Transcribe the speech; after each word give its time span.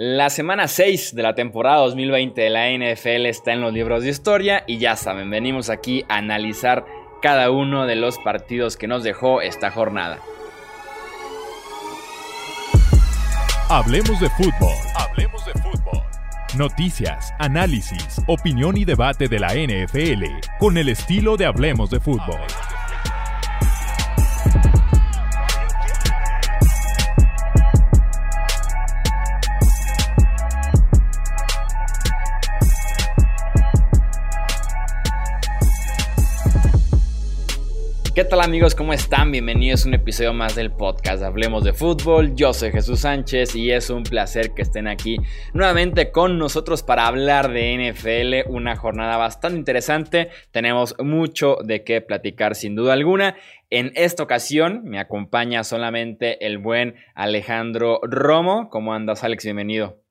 La 0.00 0.30
semana 0.30 0.68
6 0.68 1.16
de 1.16 1.24
la 1.24 1.34
temporada 1.34 1.78
2020 1.78 2.40
de 2.40 2.50
la 2.50 2.70
NFL 2.70 3.26
está 3.26 3.52
en 3.52 3.60
los 3.60 3.72
libros 3.72 4.04
de 4.04 4.10
historia 4.10 4.62
y 4.64 4.78
ya 4.78 4.94
saben, 4.94 5.28
venimos 5.28 5.70
aquí 5.70 6.04
a 6.08 6.18
analizar 6.18 6.86
cada 7.20 7.50
uno 7.50 7.84
de 7.84 7.96
los 7.96 8.16
partidos 8.18 8.76
que 8.76 8.86
nos 8.86 9.02
dejó 9.02 9.40
esta 9.40 9.72
jornada. 9.72 10.20
Hablemos 13.68 14.20
de 14.20 14.30
fútbol. 14.30 14.76
Hablemos 14.94 15.44
de 15.44 15.52
fútbol. 15.54 16.02
Noticias, 16.56 17.34
análisis, 17.40 18.22
opinión 18.28 18.76
y 18.76 18.84
debate 18.84 19.26
de 19.26 19.40
la 19.40 19.48
NFL 19.48 20.26
con 20.60 20.78
el 20.78 20.90
estilo 20.90 21.36
de 21.36 21.46
Hablemos 21.46 21.90
de 21.90 21.98
fútbol. 21.98 22.38
¿Qué 38.18 38.24
tal 38.24 38.40
amigos? 38.40 38.74
¿Cómo 38.74 38.92
están? 38.92 39.30
Bienvenidos 39.30 39.84
a 39.84 39.88
un 39.90 39.94
episodio 39.94 40.32
más 40.32 40.56
del 40.56 40.72
podcast 40.72 41.22
Hablemos 41.22 41.62
de 41.62 41.72
Fútbol. 41.72 42.34
Yo 42.34 42.52
soy 42.52 42.72
Jesús 42.72 43.02
Sánchez 43.02 43.54
y 43.54 43.70
es 43.70 43.90
un 43.90 44.02
placer 44.02 44.54
que 44.54 44.62
estén 44.62 44.88
aquí 44.88 45.18
nuevamente 45.54 46.10
con 46.10 46.36
nosotros 46.36 46.82
para 46.82 47.06
hablar 47.06 47.52
de 47.52 47.92
NFL. 47.92 48.50
Una 48.52 48.74
jornada 48.74 49.18
bastante 49.18 49.56
interesante. 49.56 50.30
Tenemos 50.50 50.96
mucho 50.98 51.58
de 51.62 51.84
qué 51.84 52.00
platicar 52.00 52.56
sin 52.56 52.74
duda 52.74 52.94
alguna. 52.94 53.36
En 53.70 53.92
esta 53.94 54.24
ocasión 54.24 54.82
me 54.82 54.98
acompaña 54.98 55.62
solamente 55.62 56.44
el 56.44 56.58
buen 56.58 56.96
Alejandro 57.14 58.00
Romo. 58.02 58.68
¿Cómo 58.68 58.94
andas 58.94 59.22
Alex? 59.22 59.44
Bienvenido. 59.44 60.02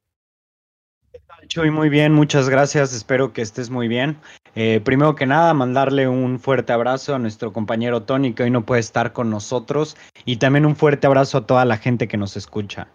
Chuy, 1.50 1.72
muy 1.72 1.90
bien, 1.90 2.14
muchas 2.14 2.50
gracias, 2.50 2.94
espero 2.94 3.32
que 3.32 3.42
estés 3.42 3.70
muy 3.70 3.88
bien. 3.88 4.18
Eh, 4.60 4.82
primero 4.84 5.14
que 5.14 5.28
nada, 5.28 5.54
mandarle 5.54 6.08
un 6.08 6.40
fuerte 6.40 6.74
abrazo 6.74 7.14
a 7.14 7.20
nuestro 7.20 7.54
compañero 7.54 8.02
Tony, 8.02 8.34
que 8.34 8.42
hoy 8.42 8.50
no 8.50 8.66
puede 8.66 8.80
estar 8.80 9.14
con 9.14 9.30
nosotros, 9.30 9.96
y 10.26 10.38
también 10.38 10.66
un 10.66 10.76
fuerte 10.76 11.06
abrazo 11.06 11.38
a 11.38 11.46
toda 11.46 11.64
la 11.64 11.78
gente 11.78 12.08
que 12.08 12.18
nos 12.18 12.36
escucha. 12.36 12.88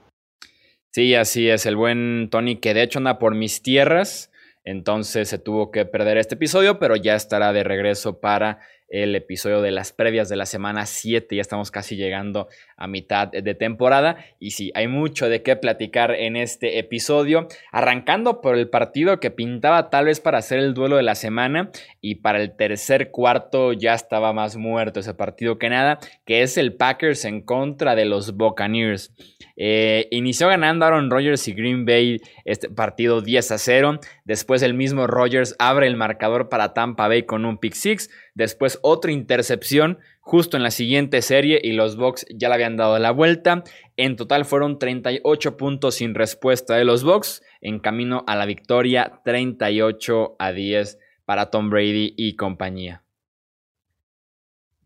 Sí, 0.90 1.14
así 1.14 1.48
es, 1.48 1.64
el 1.64 1.77
buen 1.77 2.30
Tony, 2.33 2.56
que 2.56 2.74
de 2.74 2.83
hecho 2.83 2.98
anda 2.98 3.20
por 3.20 3.36
mis 3.36 3.62
tierras, 3.62 4.33
entonces 4.64 5.28
se 5.28 5.38
tuvo 5.38 5.70
que 5.70 5.84
perder 5.84 6.18
este 6.18 6.34
episodio, 6.34 6.80
pero 6.80 6.96
ya 6.96 7.14
estará 7.14 7.52
de 7.52 7.62
regreso 7.62 8.18
para 8.18 8.58
el 8.92 9.16
episodio 9.16 9.62
de 9.62 9.70
las 9.70 9.90
previas 9.92 10.28
de 10.28 10.36
la 10.36 10.44
semana 10.44 10.84
7. 10.84 11.34
Ya 11.34 11.40
estamos 11.40 11.70
casi 11.70 11.96
llegando 11.96 12.48
a 12.76 12.86
mitad 12.86 13.28
de 13.28 13.54
temporada. 13.54 14.18
Y 14.38 14.50
sí, 14.50 14.70
hay 14.74 14.86
mucho 14.86 15.30
de 15.30 15.42
qué 15.42 15.56
platicar 15.56 16.12
en 16.12 16.36
este 16.36 16.78
episodio. 16.78 17.48
Arrancando 17.72 18.42
por 18.42 18.56
el 18.56 18.68
partido 18.68 19.18
que 19.18 19.30
pintaba 19.30 19.88
tal 19.88 20.04
vez 20.04 20.20
para 20.20 20.38
hacer 20.38 20.58
el 20.58 20.74
duelo 20.74 20.96
de 20.96 21.02
la 21.02 21.14
semana. 21.14 21.70
Y 22.02 22.16
para 22.16 22.40
el 22.42 22.54
tercer 22.54 23.10
cuarto 23.10 23.72
ya 23.72 23.94
estaba 23.94 24.34
más 24.34 24.56
muerto 24.56 25.00
ese 25.00 25.14
partido 25.14 25.58
que 25.58 25.70
nada. 25.70 25.98
Que 26.27 26.42
es 26.42 26.58
el 26.58 26.74
Packers 26.74 27.24
en 27.24 27.40
contra 27.40 27.94
de 27.94 28.04
los 28.04 28.36
Buccaneers. 28.36 29.14
Eh, 29.56 30.08
inició 30.10 30.48
ganando 30.48 30.84
Aaron 30.84 31.10
Rodgers 31.10 31.46
y 31.48 31.52
Green 31.52 31.84
Bay 31.86 32.20
este 32.44 32.68
partido 32.68 33.22
10 33.22 33.52
a 33.52 33.58
0. 33.58 34.00
Después 34.24 34.62
el 34.62 34.74
mismo 34.74 35.06
Rodgers 35.06 35.54
abre 35.58 35.86
el 35.86 35.96
marcador 35.96 36.50
para 36.50 36.74
Tampa 36.74 37.08
Bay 37.08 37.22
con 37.22 37.46
un 37.46 37.56
pick 37.56 37.72
six. 37.72 38.10
Después 38.34 38.78
otra 38.83 39.12
intercepción 39.12 39.98
justo 40.20 40.56
en 40.56 40.62
la 40.62 40.70
siguiente 40.70 41.20
serie 41.20 41.61
y 41.62 41.72
los 41.72 41.97
Bucks 41.97 42.25
ya 42.30 42.48
le 42.48 42.55
habían 42.55 42.77
dado 42.77 42.98
la 42.98 43.11
vuelta. 43.11 43.64
En 43.97 44.16
total 44.16 44.44
fueron 44.44 44.78
38 44.78 45.56
puntos 45.56 45.97
sin 45.97 46.14
respuesta 46.14 46.77
de 46.77 46.84
los 46.84 47.05
Bucks 47.05 47.42
en 47.61 47.78
camino 47.78 48.24
a 48.27 48.36
la 48.36 48.47
victoria 48.47 49.20
38 49.24 50.36
a 50.39 50.52
10 50.52 50.98
para 51.24 51.50
Tom 51.50 51.70
Brady 51.70 52.14
y 52.16 52.36
compañía. 52.36 53.02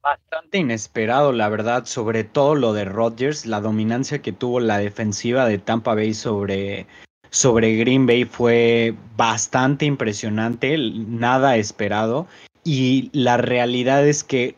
Bastante 0.03 0.59
inesperado, 0.59 1.32
la 1.32 1.49
verdad, 1.49 1.84
sobre 1.84 2.22
todo 2.22 2.54
lo 2.54 2.72
de 2.72 2.84
Rodgers, 2.84 3.44
la 3.44 3.60
dominancia 3.60 4.22
que 4.22 4.32
tuvo 4.32 4.60
la 4.60 4.78
defensiva 4.78 5.47
de 5.47 5.59
Tampa 5.59 5.97
Bay 5.97 6.15
sobre, 6.15 6.87
sobre 7.31 7.76
Green 7.76 8.06
Bay 8.06 8.25
fue 8.25 8.94
bastante 9.16 9.84
impresionante, 9.84 10.78
nada 10.78 11.56
esperado. 11.56 12.28
Y 12.66 13.10
la 13.12 13.37
realidad 13.37 14.04
es 14.09 14.25
que 14.25 14.56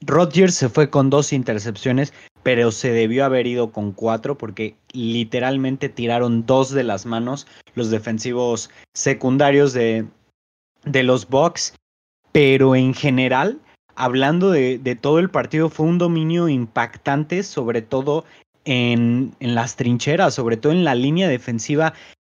Rodgers 0.00 0.54
se 0.54 0.70
fue 0.70 0.88
con 0.88 1.10
dos 1.10 1.34
intercepciones, 1.34 2.14
pero 2.42 2.72
se 2.72 2.92
debió 2.92 3.26
haber 3.26 3.46
ido 3.46 3.72
con 3.72 3.92
cuatro 3.92 4.38
porque 4.38 4.74
literalmente 4.94 5.90
tiraron 5.90 6.46
dos 6.46 6.70
de 6.70 6.82
las 6.82 7.04
manos 7.04 7.46
los 7.74 7.90
defensivos 7.90 8.70
secundarios 8.94 9.74
de, 9.74 10.06
de 10.86 11.02
los 11.02 11.28
Bucks. 11.28 11.74
Pero 12.32 12.74
en 12.74 12.94
general, 12.94 13.60
hablando 13.96 14.50
de, 14.50 14.78
todo 14.98 15.18
el 15.18 15.28
partido, 15.28 15.68
fue 15.68 15.84
un 15.84 15.98
dominio 15.98 16.48
impactante, 16.48 17.42
sobre 17.42 17.82
todo 17.82 18.24
en, 18.64 19.34
en 19.40 19.54
las 19.54 19.76
trincheras, 19.76 20.32
sobre 20.32 20.56
todo 20.56 20.72
en 20.72 20.84
la 20.84 20.94
línea 20.94 21.28
defensiva 21.28 21.92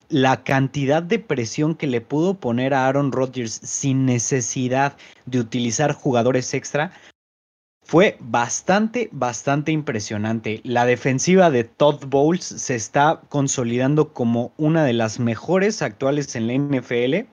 la 0.09 0.43
cantidad 0.43 1.03
de 1.03 1.19
presión 1.19 1.75
que 1.75 1.87
le 1.87 2.01
pudo 2.01 2.35
poner 2.35 2.73
a 2.73 2.87
Aaron 2.87 3.11
Rodgers 3.11 3.53
sin 3.53 4.05
necesidad 4.05 4.95
de 5.25 5.39
utilizar 5.39 5.93
jugadores 5.93 6.53
extra 6.53 6.91
fue 7.87 8.17
bastante, 8.19 9.07
bastante 9.13 9.71
impresionante. 9.71 10.59
La 10.65 10.85
defensiva 10.85 11.49
de 11.49 11.63
Todd 11.63 12.03
Bowles 12.07 12.43
se 12.43 12.75
está 12.75 13.21
consolidando 13.29 14.11
como 14.11 14.51
una 14.57 14.83
de 14.83 14.91
las 14.91 15.19
mejores 15.19 15.81
actuales 15.81 16.35
en 16.35 16.47
la 16.47 16.53
NFL. 16.53 17.29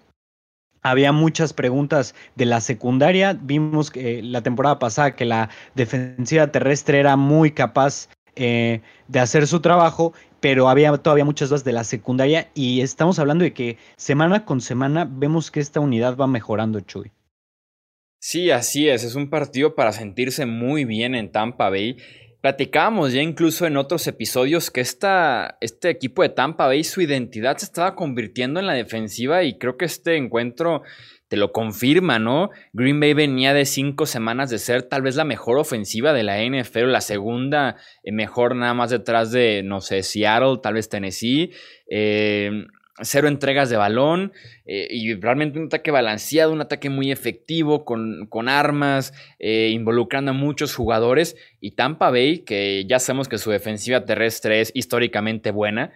Había 0.82 1.10
muchas 1.10 1.52
preguntas 1.52 2.14
de 2.36 2.44
la 2.44 2.60
secundaria. 2.60 3.32
Vimos 3.32 3.90
que 3.90 4.22
la 4.22 4.42
temporada 4.42 4.78
pasada 4.78 5.16
que 5.16 5.24
la 5.24 5.50
defensiva 5.74 6.46
terrestre 6.46 7.00
era 7.00 7.16
muy 7.16 7.50
capaz 7.50 8.08
eh, 8.36 8.80
de 9.08 9.20
hacer 9.20 9.46
su 9.46 9.60
trabajo 9.60 10.12
pero 10.44 10.68
había 10.68 10.94
todavía 10.98 11.24
muchas 11.24 11.48
dudas 11.48 11.64
de 11.64 11.72
la 11.72 11.84
secundaria 11.84 12.50
y 12.54 12.82
estamos 12.82 13.18
hablando 13.18 13.44
de 13.44 13.54
que 13.54 13.78
semana 13.96 14.44
con 14.44 14.60
semana 14.60 15.08
vemos 15.10 15.50
que 15.50 15.58
esta 15.58 15.80
unidad 15.80 16.18
va 16.18 16.26
mejorando, 16.26 16.80
Chuy. 16.80 17.12
Sí, 18.20 18.50
así 18.50 18.86
es, 18.86 19.04
es 19.04 19.14
un 19.14 19.30
partido 19.30 19.74
para 19.74 19.92
sentirse 19.92 20.44
muy 20.44 20.84
bien 20.84 21.14
en 21.14 21.32
Tampa 21.32 21.70
Bay. 21.70 21.96
Platicábamos 22.42 23.14
ya 23.14 23.22
incluso 23.22 23.66
en 23.66 23.78
otros 23.78 24.06
episodios 24.06 24.70
que 24.70 24.82
esta, 24.82 25.56
este 25.62 25.88
equipo 25.88 26.20
de 26.20 26.28
Tampa 26.28 26.66
Bay, 26.66 26.84
su 26.84 27.00
identidad 27.00 27.56
se 27.56 27.64
estaba 27.64 27.94
convirtiendo 27.94 28.60
en 28.60 28.66
la 28.66 28.74
defensiva 28.74 29.44
y 29.44 29.56
creo 29.56 29.78
que 29.78 29.86
este 29.86 30.18
encuentro 30.18 30.82
te 31.34 31.40
lo 31.40 31.50
confirma, 31.50 32.20
¿no? 32.20 32.50
Green 32.74 33.00
Bay 33.00 33.12
venía 33.12 33.52
de 33.54 33.64
cinco 33.64 34.06
semanas 34.06 34.50
de 34.50 34.60
ser 34.60 34.84
tal 34.84 35.02
vez 35.02 35.16
la 35.16 35.24
mejor 35.24 35.58
ofensiva 35.58 36.12
de 36.12 36.22
la 36.22 36.40
NFL, 36.40 36.92
la 36.92 37.00
segunda 37.00 37.74
eh, 38.04 38.12
mejor 38.12 38.54
nada 38.54 38.72
más 38.72 38.90
detrás 38.90 39.32
de, 39.32 39.64
no 39.64 39.80
sé, 39.80 40.04
Seattle, 40.04 40.58
tal 40.62 40.74
vez 40.74 40.88
Tennessee. 40.88 41.50
Eh, 41.90 42.66
cero 43.02 43.26
entregas 43.26 43.68
de 43.68 43.76
balón 43.76 44.32
eh, 44.64 44.86
y 44.88 45.14
realmente 45.14 45.58
un 45.58 45.66
ataque 45.66 45.90
balanceado, 45.90 46.52
un 46.52 46.60
ataque 46.60 46.88
muy 46.88 47.10
efectivo 47.10 47.84
con, 47.84 48.28
con 48.28 48.48
armas, 48.48 49.12
involucrando 49.40 50.30
a 50.30 50.34
muchos 50.34 50.72
jugadores. 50.72 51.36
Y 51.58 51.72
Tampa 51.72 52.10
Bay, 52.10 52.44
que 52.44 52.84
ya 52.86 53.00
sabemos 53.00 53.28
que 53.28 53.38
su 53.38 53.50
defensiva 53.50 54.04
terrestre 54.04 54.60
es 54.60 54.70
históricamente 54.72 55.50
buena, 55.50 55.90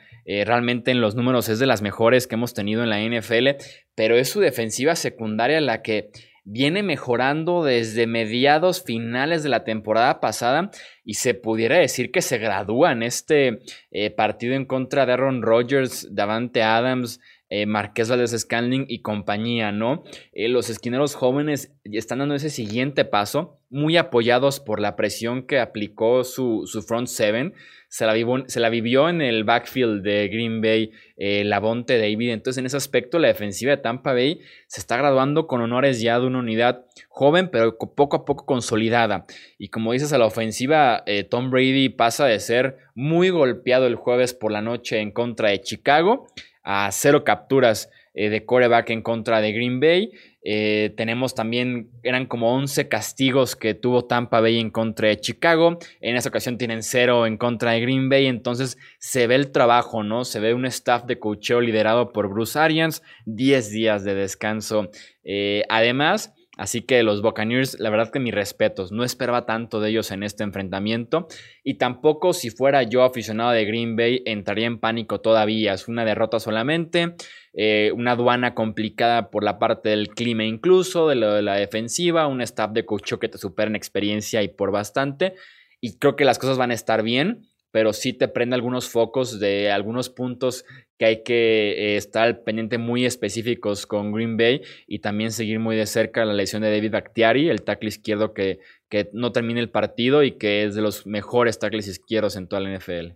realmente 0.44 0.90
en 0.90 1.00
los 1.00 1.14
números 1.14 1.48
es 1.48 1.58
de 1.58 1.66
las 1.66 1.80
mejores 1.80 2.26
que 2.26 2.34
hemos 2.34 2.52
tenido 2.52 2.82
en 2.82 2.90
la 2.90 3.00
NFL, 3.00 3.48
pero 3.94 4.16
es 4.16 4.28
su 4.28 4.40
defensiva 4.40 4.94
secundaria 4.94 5.60
la 5.60 5.80
que 5.80 6.10
viene 6.50 6.82
mejorando 6.82 7.62
desde 7.62 8.06
mediados 8.06 8.82
finales 8.82 9.42
de 9.42 9.50
la 9.50 9.64
temporada 9.64 10.18
pasada 10.18 10.70
y 11.04 11.14
se 11.14 11.34
pudiera 11.34 11.76
decir 11.76 12.10
que 12.10 12.22
se 12.22 12.38
gradúa 12.38 12.92
en 12.92 13.02
este 13.02 13.58
eh, 13.90 14.10
partido 14.10 14.54
en 14.54 14.64
contra 14.64 15.04
de 15.04 15.12
Aaron 15.12 15.42
Rodgers, 15.42 16.08
Davante 16.10 16.62
Adams, 16.62 17.20
eh, 17.50 17.66
Marqués 17.66 18.08
Valdez 18.08 18.30
Scanling 18.30 18.86
y 18.88 19.02
compañía, 19.02 19.72
¿no? 19.72 20.04
Eh, 20.32 20.48
los 20.48 20.70
esquineros 20.70 21.14
jóvenes 21.14 21.74
están 21.84 22.20
dando 22.20 22.34
ese 22.34 22.50
siguiente 22.50 23.04
paso, 23.04 23.57
muy 23.70 23.96
apoyados 23.96 24.60
por 24.60 24.80
la 24.80 24.96
presión 24.96 25.42
que 25.42 25.60
aplicó 25.60 26.24
su, 26.24 26.64
su 26.66 26.82
front 26.82 27.08
seven 27.08 27.54
se 27.88 28.04
la, 28.04 28.14
se 28.46 28.60
la 28.60 28.68
vivió 28.68 29.08
en 29.08 29.22
el 29.22 29.44
backfield 29.44 30.02
de 30.02 30.28
Green 30.28 30.60
Bay, 30.60 30.92
eh, 31.16 31.48
David. 31.48 32.30
Entonces, 32.30 32.58
en 32.58 32.66
ese 32.66 32.76
aspecto, 32.76 33.18
la 33.18 33.28
defensiva 33.28 33.70
de 33.70 33.78
Tampa 33.78 34.12
Bay 34.12 34.40
se 34.66 34.80
está 34.80 34.98
graduando 34.98 35.46
con 35.46 35.62
honores 35.62 36.00
ya 36.00 36.20
de 36.20 36.26
una 36.26 36.40
unidad 36.40 36.84
joven, 37.08 37.48
pero 37.50 37.78
poco 37.78 38.18
a 38.18 38.24
poco 38.24 38.44
consolidada. 38.44 39.24
Y 39.56 39.68
como 39.68 39.92
dices, 39.92 40.12
a 40.12 40.18
la 40.18 40.26
ofensiva, 40.26 41.02
eh, 41.06 41.24
Tom 41.24 41.50
Brady 41.50 41.88
pasa 41.88 42.26
de 42.26 42.38
ser 42.40 42.76
muy 42.94 43.30
golpeado 43.30 43.86
el 43.86 43.96
jueves 43.96 44.34
por 44.34 44.52
la 44.52 44.60
noche 44.60 45.00
en 45.00 45.10
contra 45.10 45.50
de 45.50 45.60
Chicago 45.60 46.26
a 46.62 46.90
cero 46.92 47.24
capturas 47.24 47.90
eh, 48.20 48.30
de 48.30 48.44
coreback 48.44 48.90
en 48.90 49.00
contra 49.00 49.40
de 49.40 49.52
Green 49.52 49.78
Bay. 49.78 50.10
Eh, 50.42 50.92
tenemos 50.96 51.36
también, 51.36 51.88
eran 52.02 52.26
como 52.26 52.52
11 52.52 52.88
castigos 52.88 53.54
que 53.54 53.74
tuvo 53.74 54.06
Tampa 54.06 54.40
Bay 54.40 54.58
en 54.58 54.70
contra 54.70 55.06
de 55.06 55.20
Chicago. 55.20 55.78
En 56.00 56.16
esa 56.16 56.28
ocasión 56.28 56.58
tienen 56.58 56.82
cero 56.82 57.26
en 57.26 57.36
contra 57.36 57.70
de 57.70 57.80
Green 57.80 58.08
Bay. 58.08 58.26
Entonces 58.26 58.76
se 58.98 59.28
ve 59.28 59.36
el 59.36 59.52
trabajo, 59.52 60.02
¿no? 60.02 60.24
Se 60.24 60.40
ve 60.40 60.52
un 60.52 60.66
staff 60.66 61.04
de 61.04 61.20
cocheo 61.20 61.60
liderado 61.60 62.12
por 62.12 62.28
Bruce 62.28 62.58
Arians. 62.58 63.04
10 63.26 63.70
días 63.70 64.02
de 64.02 64.16
descanso. 64.16 64.90
Eh, 65.22 65.62
además, 65.68 66.34
Así 66.58 66.82
que 66.82 67.04
los 67.04 67.22
Buccaneers, 67.22 67.78
la 67.78 67.88
verdad 67.88 68.10
que 68.10 68.18
mis 68.18 68.34
respetos, 68.34 68.90
no 68.90 69.04
esperaba 69.04 69.46
tanto 69.46 69.80
de 69.80 69.90
ellos 69.90 70.10
en 70.10 70.24
este 70.24 70.42
enfrentamiento 70.42 71.28
y 71.62 71.74
tampoco 71.74 72.32
si 72.32 72.50
fuera 72.50 72.82
yo 72.82 73.04
aficionado 73.04 73.52
de 73.52 73.64
Green 73.64 73.94
Bay 73.94 74.22
entraría 74.26 74.66
en 74.66 74.80
pánico 74.80 75.20
todavía. 75.20 75.74
Es 75.74 75.86
una 75.86 76.04
derrota 76.04 76.40
solamente, 76.40 77.14
eh, 77.52 77.92
una 77.94 78.12
aduana 78.12 78.54
complicada 78.54 79.30
por 79.30 79.44
la 79.44 79.60
parte 79.60 79.90
del 79.90 80.08
clima 80.08 80.44
incluso, 80.44 81.08
de 81.08 81.14
de 81.14 81.42
la 81.42 81.54
defensiva, 81.54 82.26
un 82.26 82.40
staff 82.42 82.72
de 82.72 82.84
coach 82.84 83.14
que 83.20 83.28
te 83.28 83.38
supera 83.38 83.68
en 83.68 83.76
experiencia 83.76 84.42
y 84.42 84.48
por 84.48 84.72
bastante. 84.72 85.34
Y 85.80 85.96
creo 85.98 86.16
que 86.16 86.24
las 86.24 86.40
cosas 86.40 86.58
van 86.58 86.72
a 86.72 86.74
estar 86.74 87.04
bien 87.04 87.47
pero 87.70 87.92
sí 87.92 88.12
te 88.12 88.28
prende 88.28 88.54
algunos 88.54 88.88
focos 88.88 89.38
de 89.38 89.70
algunos 89.70 90.08
puntos 90.08 90.64
que 90.98 91.04
hay 91.04 91.22
que 91.22 91.72
eh, 91.72 91.96
estar 91.96 92.42
pendiente 92.42 92.76
muy 92.76 93.06
específicos 93.06 93.86
con 93.86 94.12
Green 94.12 94.36
Bay 94.36 94.62
y 94.86 94.98
también 94.98 95.30
seguir 95.30 95.60
muy 95.60 95.76
de 95.76 95.86
cerca 95.86 96.24
la 96.24 96.32
lesión 96.32 96.62
de 96.62 96.70
David 96.70 96.92
Bactiari, 96.92 97.48
el 97.48 97.62
tackle 97.62 97.88
izquierdo 97.88 98.34
que, 98.34 98.58
que 98.88 99.08
no 99.12 99.32
termina 99.32 99.60
el 99.60 99.70
partido 99.70 100.22
y 100.22 100.32
que 100.32 100.64
es 100.64 100.74
de 100.74 100.82
los 100.82 101.06
mejores 101.06 101.58
tackles 101.58 101.86
izquierdos 101.86 102.36
en 102.36 102.48
toda 102.48 102.62
la 102.62 102.76
NFL. 102.76 103.12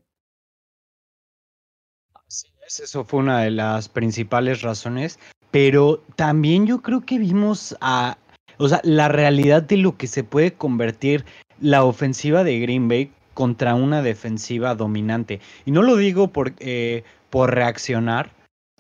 Sí, 2.29 2.49
eso 2.85 3.05
fue 3.05 3.21
una 3.21 3.41
de 3.43 3.51
las 3.51 3.89
principales 3.89 4.63
razones, 4.63 5.19
pero 5.51 6.05
también 6.15 6.67
yo 6.67 6.83
creo 6.83 7.01
que 7.01 7.19
vimos 7.19 7.77
a, 7.81 8.17
o 8.59 8.69
sea, 8.69 8.81
la 8.85 9.09
realidad 9.09 9.63
de 9.63 9.77
lo 9.77 9.97
que 9.97 10.07
se 10.07 10.23
puede 10.25 10.53
convertir 10.53 11.25
la 11.61 11.85
ofensiva 11.85 12.45
de 12.45 12.61
Green 12.61 12.89
Bay 12.89 13.13
contra 13.35 13.75
una 13.75 14.03
defensiva 14.03 14.75
dominante. 14.75 15.41
Y 15.65 15.71
no 15.71 15.83
lo 15.83 15.97
digo 15.97 16.29
por, 16.29 16.53
eh, 16.59 17.05
por 17.31 17.55
reaccionar, 17.55 18.31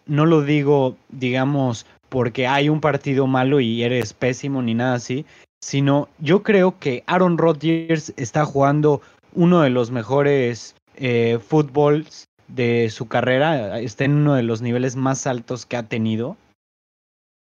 no 0.06 0.26
lo 0.26 0.42
digo, 0.42 0.96
digamos, 1.08 1.86
porque 2.08 2.46
hay 2.46 2.68
un 2.68 2.80
partido 2.80 3.26
malo 3.26 3.60
y 3.60 3.82
eres 3.82 4.12
pésimo 4.12 4.62
ni 4.62 4.74
nada 4.74 4.94
así, 4.94 5.24
sino 5.62 6.08
yo 6.18 6.42
creo 6.42 6.78
que 6.78 7.04
Aaron 7.06 7.38
Rodgers 7.38 8.12
está 8.16 8.44
jugando 8.44 9.00
uno 9.34 9.62
de 9.62 9.70
los 9.70 9.90
mejores 9.90 10.74
eh, 10.96 11.38
fútbols 11.46 12.26
de 12.48 12.90
su 12.90 13.08
carrera, 13.08 13.80
está 13.80 14.04
en 14.04 14.12
uno 14.12 14.34
de 14.34 14.42
los 14.42 14.60
niveles 14.60 14.96
más 14.96 15.26
altos 15.26 15.64
que 15.64 15.76
ha 15.76 15.84
tenido, 15.84 16.36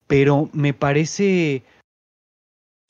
pero 0.08 0.50
me 0.52 0.74
parece, 0.74 1.64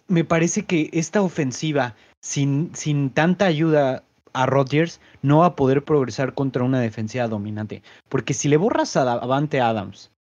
me 0.09 0.25
parece 0.25 0.65
que 0.65 0.89
esta 0.91 1.21
ofensiva 1.21 1.95
sin, 2.21 2.71
sin 2.75 3.09
tanta 3.11 3.45
ayuda 3.45 4.03
a 4.33 4.45
Rodgers, 4.45 4.99
no 5.21 5.39
va 5.39 5.47
a 5.47 5.55
poder 5.55 5.83
progresar 5.83 6.33
contra 6.33 6.63
una 6.63 6.79
defensiva 6.79 7.27
dominante. 7.27 7.81
Porque 8.09 8.33
si 8.33 8.47
le 8.47 8.57
borras 8.57 8.95
a 8.95 9.03
Davante 9.03 9.61
Adams, 9.61 10.11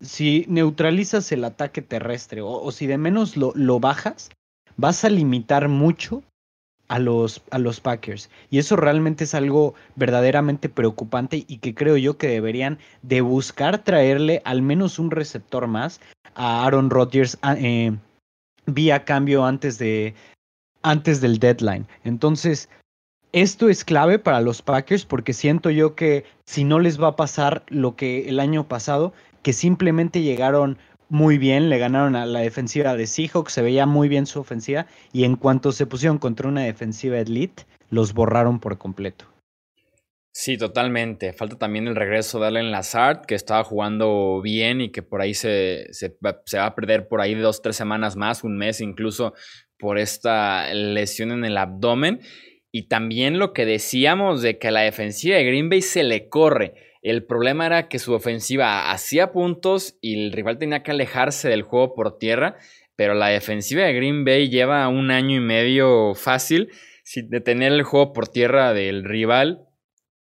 si 0.00 0.44
neutralizas 0.48 1.30
el 1.32 1.44
ataque 1.44 1.82
terrestre 1.82 2.40
o, 2.42 2.70
si 2.72 2.86
de 2.86 2.98
menos 2.98 3.36
lo, 3.36 3.52
lo, 3.54 3.80
bajas, 3.80 4.30
vas 4.76 5.04
a 5.04 5.10
limitar 5.10 5.68
mucho 5.68 6.22
a 6.88 6.98
los, 6.98 7.42
a 7.50 7.58
los 7.58 7.80
Packers. 7.80 8.30
Y 8.50 8.58
eso 8.58 8.76
realmente 8.76 9.24
es 9.24 9.34
algo 9.34 9.74
verdaderamente 9.96 10.68
preocupante 10.68 11.44
y 11.46 11.58
que 11.58 11.74
creo 11.74 11.96
yo 11.96 12.18
que 12.18 12.28
deberían 12.28 12.78
de 13.02 13.20
buscar 13.20 13.78
traerle 13.84 14.42
al 14.44 14.62
menos 14.62 14.98
un 14.98 15.10
receptor 15.10 15.66
más 15.66 16.00
a 16.34 16.64
Aaron 16.64 16.90
Rodgers 16.90 17.38
eh, 17.58 17.96
vía 18.74 19.04
cambio 19.04 19.44
antes 19.44 19.78
de, 19.78 20.14
antes 20.82 21.20
del 21.20 21.38
deadline. 21.38 21.86
Entonces, 22.04 22.68
esto 23.32 23.68
es 23.68 23.84
clave 23.84 24.18
para 24.18 24.40
los 24.40 24.60
Packers 24.62 25.04
porque 25.04 25.32
siento 25.32 25.70
yo 25.70 25.94
que 25.94 26.24
si 26.46 26.64
no 26.64 26.80
les 26.80 27.00
va 27.00 27.08
a 27.08 27.16
pasar 27.16 27.64
lo 27.68 27.94
que 27.94 28.28
el 28.28 28.40
año 28.40 28.66
pasado, 28.66 29.12
que 29.42 29.52
simplemente 29.52 30.22
llegaron 30.22 30.78
muy 31.08 31.38
bien, 31.38 31.68
le 31.68 31.78
ganaron 31.78 32.16
a 32.16 32.26
la 32.26 32.40
defensiva 32.40 32.94
de 32.94 33.06
Seahawks, 33.06 33.52
se 33.52 33.62
veía 33.62 33.86
muy 33.86 34.08
bien 34.08 34.26
su 34.26 34.40
ofensiva 34.40 34.86
y 35.12 35.24
en 35.24 35.36
cuanto 35.36 35.72
se 35.72 35.86
pusieron 35.86 36.18
contra 36.18 36.48
una 36.48 36.62
defensiva 36.62 37.18
elite, 37.18 37.66
los 37.90 38.14
borraron 38.14 38.58
por 38.58 38.78
completo. 38.78 39.29
Sí, 40.32 40.56
totalmente. 40.56 41.32
Falta 41.32 41.58
también 41.58 41.88
el 41.88 41.96
regreso 41.96 42.38
de 42.38 42.46
Allen 42.46 42.70
Lazard, 42.70 43.26
que 43.26 43.34
estaba 43.34 43.64
jugando 43.64 44.40
bien 44.40 44.80
y 44.80 44.90
que 44.90 45.02
por 45.02 45.20
ahí 45.20 45.34
se, 45.34 45.88
se, 45.92 46.16
va 46.24 46.40
a 46.64 46.74
perder 46.74 47.08
por 47.08 47.20
ahí 47.20 47.34
dos, 47.34 47.62
tres 47.62 47.76
semanas 47.76 48.14
más, 48.16 48.44
un 48.44 48.56
mes 48.56 48.80
incluso, 48.80 49.34
por 49.76 49.98
esta 49.98 50.72
lesión 50.72 51.32
en 51.32 51.44
el 51.44 51.56
abdomen. 51.56 52.20
Y 52.70 52.86
también 52.86 53.40
lo 53.40 53.52
que 53.52 53.66
decíamos 53.66 54.40
de 54.42 54.58
que 54.58 54.70
la 54.70 54.82
defensiva 54.82 55.36
de 55.36 55.44
Green 55.44 55.68
Bay 55.68 55.82
se 55.82 56.04
le 56.04 56.28
corre. 56.28 56.74
El 57.02 57.24
problema 57.24 57.66
era 57.66 57.88
que 57.88 57.98
su 57.98 58.12
ofensiva 58.12 58.92
hacía 58.92 59.32
puntos 59.32 59.98
y 60.00 60.26
el 60.26 60.32
rival 60.32 60.58
tenía 60.58 60.84
que 60.84 60.92
alejarse 60.92 61.48
del 61.48 61.62
juego 61.62 61.94
por 61.94 62.18
tierra, 62.18 62.56
pero 62.94 63.14
la 63.14 63.28
defensiva 63.28 63.84
de 63.84 63.94
Green 63.94 64.24
Bay 64.24 64.48
lleva 64.48 64.86
un 64.86 65.10
año 65.10 65.36
y 65.36 65.40
medio 65.40 66.14
fácil 66.14 66.70
sin 67.02 67.30
detener 67.30 67.72
el 67.72 67.82
juego 67.82 68.12
por 68.12 68.28
tierra 68.28 68.72
del 68.72 69.02
rival 69.02 69.66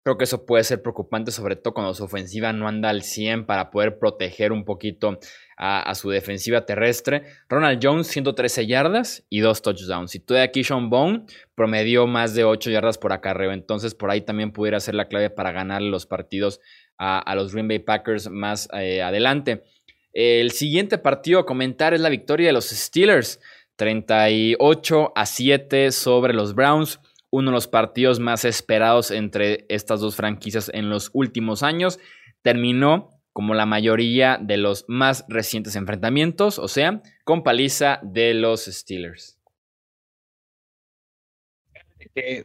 Creo 0.04 0.18
que 0.18 0.26
eso 0.26 0.46
puede 0.46 0.66
ser 0.66 0.82
preocupante, 0.82 1.32
sobre 1.32 1.56
todo 1.56 1.74
cuando 1.74 1.94
su 1.94 2.04
ofensiva 2.04 2.52
no 2.52 2.68
anda 2.68 2.90
al 2.90 3.04
100 3.04 3.46
para 3.46 3.72
poder 3.72 4.00
proteger 4.00 4.52
un 4.52 4.66
poquito 4.66 5.18
a, 5.56 5.96
su 5.96 6.10
defensiva 6.10 6.66
terrestre. 6.66 7.24
Ronald 7.48 7.80
Jones, 7.82 8.08
113 8.08 8.68
yardas 8.68 9.26
y 9.30 9.40
dos 9.40 9.62
touchdowns. 9.62 10.14
Y 10.16 10.20
todavía 10.20 10.44
aquí 10.44 10.66
Sean 10.66 10.90
Bone 10.90 11.24
promedió 11.56 12.06
más 12.06 12.36
de 12.36 12.44
8 12.44 12.70
yardas 12.70 12.98
por 12.98 13.14
acarreo. 13.14 13.54
Entonces, 13.54 13.96
por 13.96 14.12
ahí 14.12 14.20
también 14.20 14.52
pudiera 14.52 14.82
ser 14.82 14.96
la 14.96 15.08
clave 15.08 15.30
para 15.30 15.54
ganar 15.54 15.82
los 15.82 16.06
partidos 16.06 16.60
a, 16.98 17.34
los 17.36 17.54
Green 17.54 17.70
Bay 17.70 17.80
Packers 17.80 18.30
más 18.30 18.68
eh, 18.74 19.02
adelante. 19.02 19.64
El 20.12 20.52
siguiente 20.52 20.98
partido 20.98 21.40
a 21.40 21.46
comentar 21.46 21.94
es 21.94 22.02
la 22.02 22.10
victoria 22.10 22.48
de 22.48 22.54
los 22.54 22.66
Steelers. 22.66 23.40
38 23.78 25.14
a 25.16 25.26
7 25.26 25.92
sobre 25.92 26.34
los 26.34 26.54
Browns 26.54 27.00
uno 27.34 27.50
de 27.50 27.56
los 27.56 27.68
partidos 27.68 28.20
más 28.20 28.46
esperados 28.46 29.10
entre 29.10 29.66
estas 29.68 30.00
dos 30.00 30.16
franquicias 30.16 30.70
en 30.72 30.92
los 30.92 31.10
últimos 31.14 31.64
años. 31.64 32.00
Terminó 32.44 33.10
como 33.32 33.56
la 33.56 33.66
mayoría 33.66 34.38
de 34.40 34.58
los 34.58 34.86
más 34.88 35.26
recientes 35.28 35.76
enfrentamientos, 35.76 36.60
o 36.60 36.68
sea, 36.68 37.02
con 37.24 37.42
paliza 37.42 38.00
de 38.04 38.36
los 38.36 38.66
Steelers. 38.66 39.40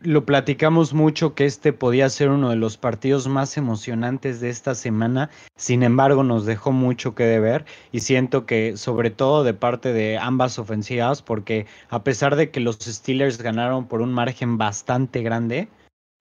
Lo 0.01 0.25
platicamos 0.25 0.95
mucho 0.95 1.35
que 1.35 1.45
este 1.45 1.75
podía 1.75 2.09
ser 2.09 2.31
uno 2.31 2.49
de 2.49 2.57
los 2.57 2.79
partidos 2.79 3.29
más 3.29 3.59
emocionantes 3.59 4.41
de 4.41 4.49
esta 4.49 4.75
semana, 4.75 5.29
sin 5.57 5.83
embargo 5.83 6.23
nos 6.23 6.47
dejó 6.47 6.73
mucho 6.73 7.15
que 7.15 7.25
deber 7.25 7.67
y 7.93 8.01
siento 8.01 8.47
que 8.47 8.79
sobre 8.79 9.11
todo 9.11 9.45
de 9.45 9.53
parte 9.53 9.93
de 9.93 10.17
ambas 10.17 10.59
ofensivas, 10.59 11.21
porque 11.21 11.67
a 11.91 12.03
pesar 12.03 12.37
de 12.37 12.51
que 12.51 12.61
los 12.61 12.77
Steelers 12.77 13.43
ganaron 13.43 13.89
por 13.89 14.01
un 14.01 14.11
margen 14.11 14.57
bastante 14.57 15.23
grande, 15.23 15.69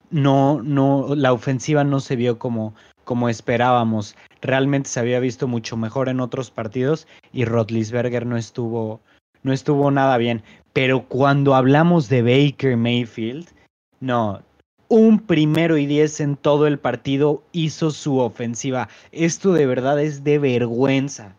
no, 0.09 0.61
no, 0.61 1.15
la 1.15 1.31
ofensiva 1.31 1.85
no 1.85 2.01
se 2.01 2.17
vio 2.17 2.39
como, 2.39 2.75
como 3.05 3.29
esperábamos. 3.29 4.17
Realmente 4.41 4.89
se 4.89 4.99
había 4.99 5.21
visto 5.21 5.47
mucho 5.47 5.77
mejor 5.77 6.09
en 6.09 6.19
otros 6.19 6.51
partidos 6.51 7.07
y 7.31 7.45
Rotlisberger 7.45 8.25
no 8.25 8.35
estuvo, 8.35 8.99
no 9.43 9.53
estuvo 9.53 9.89
nada 9.89 10.17
bien. 10.17 10.43
Pero 10.77 11.07
cuando 11.07 11.55
hablamos 11.55 12.07
de 12.07 12.21
Baker 12.21 12.77
Mayfield, 12.77 13.47
no, 13.99 14.43
un 14.89 15.17
primero 15.17 15.75
y 15.75 15.87
diez 15.87 16.19
en 16.19 16.35
todo 16.35 16.67
el 16.67 16.77
partido 16.77 17.41
hizo 17.51 17.89
su 17.89 18.19
ofensiva. 18.19 18.87
Esto 19.11 19.53
de 19.53 19.65
verdad 19.65 19.99
es 19.99 20.23
de 20.23 20.37
vergüenza. 20.37 21.35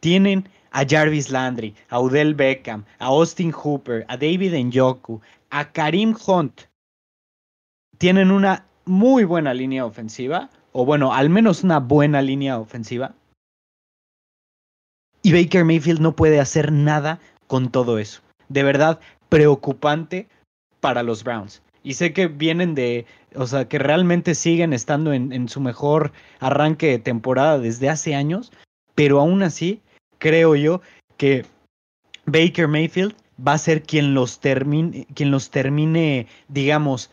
Tienen 0.00 0.48
a 0.70 0.86
Jarvis 0.88 1.28
Landry, 1.28 1.74
a 1.90 2.00
Odell 2.00 2.34
Beckham, 2.34 2.86
a 2.98 3.08
Austin 3.08 3.52
Hooper, 3.52 4.06
a 4.08 4.16
David 4.16 4.54
Njoku, 4.54 5.20
a 5.50 5.70
Karim 5.70 6.16
Hunt. 6.26 6.62
Tienen 7.98 8.30
una 8.30 8.64
muy 8.86 9.24
buena 9.24 9.52
línea 9.52 9.84
ofensiva, 9.84 10.48
o 10.72 10.86
bueno, 10.86 11.12
al 11.12 11.28
menos 11.28 11.62
una 11.62 11.78
buena 11.78 12.22
línea 12.22 12.58
ofensiva. 12.58 13.14
Y 15.22 15.34
Baker 15.34 15.66
Mayfield 15.66 16.00
no 16.00 16.16
puede 16.16 16.40
hacer 16.40 16.72
nada 16.72 17.20
con 17.48 17.70
todo 17.70 17.98
eso 17.98 18.22
de 18.48 18.62
verdad 18.62 19.00
preocupante 19.28 20.28
para 20.80 21.02
los 21.02 21.24
Browns. 21.24 21.62
Y 21.82 21.94
sé 21.94 22.12
que 22.12 22.26
vienen 22.26 22.74
de, 22.74 23.06
o 23.34 23.46
sea, 23.46 23.68
que 23.68 23.78
realmente 23.78 24.34
siguen 24.34 24.72
estando 24.72 25.12
en, 25.12 25.48
su 25.48 25.60
mejor 25.60 26.12
arranque 26.40 26.88
de 26.88 26.98
temporada 26.98 27.58
desde 27.58 27.88
hace 27.88 28.14
años, 28.14 28.52
pero 28.94 29.20
aún 29.20 29.42
así 29.42 29.80
creo 30.18 30.56
yo 30.56 30.80
que 31.16 31.46
Baker 32.26 32.68
Mayfield 32.68 33.14
va 33.46 33.52
a 33.52 33.58
ser 33.58 33.82
quien 33.82 34.14
los 34.14 34.40
termine, 34.40 35.06
quien 35.14 35.30
los 35.30 35.50
termine, 35.50 36.26
digamos, 36.48 37.10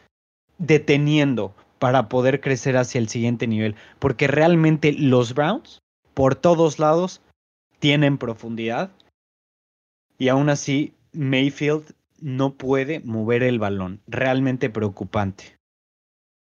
deteniendo 0.57 1.53
para 1.79 2.09
poder 2.09 2.41
crecer 2.41 2.75
hacia 2.77 2.99
el 2.99 3.07
siguiente 3.07 3.47
nivel. 3.47 3.75
Porque 3.99 4.27
realmente 4.27 4.93
los 4.93 5.33
Browns 5.33 5.79
por 6.15 6.33
todos 6.33 6.79
lados, 6.79 7.21
tienen 7.77 8.17
profundidad 8.17 8.89
y 10.17 10.29
aún 10.29 10.49
así 10.49 10.93
Mayfield 11.15 11.93
no 12.19 12.57
puede 12.57 13.01
mover 13.01 13.43
el 13.43 13.59
balón. 13.59 14.01
Realmente 14.07 14.69
preocupante. 14.69 15.59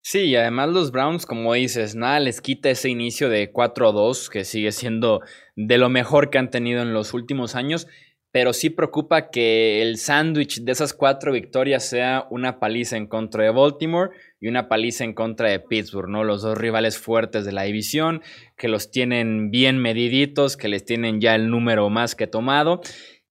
Sí, 0.02 0.22
y 0.22 0.36
además 0.38 0.70
los 0.70 0.92
Browns, 0.92 1.26
como 1.26 1.54
dices, 1.54 1.96
nada 1.96 2.22
les 2.22 2.40
quita 2.40 2.70
ese 2.70 2.90
inicio 2.90 3.28
de 3.28 3.52
4-2, 3.52 4.30
que 4.30 4.46
sigue 4.46 4.72
siendo 4.72 5.20
de 5.58 5.78
lo 5.78 5.90
mejor 5.90 6.30
que 6.30 6.38
han 6.38 6.50
tenido 6.50 6.82
en 6.82 6.94
los 6.94 7.14
últimos 7.14 7.56
años, 7.56 7.88
pero 8.32 8.54
sí 8.54 8.70
preocupa 8.70 9.30
que 9.30 9.82
el 9.82 9.98
sándwich 9.98 10.62
de 10.62 10.72
esas 10.72 10.94
cuatro 10.94 11.34
victorias 11.34 11.90
sea 11.90 12.26
una 12.30 12.60
paliza 12.60 12.96
en 12.96 13.08
contra 13.08 13.44
de 13.44 13.50
Baltimore 13.50 14.12
y 14.40 14.48
una 14.48 14.70
paliza 14.70 15.04
en 15.04 15.14
contra 15.14 15.50
de 15.50 15.60
Pittsburgh, 15.60 16.10
¿no? 16.10 16.24
Los 16.24 16.42
dos 16.42 16.58
rivales 16.58 16.98
fuertes 16.98 17.44
de 17.44 17.52
la 17.52 17.64
división, 17.64 18.22
que 18.56 18.68
los 18.70 18.92
tienen 18.92 19.50
bien 19.52 19.78
mediditos, 19.78 20.56
que 20.56 20.70
les 20.70 20.86
tienen 20.86 21.20
ya 21.20 21.36
el 21.36 21.50
número 21.50 21.90
más 21.90 22.16
que 22.16 22.28
tomado 22.28 22.82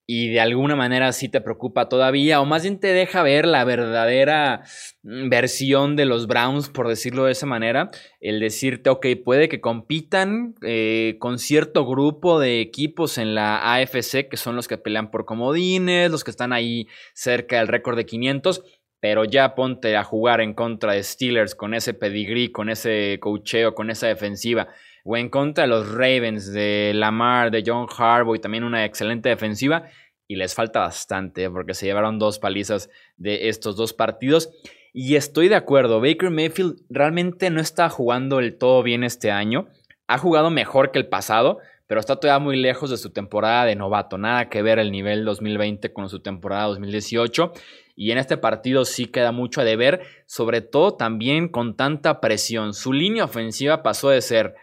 y 0.06 0.28
de 0.28 0.40
alguna 0.40 0.76
manera 0.76 1.12
sí 1.12 1.28
te 1.28 1.40
preocupa 1.40 1.88
todavía, 1.88 2.40
o 2.40 2.44
más 2.44 2.62
bien 2.62 2.78
te 2.78 2.92
deja 2.92 3.25
ver 3.25 3.44
la 3.44 3.64
verdadera 3.64 4.62
mm, 5.02 5.28
versión 5.28 5.96
de 5.96 6.06
los 6.06 6.28
Browns, 6.28 6.68
por 6.68 6.86
decirlo 6.86 7.25
de 7.25 7.32
esa 7.32 7.46
manera, 7.46 7.90
el 8.20 8.38
decirte, 8.38 8.88
ok, 8.88 9.06
puede 9.25 9.48
que 9.48 9.60
compitan 9.60 10.54
eh, 10.62 11.16
con 11.18 11.38
cierto 11.38 11.84
grupo 11.84 12.38
de 12.38 12.60
equipos 12.60 13.18
en 13.18 13.34
la 13.34 13.75
AFC, 13.75 14.28
que 14.28 14.36
son 14.36 14.54
los 14.54 14.68
que 14.68 14.78
pelean 14.78 15.10
por 15.10 15.25
comodines, 15.25 16.10
los 16.10 16.22
que 16.22 16.30
están 16.30 16.52
ahí 16.52 16.86
cerca 17.12 17.56
del 17.56 17.68
récord 17.68 17.96
de 17.96 18.06
500, 18.06 18.62
pero 19.00 19.25
ya 19.25 19.56
ponte 19.56 19.96
a 19.96 20.04
jugar 20.04 20.40
en 20.40 20.54
contra 20.54 20.92
de 20.92 21.02
Steelers 21.02 21.56
con 21.56 21.75
ese 21.75 21.94
pedigrí, 21.94 22.52
con 22.52 22.70
ese 22.70 23.18
cocheo, 23.20 23.75
con 23.75 23.90
esa 23.90 24.06
defensiva 24.06 24.68
o 25.08 25.16
en 25.16 25.28
contra 25.28 25.62
de 25.62 25.68
los 25.68 25.88
Ravens, 25.92 26.52
de 26.52 26.90
Lamar, 26.92 27.52
de 27.52 27.62
John 27.64 27.86
Harbaugh 27.96 28.34
y 28.34 28.40
también 28.40 28.64
una 28.64 28.84
excelente 28.84 29.28
defensiva. 29.28 29.84
Y 30.26 30.34
les 30.34 30.54
falta 30.54 30.80
bastante 30.80 31.48
porque 31.48 31.75
se 31.75 31.86
llevaron 31.86 32.18
dos 32.18 32.40
palizas 32.40 32.90
de 33.16 33.48
estos 33.48 33.76
dos 33.76 33.92
partidos. 33.92 34.50
Y 34.92 35.14
estoy 35.14 35.48
de 35.48 35.54
acuerdo, 35.54 36.00
Baker 36.00 36.30
Mayfield 36.30 36.80
realmente 36.90 37.50
no 37.50 37.60
está 37.60 37.88
jugando 37.88 38.40
el 38.40 38.58
todo 38.58 38.82
bien 38.82 39.04
este 39.04 39.30
año. 39.30 39.68
Ha 40.08 40.18
jugado 40.18 40.50
mejor 40.50 40.90
que 40.90 40.98
el 40.98 41.06
pasado, 41.06 41.58
pero 41.86 42.00
está 42.00 42.16
todavía 42.16 42.42
muy 42.42 42.56
lejos 42.56 42.90
de 42.90 42.96
su 42.96 43.10
temporada 43.10 43.64
de 43.64 43.76
novato. 43.76 44.18
Nada 44.18 44.48
que 44.48 44.62
ver 44.62 44.80
el 44.80 44.90
nivel 44.90 45.25
2020 45.25 45.92
con 45.92 46.08
su 46.08 46.18
temporada 46.18 46.64
2018. 46.64 47.52
Y 47.94 48.10
en 48.10 48.18
este 48.18 48.38
partido 48.38 48.84
sí 48.84 49.06
queda 49.06 49.30
mucho 49.30 49.60
a 49.60 49.64
deber, 49.64 50.00
sobre 50.26 50.62
todo 50.62 50.94
también 50.94 51.48
con 51.48 51.76
tanta 51.76 52.20
presión. 52.20 52.75
Su 52.75 52.92
línea 52.92 53.25
ofensiva 53.25 53.84
pasó 53.84 54.10
de 54.10 54.20
ser 54.20 54.56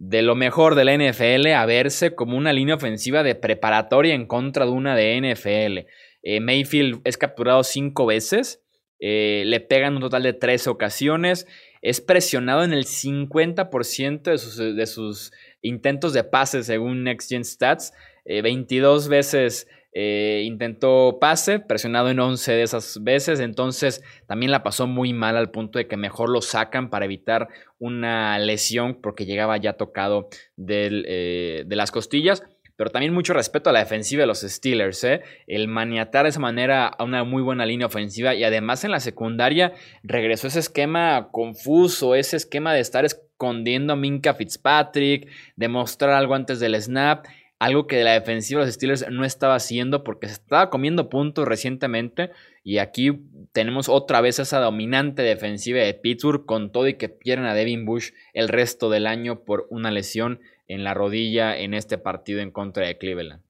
de 0.00 0.22
lo 0.22 0.34
mejor 0.34 0.76
de 0.76 0.86
la 0.86 0.96
NFL 0.96 1.48
a 1.48 1.66
verse 1.66 2.14
como 2.14 2.38
una 2.38 2.54
línea 2.54 2.74
ofensiva 2.74 3.22
de 3.22 3.34
preparatoria 3.34 4.14
en 4.14 4.26
contra 4.26 4.64
de 4.64 4.70
una 4.70 4.96
de 4.96 5.20
NFL. 5.20 5.90
Eh, 6.22 6.40
Mayfield 6.40 7.02
es 7.04 7.18
capturado 7.18 7.62
cinco 7.62 8.06
veces, 8.06 8.62
eh, 8.98 9.42
le 9.44 9.60
pegan 9.60 9.96
un 9.96 10.00
total 10.00 10.22
de 10.22 10.32
tres 10.32 10.66
ocasiones, 10.66 11.46
es 11.82 12.00
presionado 12.00 12.64
en 12.64 12.72
el 12.72 12.86
50% 12.86 14.22
de 14.22 14.38
sus, 14.38 14.56
de 14.56 14.86
sus, 14.86 15.32
intentos 15.60 16.14
de 16.14 16.24
pase 16.24 16.62
según 16.62 17.04
Next 17.04 17.28
Gen 17.28 17.44
Stats, 17.44 17.92
22 18.24 19.04
eh, 19.04 19.08
veces 19.10 19.68
eh, 19.92 20.42
intentó 20.44 21.18
pase, 21.20 21.58
presionado 21.58 22.10
en 22.10 22.20
11 22.20 22.52
de 22.52 22.62
esas 22.62 23.02
veces, 23.02 23.40
entonces 23.40 24.04
también 24.26 24.52
la 24.52 24.62
pasó 24.62 24.86
muy 24.86 25.12
mal 25.12 25.36
al 25.36 25.50
punto 25.50 25.78
de 25.78 25.88
que 25.88 25.96
mejor 25.96 26.30
lo 26.30 26.42
sacan 26.42 26.90
para 26.90 27.06
evitar 27.06 27.48
una 27.78 28.38
lesión 28.38 29.00
porque 29.00 29.26
llegaba 29.26 29.56
ya 29.56 29.72
tocado 29.72 30.28
eh, 30.68 31.64
de 31.66 31.76
las 31.76 31.90
costillas. 31.90 32.44
Pero 32.76 32.88
también 32.88 33.12
mucho 33.12 33.34
respeto 33.34 33.68
a 33.68 33.74
la 33.74 33.80
defensiva 33.80 34.22
de 34.22 34.26
los 34.26 34.40
Steelers, 34.40 35.04
¿eh? 35.04 35.20
el 35.46 35.68
maniatar 35.68 36.22
de 36.22 36.30
esa 36.30 36.40
manera 36.40 36.86
a 36.86 37.04
una 37.04 37.24
muy 37.24 37.42
buena 37.42 37.66
línea 37.66 37.86
ofensiva 37.86 38.34
y 38.34 38.42
además 38.42 38.84
en 38.84 38.90
la 38.90 39.00
secundaria 39.00 39.74
regresó 40.02 40.46
ese 40.46 40.60
esquema 40.60 41.28
confuso, 41.30 42.14
ese 42.14 42.38
esquema 42.38 42.72
de 42.72 42.80
estar 42.80 43.04
escondiendo 43.04 43.92
a 43.92 43.96
Minka 43.96 44.32
Fitzpatrick, 44.32 45.28
de 45.56 45.68
mostrar 45.68 46.14
algo 46.14 46.34
antes 46.34 46.58
del 46.58 46.80
snap 46.80 47.26
algo 47.60 47.86
que 47.86 48.02
la 48.02 48.12
defensiva 48.12 48.60
de 48.60 48.66
los 48.66 48.74
Steelers 48.74 49.06
no 49.10 49.24
estaba 49.24 49.54
haciendo 49.54 50.02
porque 50.02 50.28
se 50.28 50.32
estaba 50.32 50.70
comiendo 50.70 51.10
puntos 51.10 51.46
recientemente 51.46 52.30
y 52.64 52.78
aquí 52.78 53.20
tenemos 53.52 53.90
otra 53.90 54.22
vez 54.22 54.38
esa 54.38 54.60
dominante 54.60 55.22
defensiva 55.22 55.78
de 55.80 55.92
Pittsburgh 55.92 56.46
con 56.46 56.72
todo 56.72 56.88
y 56.88 56.94
que 56.94 57.10
pierden 57.10 57.46
a 57.46 57.54
Devin 57.54 57.84
Bush 57.84 58.12
el 58.32 58.48
resto 58.48 58.88
del 58.88 59.06
año 59.06 59.44
por 59.44 59.66
una 59.68 59.90
lesión 59.90 60.40
en 60.68 60.84
la 60.84 60.94
rodilla 60.94 61.54
en 61.56 61.74
este 61.74 61.98
partido 61.98 62.40
en 62.40 62.50
contra 62.50 62.86
de 62.86 62.96
Cleveland. 62.96 63.42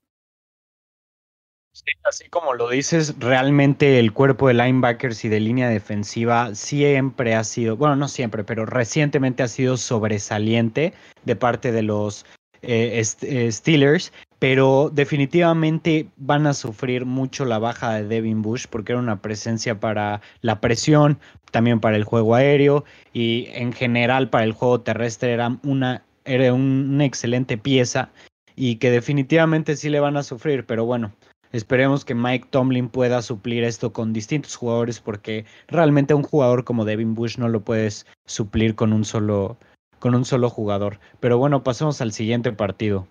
Sí, 1.73 1.85
así 2.03 2.29
como 2.29 2.55
lo 2.55 2.69
dices, 2.69 3.15
realmente 3.21 4.01
el 4.01 4.13
cuerpo 4.13 4.49
de 4.49 4.55
linebackers 4.55 5.25
y 5.25 5.29
de 5.29 5.39
línea 5.39 5.69
defensiva 5.69 6.53
siempre 6.57 7.37
ha 7.37 7.45
sido, 7.45 7.77
bueno, 7.77 7.95
no 7.95 8.09
siempre, 8.09 8.43
pero 8.43 8.67
recientemente 8.67 9.45
ha 9.45 9.49
sido 9.49 9.77
sobresaliente 9.77 10.95
de 11.25 11.37
parte 11.37 11.71
de 11.71 11.83
los 11.83 12.27
eh, 12.63 13.03
eh, 13.23 13.53
Steelers, 13.53 14.13
pero 14.39 14.91
definitivamente 14.93 16.09
van 16.17 16.47
a 16.47 16.55
sufrir 16.55 17.05
mucho 17.05 17.45
la 17.45 17.59
baja 17.59 17.95
de 17.95 18.05
Devin 18.05 18.43
Bush 18.43 18.67
porque 18.69 18.93
era 18.93 19.01
una 19.01 19.21
presencia 19.21 19.81
para 19.81 20.21
la 20.41 20.61
presión, 20.61 21.19
también 21.51 21.81
para 21.81 21.97
el 21.97 22.05
juego 22.05 22.35
aéreo 22.35 22.85
y 23.13 23.49
en 23.53 23.73
general 23.73 24.31
para 24.31 24.45
el 24.45 24.53
juego 24.53 24.81
terrestre 24.81 25.33
era 25.33 25.59
una, 25.63 26.03
era 26.25 26.53
una 26.53 27.05
excelente 27.05 27.59
pieza 27.59 28.11
y 28.57 28.77
que 28.77 28.91
definitivamente 28.91 29.77
sí 29.77 29.89
le 29.89 30.01
van 30.01 30.17
a 30.17 30.23
sufrir, 30.23 30.65
pero 30.67 30.85
bueno, 30.85 31.13
Esperemos 31.53 32.05
que 32.05 32.15
Mike 32.15 32.47
Tomlin 32.51 32.89
pueda 32.89 33.23
suplir 33.23 33.65
esto 33.65 33.93
con 33.93 34.13
distintos 34.13 34.55
jugadores 34.55 35.01
porque 35.01 35.45
realmente 35.67 36.15
un 36.15 36.23
jugador 36.23 36.63
como 36.63 36.85
Devin 36.85 37.17
Bush 37.17 37.39
no 37.39 37.49
lo 37.49 37.65
puedes 37.65 38.07
suplir 38.25 38.77
con 38.77 38.93
un 38.93 39.05
solo 39.05 39.59
con 40.01 40.17
un 40.17 40.25
solo 40.25 40.51
jugador. 40.51 40.99
Pero 41.21 41.39
bueno, 41.39 41.63
pasemos 41.63 42.01
al 42.01 42.13
siguiente 42.13 42.51
partido. 42.53 43.07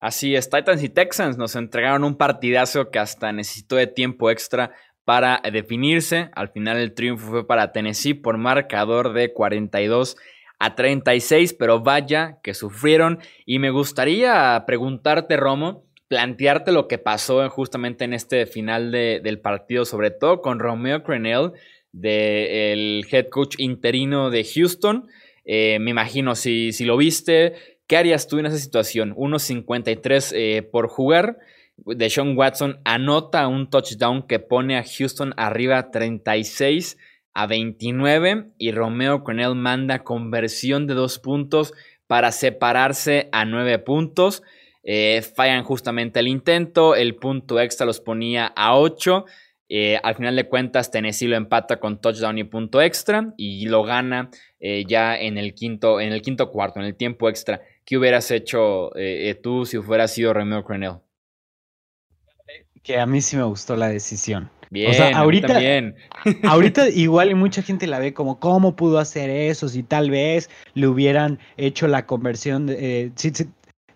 Así 0.00 0.34
es, 0.36 0.48
Titans 0.48 0.82
y 0.82 0.88
Texans 0.88 1.36
nos 1.36 1.56
entregaron 1.56 2.04
un 2.04 2.16
partidazo 2.16 2.90
que 2.90 3.00
hasta 3.00 3.32
necesitó 3.32 3.76
de 3.76 3.88
tiempo 3.88 4.30
extra 4.30 4.72
para 5.04 5.42
definirse. 5.52 6.30
Al 6.34 6.50
final 6.50 6.78
el 6.78 6.94
triunfo 6.94 7.30
fue 7.30 7.46
para 7.46 7.72
Tennessee 7.72 8.14
por 8.14 8.38
marcador 8.38 9.12
de 9.12 9.32
42 9.32 10.16
a 10.60 10.74
36, 10.74 11.54
pero 11.54 11.80
vaya 11.80 12.38
que 12.42 12.54
sufrieron. 12.54 13.18
Y 13.44 13.58
me 13.58 13.70
gustaría 13.70 14.62
preguntarte, 14.66 15.36
Romo, 15.36 15.84
plantearte 16.08 16.72
lo 16.72 16.88
que 16.88 16.98
pasó 16.98 17.48
justamente 17.50 18.04
en 18.04 18.14
este 18.14 18.46
final 18.46 18.92
del 18.92 19.40
partido, 19.40 19.84
sobre 19.84 20.10
todo 20.10 20.40
con 20.40 20.58
Romeo 20.58 21.02
Crenell, 21.02 21.52
del 21.92 23.06
head 23.10 23.28
coach 23.30 23.56
interino 23.58 24.30
de 24.30 24.44
Houston. 24.44 25.08
Eh, 25.50 25.78
me 25.80 25.90
imagino, 25.90 26.34
si, 26.34 26.72
si, 26.72 26.84
lo 26.84 26.98
viste, 26.98 27.54
¿qué 27.86 27.96
harías 27.96 28.28
tú 28.28 28.38
en 28.38 28.46
esa 28.46 28.58
situación? 28.58 29.14
1.53 29.16 30.32
eh, 30.34 30.62
por 30.62 30.88
jugar. 30.88 31.38
De 31.78 32.10
Sean 32.10 32.36
Watson 32.36 32.80
anota 32.84 33.48
un 33.48 33.70
touchdown 33.70 34.26
que 34.26 34.40
pone 34.40 34.76
a 34.76 34.84
Houston 34.84 35.32
arriba 35.36 35.90
36 35.90 36.98
a 37.32 37.46
29 37.46 38.50
y 38.58 38.72
Romeo 38.72 39.24
Cornell 39.24 39.54
manda 39.54 40.04
conversión 40.04 40.86
de 40.86 40.94
dos 40.94 41.18
puntos 41.18 41.72
para 42.06 42.30
separarse 42.30 43.28
a 43.32 43.46
nueve 43.46 43.78
puntos. 43.78 44.42
Eh, 44.82 45.22
fallan 45.22 45.64
justamente 45.64 46.20
el 46.20 46.28
intento, 46.28 46.94
el 46.94 47.14
punto 47.14 47.58
extra 47.58 47.86
los 47.86 48.00
ponía 48.00 48.52
a 48.54 48.76
8 48.76 49.24
eh, 49.68 49.98
al 50.02 50.14
final 50.14 50.34
de 50.34 50.48
cuentas, 50.48 50.90
Tennessee 50.90 51.28
lo 51.28 51.36
empata 51.36 51.78
con 51.78 52.00
touchdown 52.00 52.38
y 52.38 52.44
punto 52.44 52.80
extra 52.80 53.34
y 53.36 53.66
lo 53.66 53.82
gana 53.82 54.30
eh, 54.60 54.84
ya 54.86 55.18
en 55.18 55.36
el, 55.36 55.54
quinto, 55.54 56.00
en 56.00 56.12
el 56.12 56.22
quinto 56.22 56.50
cuarto, 56.50 56.80
en 56.80 56.86
el 56.86 56.96
tiempo 56.96 57.28
extra. 57.28 57.60
¿Qué 57.84 57.98
hubieras 57.98 58.30
hecho 58.30 58.96
eh, 58.96 59.38
tú 59.42 59.66
si 59.66 59.78
fuera 59.78 60.08
sido 60.08 60.32
Romeo 60.32 60.64
Cornell? 60.64 60.96
Que 62.82 62.98
a 62.98 63.06
mí 63.06 63.20
sí 63.20 63.36
me 63.36 63.42
gustó 63.42 63.76
la 63.76 63.88
decisión. 63.88 64.50
Bien, 64.70 64.90
o 64.90 64.94
sea, 64.94 65.16
ahorita, 65.16 65.58
ahorita 66.44 66.88
igual 66.90 67.30
y 67.30 67.34
mucha 67.34 67.62
gente 67.62 67.86
la 67.86 67.98
ve 67.98 68.12
como 68.12 68.38
cómo 68.38 68.76
pudo 68.76 68.98
hacer 68.98 69.30
eso 69.30 69.68
si 69.68 69.82
tal 69.82 70.10
vez 70.10 70.50
le 70.74 70.86
hubieran 70.86 71.38
hecho 71.56 71.88
la 71.88 72.04
conversión, 72.04 72.66
de, 72.66 73.10
si, 73.16 73.32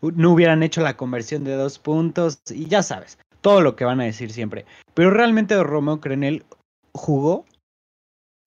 no 0.01 0.33
hubieran 0.33 0.63
hecho 0.63 0.81
la 0.81 0.97
conversión 0.97 1.45
de 1.45 1.53
dos 1.53 1.79
puntos 1.79 2.41
y 2.51 2.69
ya 2.69 2.83
sabes 2.83 3.19
todo 3.43 3.61
lo 3.61 3.77
que 3.77 3.85
van 3.85 4.01
a 4.01 4.05
decir 4.05 4.33
siempre. 4.33 4.65
Pero 4.95 5.11
realmente 5.11 5.63
Romeo 5.63 6.01
Crenel 6.01 6.45
jugó 6.93 7.45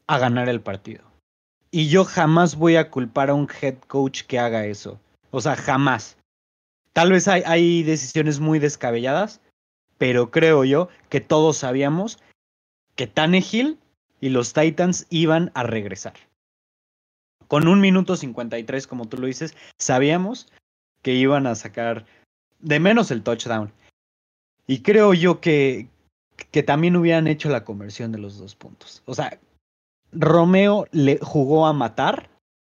a 0.08 0.18
ganar 0.18 0.50
el 0.50 0.62
partido. 0.62 1.04
Y 1.70 1.90
yo 1.90 2.06
jamás 2.06 2.56
voy 2.56 2.78
a 2.78 2.90
culpar 2.90 3.30
a 3.30 3.34
un 3.34 3.50
head 3.62 3.76
coach 3.88 4.24
que 4.24 4.40
haga 4.40 4.66
eso. 4.66 5.00
O 5.32 5.42
sea, 5.42 5.56
jamás. 5.56 6.18
Tal 6.94 7.12
vez 7.12 7.28
hay, 7.28 7.84
decisiones 7.84 8.40
muy 8.40 8.60
descabelladas, 8.60 9.42
pero 9.98 10.32
creo 10.32 10.64
yo 10.64 10.88
que 11.10 11.20
todos 11.20 11.58
sabíamos 11.58 12.20
que 12.96 13.08
Tannehill 13.08 13.78
y 14.22 14.30
los 14.30 14.54
Titans 14.54 15.06
iban 15.10 15.52
a 15.54 15.64
regresar. 15.64 16.14
Con 17.50 17.68
un 17.68 17.82
minuto 17.82 18.16
53, 18.16 18.88
como 18.88 19.10
tú 19.10 19.18
lo 19.18 19.28
dices, 19.28 19.56
sabíamos 19.78 20.48
que 21.02 21.14
iban 21.14 21.48
a 21.48 21.56
sacar 21.56 22.06
de 22.60 22.80
menos 22.80 23.12
el 23.12 23.22
touchdown. 23.22 23.74
Y 24.68 24.82
creo 24.82 25.14
yo 25.14 25.40
que, 25.42 25.88
que 26.52 26.64
también 26.64 26.96
hubieran 26.96 27.28
hecho 27.28 27.50
la 27.50 27.64
conversión 27.64 28.12
de 28.12 28.18
los 28.18 28.38
dos 28.38 28.56
puntos. 28.56 29.04
O 29.06 29.14
sea, 29.14 29.40
Romeo 30.12 30.88
le 30.92 31.20
jugó 31.20 31.68
a 31.68 31.74
matar, 31.74 32.30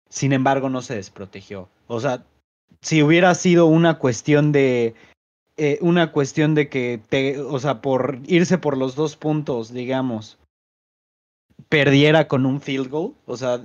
sin 0.09 0.33
embargo 0.33 0.69
no 0.69 0.81
se 0.81 0.95
desprotegió. 0.95 1.69
O 1.87 1.99
sea, 1.99 2.23
si 2.81 3.01
hubiera 3.01 3.33
sido 3.35 3.65
una 3.65 3.97
cuestión 3.97 4.51
de 4.51 4.95
eh, 5.61 5.77
una 5.81 6.13
cuestión 6.13 6.55
de 6.55 6.69
que 6.69 7.01
te, 7.09 7.37
o 7.41 7.59
sea, 7.59 7.81
por 7.81 8.19
irse 8.27 8.57
por 8.57 8.77
los 8.77 8.95
dos 8.95 9.17
puntos, 9.17 9.73
digamos, 9.73 10.37
perdiera 11.67 12.29
con 12.29 12.45
un 12.45 12.61
field 12.61 12.89
goal, 12.89 13.13
o 13.25 13.35
sea, 13.35 13.61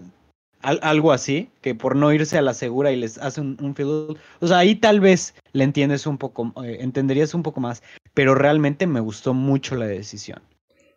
algo 0.60 1.12
así, 1.12 1.50
que 1.60 1.76
por 1.76 1.94
no 1.94 2.12
irse 2.12 2.36
a 2.36 2.42
la 2.42 2.52
segura 2.52 2.90
y 2.90 2.96
les 2.96 3.18
hace 3.18 3.40
un, 3.40 3.74
field 3.76 4.06
goal, 4.06 4.18
o 4.40 4.46
sea, 4.48 4.58
ahí 4.58 4.74
tal 4.74 4.98
vez 4.98 5.36
le 5.52 5.62
entiendes 5.62 6.04
un 6.08 6.18
poco, 6.18 6.52
eh, 6.64 6.78
entenderías 6.80 7.32
un 7.32 7.44
poco 7.44 7.60
más, 7.60 7.80
pero 8.14 8.34
realmente 8.34 8.86
me 8.86 9.00
gustó 9.00 9.34
mucho 9.34 9.76
la 9.76 9.86
decisión. 9.86 10.42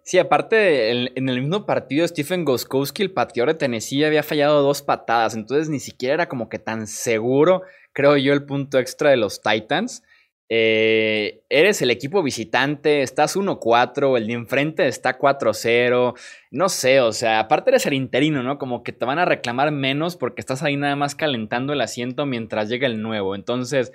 Sí, 0.03 0.19
aparte, 0.19 0.89
en, 1.17 1.27
el 1.27 1.41
mismo 1.41 1.65
partido, 1.65 2.07
Stephen 2.07 2.45
Goskowski, 2.45 3.03
el 3.03 3.11
pateador 3.11 3.49
de 3.51 3.59
Tennessee, 3.59 4.05
había 4.05 4.23
fallado 4.23 4.61
dos 4.61 4.81
patadas, 4.81 5.35
entonces 5.35 5.67
ni 5.67 5.81
siquiera 5.81 6.13
era 6.13 6.29
como 6.29 6.47
que 6.47 6.59
tan 6.59 6.87
seguro, 6.87 7.63
creo 7.91 8.15
yo, 8.15 8.31
el 8.31 8.45
punto 8.45 8.79
extra 8.79 9.09
de 9.09 9.17
los 9.17 9.41
Titans. 9.41 10.03
Eh, 10.49 11.41
eres 11.49 11.81
el 11.81 11.91
equipo 11.91 12.23
visitante, 12.23 13.01
estás 13.01 13.35
1-4, 13.35 14.17
el 14.17 14.27
de 14.27 14.33
enfrente 14.33 14.87
está 14.87 15.19
4-0, 15.19 16.13
no 16.51 16.69
sé, 16.69 17.01
o 17.01 17.11
sea, 17.11 17.39
aparte 17.39 17.71
eres 17.71 17.85
el 17.85 17.93
interino, 17.93 18.43
¿no? 18.43 18.57
Como 18.57 18.83
que 18.83 18.93
te 18.93 19.03
van 19.03 19.19
a 19.19 19.25
reclamar 19.25 19.71
menos 19.71 20.15
porque 20.15 20.39
estás 20.39 20.63
ahí 20.63 20.77
nada 20.77 20.95
más 20.95 21.15
calentando 21.15 21.73
el 21.73 21.81
asiento 21.81 22.25
mientras 22.25 22.69
llega 22.69 22.87
el 22.87 23.01
nuevo. 23.01 23.35
Entonces, 23.35 23.91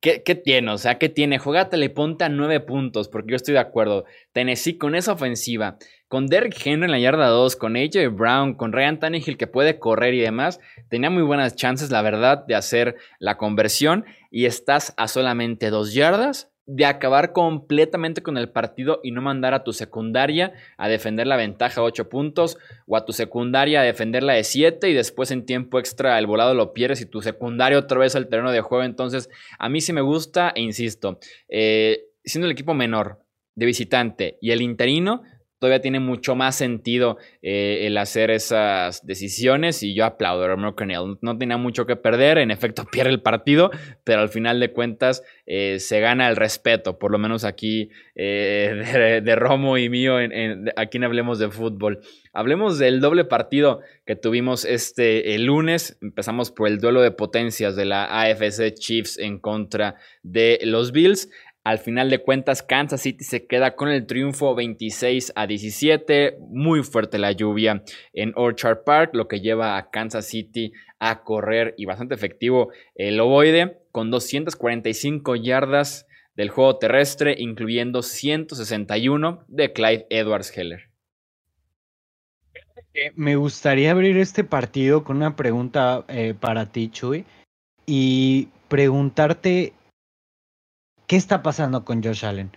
¿Qué, 0.00 0.22
¿Qué, 0.22 0.34
tiene? 0.34 0.70
O 0.72 0.78
sea, 0.78 0.98
¿qué 0.98 1.10
tiene? 1.10 1.38
Juegatele 1.38 1.86
y 1.86 1.88
ponte 1.90 2.24
a 2.24 2.30
nueve 2.30 2.60
puntos, 2.60 3.08
porque 3.08 3.32
yo 3.32 3.36
estoy 3.36 3.54
de 3.54 3.60
acuerdo. 3.60 4.06
Tennessee 4.32 4.78
con 4.78 4.94
esa 4.94 5.12
ofensiva, 5.12 5.76
con 6.08 6.26
Derrick 6.26 6.56
Henry 6.64 6.86
en 6.86 6.90
la 6.90 6.98
yarda 6.98 7.28
2, 7.28 7.56
con 7.56 7.76
AJ 7.76 8.08
Brown, 8.10 8.54
con 8.54 8.72
Ryan 8.72 8.98
Tannehill 8.98 9.36
que 9.36 9.46
puede 9.46 9.78
correr 9.78 10.14
y 10.14 10.20
demás, 10.20 10.58
tenía 10.88 11.10
muy 11.10 11.22
buenas 11.22 11.54
chances, 11.54 11.90
la 11.90 12.00
verdad, 12.00 12.46
de 12.46 12.54
hacer 12.54 12.96
la 13.18 13.36
conversión. 13.36 14.06
Y 14.30 14.46
estás 14.46 14.94
a 14.96 15.06
solamente 15.06 15.70
dos 15.70 15.92
yardas 15.92 16.49
de 16.66 16.84
acabar 16.84 17.32
completamente 17.32 18.22
con 18.22 18.36
el 18.36 18.50
partido 18.50 19.00
y 19.02 19.10
no 19.10 19.22
mandar 19.22 19.54
a 19.54 19.64
tu 19.64 19.72
secundaria 19.72 20.52
a 20.76 20.88
defender 20.88 21.26
la 21.26 21.36
ventaja 21.36 21.82
8 21.82 22.08
puntos 22.08 22.58
o 22.86 22.96
a 22.96 23.04
tu 23.04 23.12
secundaria 23.12 23.80
a 23.80 23.84
defenderla 23.84 24.34
de 24.34 24.44
7 24.44 24.88
y 24.88 24.94
después 24.94 25.30
en 25.30 25.46
tiempo 25.46 25.78
extra 25.78 26.18
el 26.18 26.26
volado 26.26 26.54
lo 26.54 26.72
pierdes 26.72 27.00
y 27.00 27.06
tu 27.06 27.22
secundaria 27.22 27.78
otra 27.78 27.98
vez 27.98 28.14
al 28.14 28.28
terreno 28.28 28.52
de 28.52 28.60
juego. 28.60 28.84
Entonces, 28.84 29.28
a 29.58 29.68
mí 29.68 29.80
sí 29.80 29.92
me 29.92 30.00
gusta 30.00 30.52
e 30.54 30.60
insisto, 30.60 31.18
eh, 31.48 32.04
siendo 32.24 32.46
el 32.46 32.52
equipo 32.52 32.74
menor 32.74 33.24
de 33.54 33.66
visitante 33.66 34.38
y 34.40 34.52
el 34.52 34.62
interino, 34.62 35.22
todavía 35.60 35.82
tiene 35.82 36.00
mucho 36.00 36.34
más 36.34 36.56
sentido 36.56 37.18
eh, 37.42 37.86
el 37.86 37.98
hacer 37.98 38.30
esas 38.30 39.06
decisiones 39.06 39.82
y 39.82 39.94
yo 39.94 40.06
aplaudo 40.06 40.44
a 40.44 40.48
Romero 40.48 40.74
Cornell. 40.74 41.18
No 41.20 41.38
tenía 41.38 41.58
mucho 41.58 41.86
que 41.86 41.96
perder, 41.96 42.38
en 42.38 42.50
efecto 42.50 42.84
pierde 42.90 43.10
el 43.10 43.20
partido, 43.20 43.70
pero 44.02 44.22
al 44.22 44.30
final 44.30 44.58
de 44.58 44.72
cuentas 44.72 45.22
eh, 45.46 45.78
se 45.78 46.00
gana 46.00 46.28
el 46.28 46.36
respeto, 46.36 46.98
por 46.98 47.12
lo 47.12 47.18
menos 47.18 47.44
aquí 47.44 47.90
eh, 48.14 49.20
de, 49.24 49.36
Romo 49.36 49.76
y 49.76 49.90
mío, 49.90 50.16
aquí 50.76 50.96
en 50.96 51.04
Hablemos 51.04 51.38
de 51.38 51.50
Fútbol. 51.50 52.00
Hablemos 52.32 52.78
del 52.78 53.00
doble 53.00 53.24
partido 53.24 53.80
que 54.06 54.16
tuvimos 54.16 54.64
este 54.64 55.34
el 55.34 55.44
lunes. 55.44 55.98
Empezamos 56.00 56.50
por 56.50 56.68
el 56.68 56.78
duelo 56.78 57.02
de 57.02 57.10
potencias 57.10 57.76
de 57.76 57.84
la 57.84 58.04
AFC 58.04 58.72
Chiefs 58.74 59.18
en 59.18 59.40
contra 59.40 59.96
de 60.22 60.60
los 60.62 60.92
Bills. 60.92 61.28
Al 61.62 61.78
final 61.78 62.08
de 62.08 62.22
cuentas, 62.22 62.62
Kansas 62.62 63.02
City 63.02 63.22
se 63.22 63.46
queda 63.46 63.76
con 63.76 63.90
el 63.90 64.06
triunfo 64.06 64.54
26 64.54 65.32
a 65.36 65.46
17. 65.46 66.38
Muy 66.48 66.82
fuerte 66.82 67.18
la 67.18 67.32
lluvia 67.32 67.82
en 68.14 68.32
Orchard 68.36 68.82
Park, 68.84 69.10
lo 69.12 69.28
que 69.28 69.40
lleva 69.40 69.76
a 69.76 69.90
Kansas 69.90 70.26
City 70.26 70.72
a 70.98 71.22
correr 71.22 71.74
y 71.76 71.84
bastante 71.84 72.14
efectivo 72.14 72.70
el 72.94 73.20
ovoide 73.20 73.78
con 73.92 74.10
245 74.10 75.36
yardas 75.36 76.06
del 76.34 76.48
juego 76.48 76.78
terrestre, 76.78 77.34
incluyendo 77.38 78.02
161 78.02 79.44
de 79.48 79.72
Clyde 79.74 80.06
Edwards 80.08 80.56
Heller. 80.56 80.88
Me 83.14 83.36
gustaría 83.36 83.90
abrir 83.90 84.16
este 84.16 84.44
partido 84.44 85.04
con 85.04 85.18
una 85.18 85.36
pregunta 85.36 86.04
eh, 86.08 86.34
para 86.38 86.72
ti, 86.72 86.88
Chuy, 86.88 87.24
y 87.86 88.48
preguntarte 88.68 89.74
¿Qué 91.10 91.16
está 91.16 91.42
pasando 91.42 91.84
con 91.84 92.04
Josh 92.04 92.24
Allen? 92.24 92.52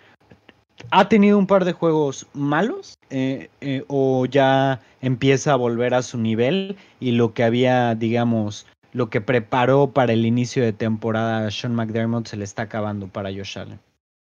¿Ha 0.91 1.09
tenido 1.09 1.39
un 1.39 1.47
par 1.47 1.65
de 1.65 1.73
juegos 1.73 2.27
malos 2.33 2.99
eh, 3.09 3.49
eh, 3.61 3.83
o 3.87 4.27
ya 4.27 4.79
empieza 5.01 5.53
a 5.53 5.55
volver 5.55 5.95
a 5.95 6.03
su 6.03 6.19
nivel 6.19 6.75
y 6.99 7.13
lo 7.13 7.33
que 7.33 7.43
había, 7.43 7.95
digamos, 7.95 8.67
lo 8.91 9.09
que 9.09 9.21
preparó 9.21 9.89
para 9.89 10.13
el 10.13 10.23
inicio 10.23 10.61
de 10.61 10.71
temporada 10.71 11.49
Sean 11.49 11.73
McDermott 11.73 12.27
se 12.27 12.37
le 12.37 12.43
está 12.43 12.61
acabando 12.61 13.07
para 13.07 13.31
Josh 13.31 13.57
Allen? 13.57 13.79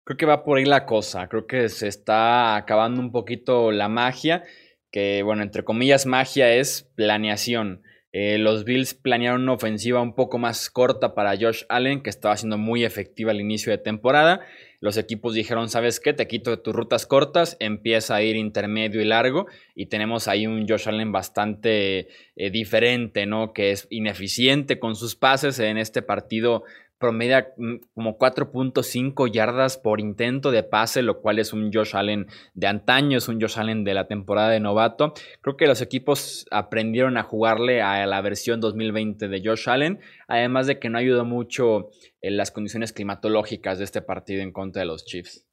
Creo 0.03 0.17
que 0.17 0.27
va 0.27 0.43
por 0.43 0.59
ahí 0.59 0.65
la 0.65 0.87
cosa, 0.87 1.29
creo 1.29 1.47
que 1.47 1.69
se 1.69 1.87
está 1.87 2.57
acabando 2.57 3.01
un 3.01 3.13
poquito 3.13 3.71
la 3.71 3.89
magia, 3.89 4.43
que 4.91 5.23
bueno, 5.23 5.45
entre 5.45 5.63
comillas 5.63 6.05
magia 6.05 6.53
es 6.53 6.83
planeación. 6.97 7.85
Eh, 8.19 8.39
los 8.39 8.65
Bills 8.65 8.95
planearon 8.95 9.43
una 9.43 9.53
ofensiva 9.53 10.01
un 10.01 10.15
poco 10.15 10.39
más 10.39 10.71
corta 10.71 11.15
para 11.15 11.37
Josh 11.39 11.65
Allen, 11.69 12.01
que 12.01 12.09
estaba 12.09 12.35
siendo 12.35 12.57
muy 12.57 12.83
efectiva 12.83 13.31
al 13.31 13.43
inicio 13.43 13.73
de 13.73 13.77
temporada. 13.77 14.41
Los 14.81 14.97
equipos 14.97 15.35
dijeron, 15.35 15.69
¿sabes 15.69 16.01
qué? 16.01 16.15
Te 16.15 16.27
quito 16.27 16.51
de 16.51 16.57
tus 16.57 16.75
rutas 16.75 17.05
cortas, 17.05 17.59
empieza 17.61 18.15
a 18.15 18.23
ir 18.23 18.37
intermedio 18.37 19.03
y 19.03 19.05
largo. 19.05 19.49
Y 19.75 19.87
tenemos 19.87 20.29
ahí 20.29 20.47
un 20.47 20.67
Josh 20.67 20.89
Allen 20.89 21.13
bastante 21.13 22.09
eh, 22.37 22.51
diferente, 22.51 23.27
¿no? 23.27 23.53
Que 23.53 23.71
es 23.73 23.87
ineficiente 23.91 24.79
con 24.79 24.97
sus 24.97 25.15
pases. 25.15 25.59
En 25.59 25.77
este 25.77 26.01
partido 26.01 26.65
promedia 26.99 27.53
mm, 27.57 27.77
como 27.95 28.19
4.5 28.19 29.31
yardas 29.31 29.77
por 29.77 30.01
intento 30.01 30.51
de 30.51 30.63
pase, 30.63 31.03
lo 31.03 31.21
cual 31.21 31.39
es 31.39 31.53
un 31.53 31.73
Josh 31.73 31.95
Allen 31.95 32.27
de 32.55 32.67
antaño, 32.67 33.19
es 33.19 33.29
un 33.29 33.41
Josh 33.41 33.59
Allen 33.59 33.85
de 33.85 33.95
la 33.95 34.07
temporada 34.07 34.51
de 34.51 34.61
novato. 34.61 35.13
Creo 35.41 35.57
que 35.57 35.67
los 35.67 35.83
equipos 35.83 36.47
aprendieron 36.51 37.17
a 37.17 37.23
jugarle 37.23 37.83
a 37.83 38.07
la 38.07 38.21
versión 38.21 38.61
2020 38.61 39.29
de 39.29 39.43
Josh 39.45 39.69
Allen, 39.69 40.01
además 40.29 40.67
de 40.67 40.79
que 40.79 40.89
no 40.89 40.99
ayudó 40.99 41.25
mucho 41.25 41.91
en 42.21 42.37
las 42.37 42.51
condiciones 42.51 42.93
climatológicas 42.93 43.79
de 43.79 43.85
este 43.85 44.03
partido 44.03 44.43
en 44.43 44.53
contra 44.53 44.81
de 44.81 44.87
los 44.87 45.05
Chiefs. 45.05 45.45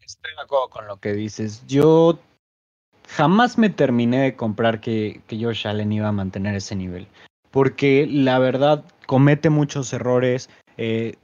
Estoy 0.00 0.32
de 0.36 0.42
acuerdo 0.42 0.70
con 0.70 0.86
lo 0.86 1.00
que 1.00 1.12
dices. 1.12 1.64
Yo 1.66 2.18
jamás 3.08 3.58
me 3.58 3.70
terminé 3.70 4.22
de 4.22 4.36
comprar 4.36 4.80
que, 4.80 5.20
que 5.26 5.42
Josh 5.42 5.66
Allen 5.66 5.92
iba 5.92 6.08
a 6.08 6.12
mantener 6.12 6.54
ese 6.54 6.76
nivel 6.76 7.08
porque 7.56 8.06
la 8.06 8.38
verdad 8.38 8.84
comete 9.06 9.50
muchos 9.50 9.92
errores. 9.92 10.50
Eh, 10.76 11.14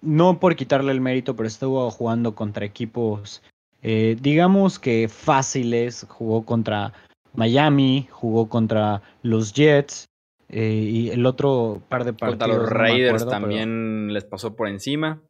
no 0.00 0.40
por 0.40 0.56
quitarle 0.56 0.92
el 0.92 1.00
mérito, 1.00 1.36
pero 1.36 1.46
estuvo 1.46 1.90
jugando 1.90 2.34
contra 2.34 2.64
equipos, 2.64 3.42
eh, 3.82 4.16
digamos 4.20 4.78
que 4.78 5.08
fáciles. 5.08 6.06
Jugó 6.08 6.44
contra 6.44 6.92
Miami, 7.34 8.08
jugó 8.10 8.48
contra 8.48 9.02
los 9.22 9.52
Jets. 9.52 10.06
Eh, 10.48 10.86
y 10.92 11.10
el 11.10 11.24
otro 11.24 11.80
par 11.88 12.04
de 12.04 12.12
partidos. 12.12 12.38
Contra 12.38 12.62
los 12.62 12.70
Raiders 12.70 13.26
también 13.26 14.12
les 14.12 14.24
pasó 14.24 14.54
por 14.54 14.68
encima. 14.68 15.22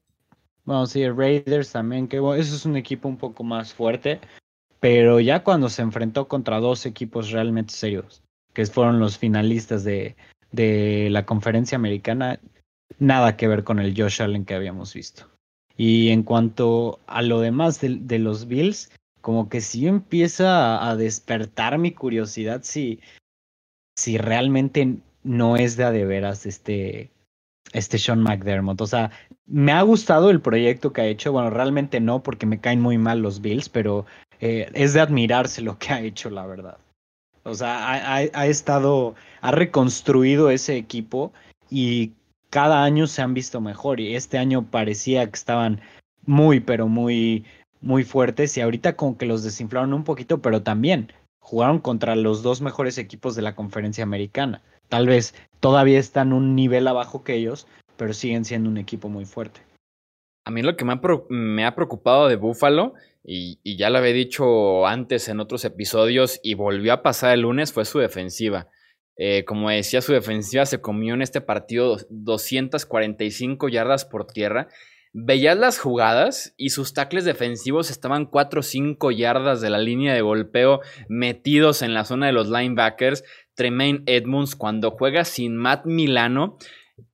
Bueno, 0.65 0.87
sí, 0.87 1.09
Raiders 1.09 1.71
también, 1.71 2.09
que 2.09 2.19
bueno, 2.19 2.41
eso 2.41 2.57
es 2.57 2.67
un 2.67 2.77
equipo 2.77 3.09
un 3.09 3.17
poco 3.17 3.45
más 3.45 3.73
fuerte. 3.73 4.21
Pero 4.81 5.21
ya 5.21 5.45
cuando 5.45 5.69
se 5.69 5.83
enfrentó 5.83 6.27
contra 6.27 6.59
dos 6.59 6.87
equipos 6.87 7.31
realmente 7.31 7.73
serios, 7.73 8.21
que 8.53 8.67
fueron 8.67 8.99
los 8.99 9.17
finalistas 9.17 9.85
de, 9.85 10.17
de 10.53 11.09
la 11.11 11.27
conferencia 11.27 11.77
americana, 11.77 12.39
nada 12.99 13.37
que 13.37 13.49
ver 13.49 13.65
con 13.65 13.79
el 13.79 13.95
Josh 13.97 14.23
Allen 14.23 14.45
que 14.45 14.55
habíamos 14.55 14.95
visto. 14.95 15.29
Y 15.77 16.11
en 16.11 16.23
cuanto 16.23 17.01
a 17.07 17.23
lo 17.23 17.41
demás 17.41 17.81
de, 17.81 18.19
los 18.19 18.47
Bills, 18.47 18.91
como 19.21 19.49
que 19.49 19.61
sí 19.61 19.87
empieza 19.87 20.89
a, 20.89 20.97
despertar 20.97 21.79
mi 21.79 21.93
curiosidad 21.93 22.61
si, 22.63 23.01
si 23.97 24.19
realmente 24.19 24.99
no 25.25 25.57
es 25.57 25.77
de 25.77 25.85
a 25.85 25.91
de 25.91 26.05
veras 26.05 26.47
este, 26.47 27.11
este 27.73 27.99
Sean 27.99 28.23
McDermott. 28.23 28.81
O 28.81 28.87
sea, 28.87 29.11
me 29.47 29.73
ha 29.73 29.83
gustado 29.83 30.31
el 30.31 30.41
proyecto 30.41 30.93
que 30.93 31.01
ha 31.01 31.07
hecho. 31.07 31.33
Bueno, 31.33 31.51
realmente 31.51 32.01
no, 32.01 32.23
porque 32.23 32.47
me 32.47 32.61
caen 32.61 32.81
muy 32.81 32.99
mal 32.99 33.21
los 33.21 33.41
Bills, 33.41 33.69
pero 33.69 34.05
eh, 34.41 34.71
es 34.75 34.93
de 34.93 35.01
admirarse 35.01 35.63
lo 35.63 35.79
que 35.79 35.93
ha 35.93 36.01
hecho, 36.01 36.29
la 36.29 36.47
verdad. 36.47 36.79
O 37.45 37.55
sea, 37.55 38.15
ha, 38.15 38.47
estado, 38.47 39.15
ha 39.41 39.51
reconstruido 39.51 40.51
ese 40.51 40.77
equipo 40.77 41.33
y 41.71 42.13
cada 42.51 42.85
año 42.85 43.07
se 43.07 43.23
han 43.23 43.35
visto 43.35 43.61
mejor. 43.61 44.01
Y 44.01 44.15
este 44.15 44.39
año 44.39 44.63
parecía 44.71 45.27
que 45.27 45.37
estaban 45.37 45.81
muy, 46.25 46.61
pero 46.61 46.89
muy, 46.89 47.45
muy 47.81 48.05
fuertes. 48.05 48.57
Y 48.57 48.61
ahorita 48.61 48.95
como 48.95 49.19
que 49.19 49.27
los 49.27 49.43
desinflaron 49.43 49.93
un 49.93 50.05
poquito, 50.05 50.41
pero 50.41 50.63
también 50.63 51.13
jugaron 51.41 51.81
contra 51.81 52.15
los 52.15 52.43
dos 52.43 52.61
mejores 52.61 52.97
equipos 52.99 53.35
de 53.35 53.43
la 53.43 53.57
conferencia 53.57 54.05
americana. 54.05 54.63
Tal 54.89 55.07
vez 55.07 55.35
todavía 55.59 55.99
están 55.99 56.33
un 56.33 56.55
nivel 56.55 56.87
abajo 56.87 57.25
que 57.25 57.35
ellos, 57.35 57.67
pero 57.97 58.13
siguen 58.13 58.45
siendo 58.45 58.71
un 58.71 58.79
equipo 58.79 59.09
muy 59.09 59.25
fuerte. 59.25 59.61
A 60.45 60.51
mí 60.51 60.63
lo 60.63 60.77
que 60.77 60.85
me 60.85 61.65
ha, 61.65 61.75
preocupado 61.75 62.29
de 62.29 62.37
Buffalo, 62.37 62.95
y, 63.25 63.59
ya 63.77 63.91
lo 63.91 63.99
había 63.99 64.13
dicho 64.13 64.87
antes 64.87 65.29
en 65.29 65.41
otros 65.41 65.65
episodios, 65.65 66.41
y 66.43 66.55
volvió 66.55 66.93
a 66.93 67.03
pasar 67.03 67.35
el 67.35 67.43
lunes, 67.43 67.73
fue 67.73 67.85
su 67.85 67.99
defensiva. 68.01 68.69
Eh, 69.17 69.45
como 69.45 69.71
decía, 69.71 70.01
su 70.01 70.13
defensiva 70.13 70.67
se 70.67 70.81
comió 70.81 71.15
en 71.15 71.23
este 71.23 71.41
partido 71.41 71.99
245 72.11 73.69
yardas 73.69 74.05
por 74.05 74.27
tierra. 74.27 74.69
Veías 75.15 75.59
las 75.59 75.79
jugadas 75.79 76.55
y 76.57 76.71
sus 76.71 76.95
tackles 76.95 77.27
defensivos 77.27 77.91
estaban 77.91 78.25
4 78.25 78.61
o 78.61 78.63
5 78.63 79.11
yardas 79.11 79.61
de 79.61 79.69
la 79.69 79.79
línea 79.79 80.15
de 80.15 80.23
golpeo 80.23 80.81
metidos 81.07 81.83
en 81.83 81.93
la 81.93 82.07
zona 82.07 82.27
de 82.27 82.33
los 82.33 82.49
linebackers. 82.49 83.23
Tremaine 83.55 84.03
Edmonds 84.07 84.57
cuando 84.57 84.91
juega 84.91 85.25
sin 85.27 85.55
Matt 85.55 85.85
Milano 85.85 86.57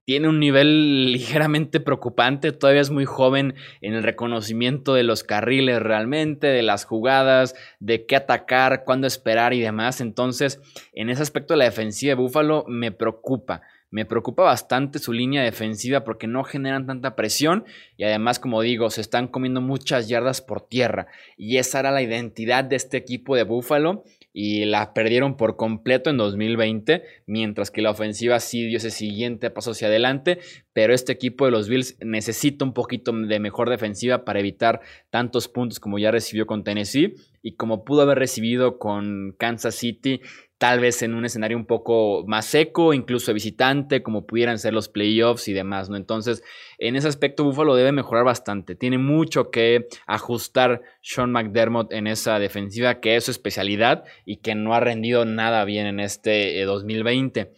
tiene 0.04 0.28
un 0.28 0.40
nivel 0.40 1.12
ligeramente 1.12 1.80
preocupante, 1.80 2.52
todavía 2.52 2.80
es 2.80 2.90
muy 2.90 3.04
joven 3.04 3.54
en 3.80 3.94
el 3.94 4.02
reconocimiento 4.02 4.94
de 4.94 5.02
los 5.02 5.22
carriles 5.22 5.82
realmente, 5.82 6.46
de 6.46 6.62
las 6.62 6.84
jugadas, 6.84 7.54
de 7.78 8.06
qué 8.06 8.16
atacar, 8.16 8.84
cuándo 8.84 9.06
esperar 9.06 9.52
y 9.54 9.60
demás. 9.60 10.00
Entonces, 10.00 10.60
en 10.92 11.10
ese 11.10 11.22
aspecto 11.22 11.56
la 11.56 11.64
defensiva 11.64 12.10
de 12.10 12.14
Búfalo 12.14 12.64
me 12.68 12.90
preocupa. 12.90 13.62
Me 13.90 14.04
preocupa 14.04 14.42
bastante 14.42 14.98
su 14.98 15.14
línea 15.14 15.42
defensiva 15.42 16.04
porque 16.04 16.26
no 16.26 16.44
generan 16.44 16.86
tanta 16.86 17.16
presión 17.16 17.64
y 17.96 18.04
además, 18.04 18.38
como 18.38 18.60
digo, 18.60 18.90
se 18.90 19.00
están 19.00 19.28
comiendo 19.28 19.62
muchas 19.62 20.08
yardas 20.08 20.42
por 20.42 20.60
tierra. 20.60 21.06
Y 21.38 21.56
esa 21.56 21.80
era 21.80 21.90
la 21.90 22.02
identidad 22.02 22.64
de 22.64 22.76
este 22.76 22.98
equipo 22.98 23.34
de 23.34 23.44
Búfalo 23.44 24.04
y 24.40 24.66
la 24.66 24.94
perdieron 24.94 25.36
por 25.36 25.56
completo 25.56 26.10
en 26.10 26.16
2020, 26.16 27.02
mientras 27.26 27.72
que 27.72 27.82
la 27.82 27.90
ofensiva 27.90 28.38
sí 28.38 28.66
dio 28.66 28.76
ese 28.76 28.92
siguiente 28.92 29.50
paso 29.50 29.72
hacia 29.72 29.88
adelante, 29.88 30.38
pero 30.72 30.94
este 30.94 31.10
equipo 31.10 31.44
de 31.44 31.50
los 31.50 31.68
Bills 31.68 31.96
necesita 32.02 32.64
un 32.64 32.72
poquito 32.72 33.10
de 33.10 33.40
mejor 33.40 33.68
defensiva 33.68 34.24
para 34.24 34.38
evitar 34.38 34.80
tantos 35.10 35.48
puntos 35.48 35.80
como 35.80 35.98
ya 35.98 36.12
recibió 36.12 36.46
con 36.46 36.62
Tennessee 36.62 37.16
y 37.42 37.56
como 37.56 37.84
pudo 37.84 38.02
haber 38.02 38.20
recibido 38.20 38.78
con 38.78 39.34
Kansas 39.36 39.74
City 39.74 40.20
tal 40.58 40.80
vez 40.80 41.02
en 41.02 41.14
un 41.14 41.24
escenario 41.24 41.56
un 41.56 41.66
poco 41.66 42.24
más 42.26 42.46
seco, 42.46 42.92
incluso 42.92 43.32
visitante, 43.32 44.02
como 44.02 44.26
pudieran 44.26 44.58
ser 44.58 44.74
los 44.74 44.88
playoffs 44.88 45.46
y 45.46 45.52
demás, 45.52 45.88
¿no? 45.88 45.96
Entonces, 45.96 46.42
en 46.78 46.96
ese 46.96 47.06
aspecto, 47.06 47.44
Buffalo 47.44 47.76
debe 47.76 47.92
mejorar 47.92 48.24
bastante. 48.24 48.74
Tiene 48.74 48.98
mucho 48.98 49.50
que 49.50 49.86
ajustar 50.06 50.82
Sean 51.00 51.30
McDermott 51.30 51.92
en 51.92 52.08
esa 52.08 52.40
defensiva, 52.40 53.00
que 53.00 53.16
es 53.16 53.24
su 53.24 53.30
especialidad 53.30 54.04
y 54.24 54.38
que 54.38 54.56
no 54.56 54.74
ha 54.74 54.80
rendido 54.80 55.24
nada 55.24 55.64
bien 55.64 55.86
en 55.86 56.00
este 56.00 56.60
2020. 56.64 57.40
Eh, 57.40 57.52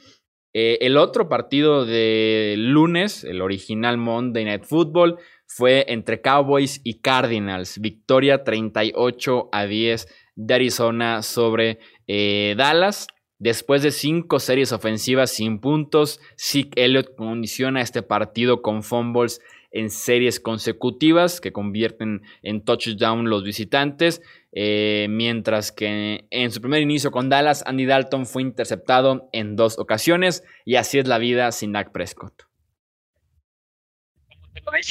eh, 0.53 0.79
el 0.83 0.97
otro 0.97 1.29
partido 1.29 1.87
de 1.87 2.55
lunes, 2.59 3.25
el 3.25 3.41
original 3.41 3.97
Monday 3.97 4.45
Night 4.45 4.65
Football, 4.65 5.19
fue 5.47 5.87
entre 5.89 6.21
Cowboys 6.21 6.81
y 6.85 7.01
Cardinals. 7.01 7.81
Victoria 7.81 8.45
38 8.45 9.49
a 9.53 9.67
10 9.67 10.09
de 10.37 10.55
Arizona 10.55 11.23
sobre 11.23 11.79
eh, 12.12 12.55
Dallas. 12.57 13.07
Después 13.38 13.83
de 13.83 13.92
cinco 13.92 14.40
series 14.40 14.73
ofensivas 14.73 15.31
sin 15.31 15.61
puntos, 15.61 16.20
Zeke 16.37 16.85
Elliott 16.85 17.14
condiciona 17.14 17.81
este 17.81 18.03
partido 18.03 18.62
con 18.62 18.83
fumbles 18.83 19.40
en 19.70 19.90
series 19.90 20.40
consecutivas 20.40 21.40
que 21.40 21.53
convierten 21.53 22.23
en 22.42 22.64
touchdown 22.64 23.31
los 23.31 23.44
visitantes. 23.44 24.23
Eh, 24.51 25.07
mientras 25.09 25.70
que 25.70 26.27
en 26.31 26.51
su 26.51 26.61
primer 26.61 26.83
inicio 26.83 27.12
con 27.12 27.29
Dallas, 27.29 27.62
Andy 27.64 27.87
Dalton 27.87 28.27
fue 28.27 28.42
interceptado 28.42 29.29
en 29.33 29.55
dos 29.55 29.79
ocasiones. 29.79 30.42
Y 30.64 30.75
así 30.75 30.99
es 30.99 31.07
la 31.07 31.18
vida 31.18 31.53
sin 31.53 31.73
Dak 31.73 31.92
Prescott 31.92 32.50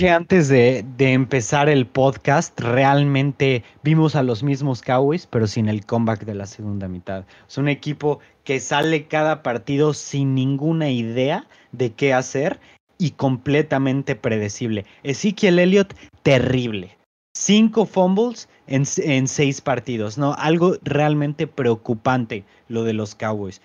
antes 0.10 0.48
de, 0.48 0.86
empezar 1.00 1.70
el 1.70 1.86
podcast, 1.86 2.60
realmente 2.60 3.64
vimos 3.84 4.16
a 4.16 4.24
los 4.24 4.44
mismos 4.44 4.82
Cowboys, 4.82 5.28
pero 5.28 5.48
sin 5.48 5.68
el 5.68 5.86
comeback 5.86 6.26
de 6.26 6.36
la 6.36 6.46
segunda 6.46 6.88
mitad. 6.88 7.26
Es 7.48 7.58
un 7.58 7.68
equipo 7.68 8.20
que 8.44 8.60
sale 8.60 9.08
cada 9.08 9.44
partido 9.44 9.94
sin 9.94 10.36
ninguna 10.36 10.90
idea 10.90 11.48
de 11.72 11.92
qué 11.92 12.14
hacer 12.14 12.60
y 12.98 13.12
completamente 13.12 14.16
predecible. 14.16 14.86
Ezekiel 15.04 15.60
Elliott, 15.60 15.94
terrible. 16.24 16.98
Cinco 17.34 17.86
fumbles 17.86 18.50
en, 18.68 18.84
en 18.98 19.28
seis 19.28 19.62
partidos, 19.62 20.18
¿no? 20.18 20.34
Algo 20.34 20.78
realmente 20.84 21.48
preocupante 21.48 22.44
lo 22.68 22.84
de 22.84 22.94
los 22.94 23.16
Cowboys. 23.16 23.62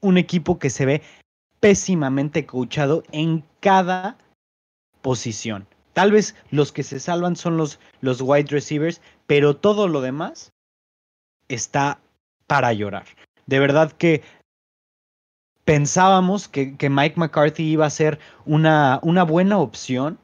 Un 0.00 0.18
equipo 0.18 0.58
que 0.58 0.70
se 0.70 0.84
ve 0.84 1.02
pésimamente 1.60 2.44
coachado 2.44 3.02
en 3.12 3.42
cada 3.60 4.18
posición. 5.04 5.68
Tal 5.92 6.10
vez 6.10 6.34
los 6.50 6.72
que 6.72 6.82
se 6.82 6.98
salvan 6.98 7.36
son 7.36 7.58
los, 7.58 7.78
los 8.00 8.22
wide 8.22 8.48
receivers, 8.48 9.02
pero 9.26 9.54
todo 9.54 9.86
lo 9.86 10.00
demás 10.00 10.50
está 11.48 12.00
para 12.46 12.72
llorar. 12.72 13.04
De 13.46 13.58
verdad 13.58 13.92
que 13.92 14.22
pensábamos 15.66 16.48
que, 16.48 16.76
que 16.78 16.88
Mike 16.88 17.20
McCarthy 17.20 17.64
iba 17.64 17.84
a 17.84 17.90
ser 17.90 18.18
una, 18.46 18.98
una 19.02 19.24
buena 19.24 19.58
opción 19.58 20.18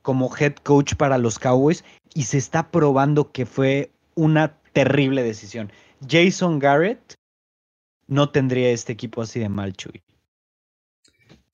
como 0.00 0.34
head 0.34 0.54
coach 0.54 0.94
para 0.94 1.18
los 1.18 1.38
Cowboys 1.38 1.84
y 2.14 2.24
se 2.24 2.38
está 2.38 2.70
probando 2.70 3.30
que 3.32 3.44
fue 3.44 3.90
una 4.14 4.56
terrible 4.72 5.22
decisión. 5.22 5.70
Jason 6.08 6.58
Garrett 6.58 7.14
no 8.06 8.30
tendría 8.30 8.70
este 8.70 8.94
equipo 8.94 9.20
así 9.20 9.40
de 9.40 9.50
mal, 9.50 9.74
Chuy. 9.74 10.02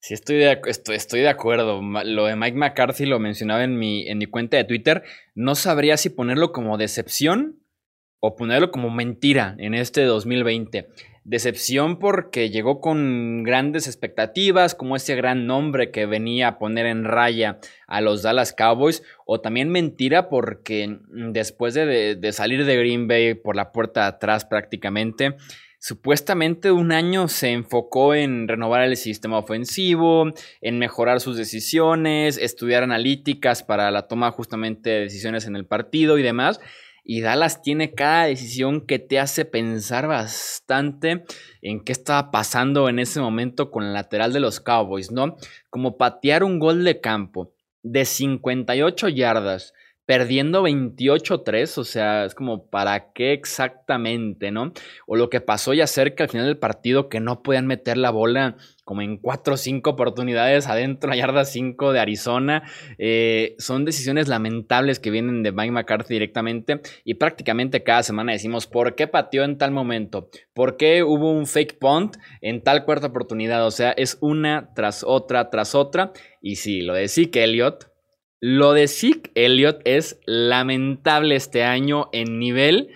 Sí, 0.01 0.13
estoy 0.13 0.37
de, 0.37 0.61
estoy, 0.67 0.95
estoy 0.95 1.19
de 1.21 1.29
acuerdo. 1.29 1.81
Lo 1.81 2.25
de 2.25 2.35
Mike 2.35 2.57
McCarthy 2.57 3.05
lo 3.05 3.19
mencionaba 3.19 3.63
en 3.63 3.77
mi, 3.77 4.07
en 4.07 4.17
mi 4.17 4.27
cuenta 4.27 4.55
de 4.55 4.63
Twitter. 4.63 5.03
No 5.35 5.55
sabría 5.55 5.97
si 5.97 6.09
ponerlo 6.09 6.53
como 6.53 6.77
decepción 6.77 7.59
o 8.21 8.35
ponerlo 8.35 8.71
como 8.71 8.89
mentira 8.89 9.55
en 9.59 9.73
este 9.73 10.03
2020. 10.03 10.87
Decepción 11.25 11.99
porque 11.99 12.49
llegó 12.49 12.79
con 12.79 13.43
grandes 13.43 13.87
expectativas, 13.87 14.73
como 14.73 14.95
ese 14.95 15.15
gran 15.15 15.45
nombre 15.45 15.91
que 15.91 16.05
venía 16.05 16.47
a 16.47 16.59
poner 16.59 16.85
en 16.85 17.03
raya 17.03 17.59
a 17.85 18.01
los 18.01 18.23
Dallas 18.23 18.53
Cowboys, 18.53 19.03
o 19.25 19.41
también 19.41 19.69
mentira 19.69 20.29
porque 20.29 20.97
después 21.09 21.73
de, 21.73 22.15
de 22.15 22.31
salir 22.31 22.65
de 22.65 22.77
Green 22.77 23.07
Bay 23.07 23.35
por 23.35 23.55
la 23.55 23.71
puerta 23.71 24.01
de 24.01 24.07
atrás 24.07 24.45
prácticamente, 24.45 25.35
Supuestamente 25.81 26.73
un 26.73 26.91
año 26.91 27.29
se 27.29 27.51
enfocó 27.51 28.13
en 28.13 28.49
renovar 28.49 28.83
el 28.83 28.97
sistema 28.97 29.37
ofensivo, 29.37 30.29
en 30.59 30.77
mejorar 30.77 31.21
sus 31.21 31.37
decisiones, 31.37 32.37
estudiar 32.37 32.83
analíticas 32.83 33.63
para 33.63 33.89
la 33.89 34.09
toma 34.09 34.29
justamente 34.31 34.89
de 34.89 34.99
decisiones 35.01 35.47
en 35.47 35.55
el 35.55 35.65
partido 35.65 36.17
y 36.17 36.21
demás. 36.21 36.59
Y 37.05 37.21
Dallas 37.21 37.61
tiene 37.61 37.93
cada 37.93 38.25
decisión 38.25 38.85
que 38.85 38.99
te 38.99 39.19
hace 39.19 39.45
pensar 39.45 40.05
bastante 40.07 41.23
en 41.61 41.81
qué 41.85 41.93
estaba 41.93 42.29
pasando 42.29 42.89
en 42.89 42.99
ese 42.99 43.21
momento 43.21 43.71
con 43.71 43.85
el 43.85 43.93
lateral 43.93 44.33
de 44.33 44.41
los 44.41 44.59
Cowboys, 44.59 45.11
¿no? 45.11 45.37
Como 45.69 45.97
patear 45.97 46.43
un 46.43 46.59
gol 46.59 46.83
de 46.83 46.99
campo 46.99 47.53
de 47.83 48.03
58 48.03 49.07
yardas 49.07 49.73
perdiendo 50.09 50.63
28-3, 50.63 51.77
o 51.77 51.83
sea, 51.83 52.25
es 52.25 52.33
como, 52.33 52.65
¿para 52.65 53.13
qué 53.13 53.31
exactamente, 53.31 54.49
no? 54.49 54.73
O 55.05 55.15
lo 55.15 55.29
que 55.29 55.39
pasó 55.39 55.71
ya 55.75 55.85
cerca 55.85 56.23
al 56.23 56.31
final 56.31 56.47
del 56.47 56.57
partido, 56.57 57.09
que 57.09 57.19
no 57.19 57.43
podían 57.43 57.67
meter 57.67 57.95
la 57.95 58.09
bola 58.09 58.57
como 58.83 59.03
en 59.03 59.17
4 59.17 59.53
o 59.53 59.57
5 59.57 59.87
oportunidades 59.87 60.65
adentro, 60.65 61.11
la 61.11 61.15
yarda 61.15 61.45
5 61.45 61.93
de 61.93 61.99
Arizona. 61.99 62.63
Eh, 62.97 63.53
son 63.59 63.85
decisiones 63.85 64.27
lamentables 64.27 64.99
que 64.99 65.11
vienen 65.11 65.43
de 65.43 65.51
Mike 65.51 65.73
McCarthy 65.73 66.15
directamente 66.15 66.81
y 67.03 67.13
prácticamente 67.13 67.83
cada 67.83 68.01
semana 68.01 68.31
decimos, 68.31 68.65
¿por 68.65 68.95
qué 68.95 69.05
pateó 69.05 69.43
en 69.43 69.59
tal 69.59 69.69
momento? 69.69 70.31
¿Por 70.55 70.75
qué 70.75 71.03
hubo 71.03 71.31
un 71.31 71.45
fake 71.45 71.77
punt 71.77 72.17
en 72.41 72.63
tal 72.63 72.83
cuarta 72.83 73.05
oportunidad? 73.05 73.63
O 73.63 73.69
sea, 73.69 73.91
es 73.91 74.17
una 74.21 74.71
tras 74.73 75.03
otra, 75.05 75.51
tras 75.51 75.75
otra. 75.75 76.13
Y 76.41 76.55
sí, 76.55 76.81
lo 76.81 76.95
de 76.95 77.07
Zeke 77.09 77.43
Elliott 77.43 77.89
lo 78.41 78.73
de 78.73 78.87
Zeke 78.87 79.31
Elliott 79.35 79.81
es 79.83 80.19
lamentable 80.25 81.35
este 81.35 81.63
año 81.63 82.09
en 82.13 82.39
nivel 82.39 82.89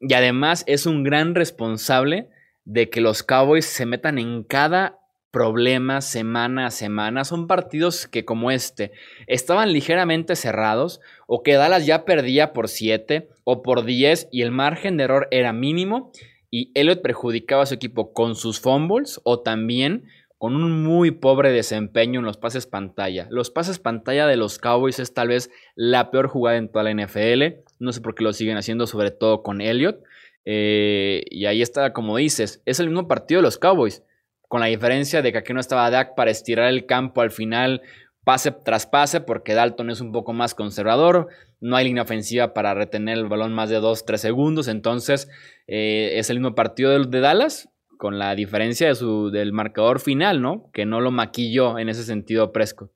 y 0.00 0.12
además 0.14 0.64
es 0.66 0.86
un 0.86 1.04
gran 1.04 1.34
responsable 1.34 2.28
de 2.64 2.90
que 2.90 3.00
los 3.00 3.22
Cowboys 3.22 3.64
se 3.64 3.86
metan 3.86 4.18
en 4.18 4.42
cada 4.42 4.98
problema 5.30 6.00
semana 6.00 6.66
a 6.66 6.70
semana. 6.70 7.24
Son 7.24 7.46
partidos 7.46 8.06
que 8.06 8.24
como 8.24 8.50
este 8.50 8.92
estaban 9.26 9.72
ligeramente 9.72 10.36
cerrados 10.36 11.00
o 11.26 11.42
que 11.42 11.54
Dallas 11.54 11.86
ya 11.86 12.04
perdía 12.04 12.52
por 12.52 12.68
7 12.68 13.28
o 13.42 13.62
por 13.62 13.84
10 13.84 14.28
y 14.30 14.42
el 14.42 14.50
margen 14.50 14.96
de 14.96 15.04
error 15.04 15.28
era 15.30 15.52
mínimo 15.52 16.12
y 16.50 16.70
Elliott 16.74 17.02
perjudicaba 17.02 17.64
a 17.64 17.66
su 17.66 17.74
equipo 17.74 18.12
con 18.12 18.36
sus 18.36 18.60
fumbles 18.60 19.20
o 19.24 19.40
también 19.40 20.04
con 20.44 20.56
un 20.56 20.82
muy 20.82 21.10
pobre 21.10 21.52
desempeño 21.52 22.20
en 22.20 22.26
los 22.26 22.36
pases 22.36 22.66
pantalla. 22.66 23.26
Los 23.30 23.50
pases 23.50 23.78
pantalla 23.78 24.26
de 24.26 24.36
los 24.36 24.58
Cowboys 24.58 24.98
es 24.98 25.14
tal 25.14 25.28
vez 25.28 25.50
la 25.74 26.10
peor 26.10 26.28
jugada 26.28 26.58
en 26.58 26.68
toda 26.68 26.84
la 26.84 26.92
NFL. 26.92 27.62
No 27.78 27.92
sé 27.94 28.02
por 28.02 28.14
qué 28.14 28.24
lo 28.24 28.34
siguen 28.34 28.58
haciendo, 28.58 28.86
sobre 28.86 29.10
todo 29.10 29.42
con 29.42 29.62
Elliott. 29.62 30.02
Eh, 30.44 31.22
y 31.30 31.46
ahí 31.46 31.62
está, 31.62 31.94
como 31.94 32.18
dices, 32.18 32.60
es 32.66 32.78
el 32.78 32.88
mismo 32.88 33.08
partido 33.08 33.38
de 33.38 33.44
los 33.44 33.56
Cowboys, 33.56 34.02
con 34.46 34.60
la 34.60 34.66
diferencia 34.66 35.22
de 35.22 35.32
que 35.32 35.38
aquí 35.38 35.54
no 35.54 35.60
estaba 35.60 35.90
Dak 35.90 36.14
para 36.14 36.30
estirar 36.30 36.68
el 36.68 36.84
campo 36.84 37.22
al 37.22 37.30
final 37.30 37.80
pase 38.24 38.50
tras 38.50 38.86
pase, 38.86 39.22
porque 39.22 39.54
Dalton 39.54 39.88
es 39.88 40.02
un 40.02 40.12
poco 40.12 40.34
más 40.34 40.54
conservador, 40.54 41.28
no 41.60 41.76
hay 41.76 41.86
línea 41.86 42.02
ofensiva 42.02 42.52
para 42.52 42.74
retener 42.74 43.16
el 43.16 43.28
balón 43.28 43.54
más 43.54 43.70
de 43.70 43.80
2-3 43.80 44.16
segundos, 44.16 44.68
entonces 44.68 45.28
eh, 45.66 46.12
es 46.16 46.28
el 46.28 46.40
mismo 46.40 46.54
partido 46.54 46.98
de, 46.98 47.20
Dallas, 47.20 47.70
con 48.04 48.18
la 48.18 48.34
diferencia 48.34 48.88
de 48.88 48.94
su, 48.96 49.30
del 49.30 49.54
marcador 49.54 49.98
final, 49.98 50.42
¿no? 50.42 50.70
Que 50.74 50.84
no 50.84 51.00
lo 51.00 51.10
maquilló 51.10 51.78
en 51.78 51.88
ese 51.88 52.04
sentido 52.04 52.52
Prescott. 52.52 52.90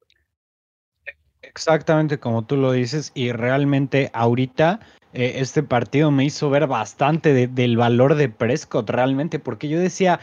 Exactamente 1.41 2.19
como 2.19 2.45
tú 2.45 2.59
lo 2.59 2.73
dices, 2.73 3.11
y 3.15 3.33
realmente 3.33 4.11
ahorita 4.13 4.81
eh, 5.15 5.37
este 5.37 5.63
partido 5.63 6.11
me 6.11 6.27
hizo 6.27 6.51
ver 6.51 6.67
bastante 6.67 7.47
del 7.47 7.79
valor 7.79 8.17
de 8.17 8.29
Prescott, 8.29 8.91
realmente, 8.91 9.39
porque 9.39 9.71
yo 9.71 9.81
decía, 9.81 10.21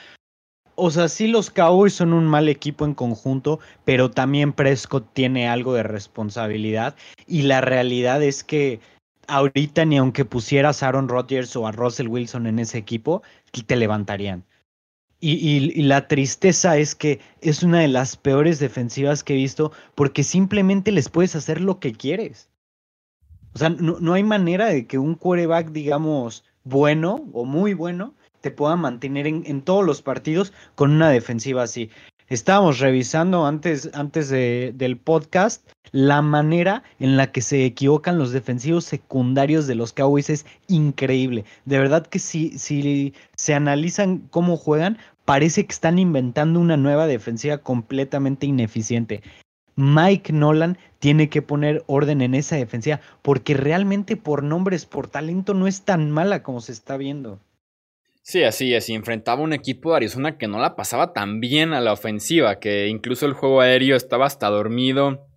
o 0.75 0.91
sea, 0.91 1.07
sí 1.07 1.29
los 1.29 1.49
Cowboys 1.49 1.95
son 1.95 2.13
un 2.13 2.27
mal 2.27 2.47
equipo 2.47 2.85
en 2.85 2.93
conjunto, 2.93 3.59
pero 3.85 4.11
también 4.11 4.53
Prescott 4.53 5.11
tiene 5.13 5.49
algo 5.49 5.73
de 5.73 5.81
responsabilidad, 5.81 6.95
y 7.25 7.41
la 7.41 7.61
realidad 7.61 8.21
es 8.21 8.43
que 8.43 8.81
ahorita 9.25 9.83
ni 9.85 9.97
aunque 9.97 10.25
pusieras 10.25 10.83
a 10.83 10.89
Aaron 10.89 11.09
Rodgers 11.09 11.55
o 11.55 11.65
a 11.65 11.71
Russell 11.71 12.07
Wilson 12.07 12.45
en 12.45 12.59
ese 12.59 12.77
equipo, 12.77 13.23
te 13.63 13.75
levantarían. 13.75 14.45
Y, 15.27 15.81
la 15.81 16.07
tristeza 16.07 16.77
es 16.77 16.93
que 16.93 17.19
es 17.41 17.63
una 17.63 17.79
de 17.79 17.87
las 17.87 18.15
peores 18.15 18.59
defensivas 18.59 19.23
que 19.23 19.33
he 19.33 19.37
visto 19.37 19.71
porque 19.95 20.21
simplemente 20.21 20.91
les 20.91 21.09
puedes 21.09 21.35
hacer 21.35 21.61
lo 21.61 21.79
que 21.79 21.93
quieres. 21.93 22.47
O 23.55 23.57
sea, 23.57 23.69
no, 23.69 24.13
hay 24.13 24.23
manera 24.23 24.67
de 24.67 24.85
que 24.85 24.99
un 24.99 25.15
quarterback, 25.15 25.71
digamos, 25.71 26.43
bueno 26.63 27.27
o 27.33 27.43
muy 27.43 27.73
bueno, 27.73 28.13
te 28.41 28.51
pueda 28.51 28.75
mantener 28.75 29.25
en, 29.25 29.41
en 29.47 29.63
todos 29.63 29.83
los 29.83 30.03
partidos 30.03 30.53
con 30.75 30.91
una 30.91 31.09
defensiva 31.09 31.63
así. 31.63 31.89
Estábamos 32.27 32.77
revisando 32.77 33.47
antes, 33.47 33.89
antes 33.95 34.29
de, 34.29 34.73
del 34.75 34.97
podcast 34.97 35.67
la 35.91 36.21
manera 36.21 36.83
en 36.99 37.15
la 37.15 37.31
que 37.31 37.41
se 37.41 37.63
equivocan 37.63 38.17
los 38.17 38.31
defensivos 38.31 38.83
secundarios 38.83 39.65
de 39.65 39.75
los 39.75 39.93
Cowboys 39.93 40.29
es 40.29 40.45
increíble. 40.67 41.45
De 41.63 41.77
verdad 41.79 42.05
que 42.05 42.19
si, 42.19 42.57
si 42.57 43.13
se 43.35 43.53
analizan 43.53 44.27
cómo 44.29 44.57
juegan, 44.57 44.97
parece 45.25 45.65
que 45.65 45.73
están 45.73 45.99
inventando 45.99 46.59
una 46.59 46.77
nueva 46.77 47.07
defensiva 47.07 47.57
completamente 47.57 48.45
ineficiente. 48.45 49.21
Mike 49.75 50.31
Nolan 50.31 50.77
tiene 50.99 51.29
que 51.29 51.41
poner 51.41 51.83
orden 51.87 52.21
en 52.21 52.33
esa 52.33 52.55
defensiva 52.55 53.01
porque 53.21 53.53
realmente 53.53 54.15
por 54.15 54.43
nombres, 54.43 54.85
por 54.85 55.09
talento 55.09 55.53
no 55.53 55.67
es 55.67 55.81
tan 55.81 56.11
mala 56.11 56.43
como 56.43 56.61
se 56.61 56.71
está 56.71 56.95
viendo. 56.95 57.39
Sí, 58.21 58.43
así 58.43 58.73
es. 58.73 58.89
Y 58.89 58.93
enfrentaba 58.93 59.43
un 59.43 59.53
equipo 59.53 59.91
de 59.91 59.97
Arizona 59.97 60.37
que 60.37 60.47
no 60.47 60.59
la 60.59 60.75
pasaba 60.75 61.13
tan 61.13 61.39
bien 61.39 61.73
a 61.73 61.81
la 61.81 61.93
ofensiva, 61.93 62.59
que 62.59 62.87
incluso 62.87 63.27
el 63.27 63.33
juego 63.33 63.61
aéreo 63.61 63.95
estaba 63.95 64.25
hasta 64.25 64.49
dormido. 64.49 65.27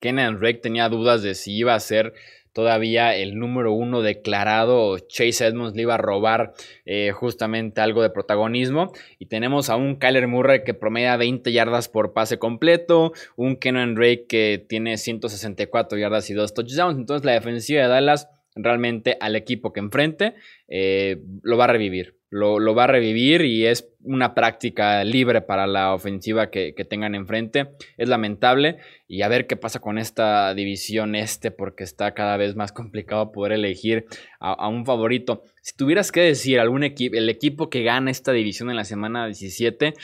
Kenan 0.00 0.40
Drake 0.40 0.58
tenía 0.58 0.88
dudas 0.88 1.22
de 1.22 1.34
si 1.34 1.56
iba 1.56 1.74
a 1.74 1.80
ser 1.80 2.14
todavía 2.56 3.14
el 3.14 3.38
número 3.38 3.74
uno 3.74 4.00
declarado. 4.00 4.98
Chase 4.98 5.44
Edmonds 5.44 5.76
le 5.76 5.82
iba 5.82 5.96
a 5.96 5.98
robar 5.98 6.54
eh, 6.86 7.12
justamente 7.12 7.82
algo 7.82 8.02
de 8.02 8.08
protagonismo. 8.08 8.92
Y 9.18 9.26
tenemos 9.26 9.68
a 9.68 9.76
un 9.76 9.96
Kyler 9.96 10.26
Murray 10.26 10.64
que 10.64 10.72
promedia 10.72 11.18
20 11.18 11.52
yardas 11.52 11.90
por 11.90 12.14
pase 12.14 12.38
completo. 12.38 13.12
Un 13.36 13.56
Kenan 13.56 13.94
Drake 13.94 14.24
que 14.26 14.64
tiene 14.66 14.96
164 14.96 15.98
yardas 15.98 16.30
y 16.30 16.32
dos 16.32 16.54
touchdowns. 16.54 16.96
Entonces 16.96 17.26
la 17.26 17.32
defensiva 17.32 17.82
de 17.82 17.88
Dallas 17.88 18.30
realmente 18.54 19.18
al 19.20 19.36
equipo 19.36 19.74
que 19.74 19.80
enfrente 19.80 20.32
eh, 20.66 21.20
lo 21.42 21.58
va 21.58 21.64
a 21.64 21.68
revivir 21.68 22.15
lo, 22.30 22.74
va 22.74 22.84
a 22.84 22.88
revivir 22.88 23.42
y 23.42 23.66
es 23.66 23.88
una 24.02 24.34
práctica 24.34 25.04
libre 25.04 25.42
para 25.42 25.66
la 25.66 25.94
ofensiva 25.94 26.50
que, 26.50 26.72
tengan 26.88 27.14
enfrente. 27.14 27.76
Es 27.96 28.08
lamentable 28.08 28.78
y 29.06 29.22
a 29.22 29.28
ver 29.28 29.46
qué 29.46 29.56
pasa 29.56 29.80
con 29.80 29.98
esta 29.98 30.54
división 30.54 31.14
este 31.14 31.50
porque 31.50 31.84
está 31.84 32.14
cada 32.14 32.36
vez 32.36 32.56
más 32.56 32.72
complicado 32.72 33.32
poder 33.32 33.52
elegir 33.52 34.06
a, 34.40 34.68
un 34.68 34.84
favorito. 34.84 35.44
Si 35.62 35.76
tuvieras 35.76 36.12
que 36.12 36.20
decir 36.20 36.60
algún 36.60 36.84
equipo, 36.84 37.16
el 37.16 37.28
equipo 37.28 37.70
que 37.70 37.82
gana 37.82 38.10
esta 38.10 38.32
división 38.32 38.70
en 38.70 38.76
la 38.76 38.84
semana 38.84 39.26
17, 39.26 39.94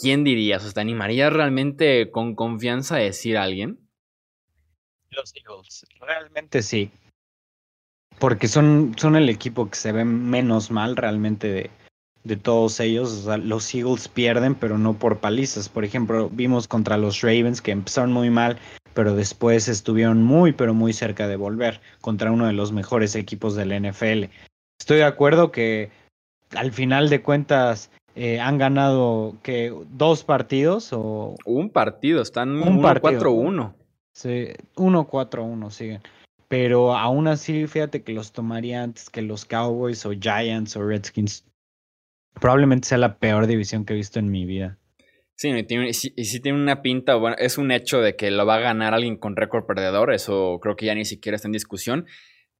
¿quién 0.00 0.24
dirías? 0.24 0.64
O 0.66 0.72
¿Te 0.72 0.80
animarías 0.80 1.32
realmente 1.32 2.10
con 2.10 2.34
confianza 2.34 2.96
a 2.96 3.00
decir 3.00 3.36
a 3.36 3.42
alguien? 3.42 3.78
Los 5.10 5.34
Eagles, 5.34 5.86
realmente 6.00 6.62
sí 6.62 6.92
porque 8.18 8.48
son, 8.48 8.94
son 8.96 9.16
el 9.16 9.28
equipo 9.28 9.70
que 9.70 9.76
se 9.76 9.92
ve 9.92 10.04
menos 10.04 10.70
mal 10.70 10.96
realmente 10.96 11.48
de, 11.48 11.70
de 12.24 12.36
todos 12.36 12.80
ellos. 12.80 13.26
los 13.42 13.74
Eagles 13.74 14.08
pierden, 14.08 14.54
pero 14.54 14.78
no 14.78 14.94
por 14.94 15.18
palizas. 15.18 15.68
Por 15.68 15.84
ejemplo, 15.84 16.28
vimos 16.30 16.68
contra 16.68 16.96
los 16.96 17.22
Ravens 17.22 17.62
que 17.62 17.70
empezaron 17.70 18.12
muy 18.12 18.30
mal, 18.30 18.58
pero 18.94 19.14
después 19.14 19.68
estuvieron 19.68 20.22
muy, 20.22 20.52
pero 20.52 20.74
muy 20.74 20.92
cerca 20.92 21.28
de 21.28 21.36
volver 21.36 21.80
contra 22.00 22.30
uno 22.30 22.46
de 22.46 22.52
los 22.52 22.72
mejores 22.72 23.14
equipos 23.14 23.54
del 23.54 23.70
NFL. 23.70 24.24
Estoy 24.78 24.98
de 24.98 25.04
acuerdo 25.04 25.50
que 25.50 25.90
al 26.54 26.72
final 26.72 27.08
de 27.08 27.22
cuentas 27.22 27.90
eh, 28.16 28.40
han 28.40 28.58
ganado 28.58 29.36
que 29.42 29.72
dos 29.90 30.24
partidos 30.24 30.92
o 30.92 31.36
un 31.44 31.70
partido, 31.70 32.20
están 32.22 32.60
1-4-1. 32.60 33.72
Sí, 34.12 34.48
1-4-1 34.74 35.70
siguen 35.70 36.02
pero 36.50 36.96
aún 36.96 37.28
así, 37.28 37.68
fíjate 37.68 38.02
que 38.02 38.12
los 38.12 38.32
tomaría 38.32 38.82
antes 38.82 39.08
que 39.08 39.22
los 39.22 39.44
Cowboys 39.44 40.04
o 40.04 40.10
Giants 40.10 40.76
o 40.76 40.84
Redskins. 40.84 41.46
Probablemente 42.40 42.88
sea 42.88 42.98
la 42.98 43.20
peor 43.20 43.46
división 43.46 43.84
que 43.84 43.92
he 43.92 43.96
visto 43.96 44.18
en 44.18 44.32
mi 44.32 44.44
vida. 44.44 44.76
Sí, 45.36 45.48
y, 45.48 46.24
sí, 46.24 46.40
tiene 46.40 46.60
una 46.60 46.82
pinta, 46.82 47.14
bueno, 47.14 47.36
es 47.38 47.56
un 47.56 47.70
hecho 47.70 48.00
de 48.00 48.16
que 48.16 48.32
lo 48.32 48.44
va 48.46 48.56
a 48.56 48.60
ganar 48.60 48.94
alguien 48.94 49.16
con 49.16 49.36
récord 49.36 49.64
perdedor, 49.64 50.12
eso 50.12 50.58
creo 50.60 50.74
que 50.74 50.86
ya 50.86 50.94
ni 50.96 51.04
siquiera 51.04 51.36
está 51.36 51.46
en 51.46 51.52
discusión, 51.52 52.06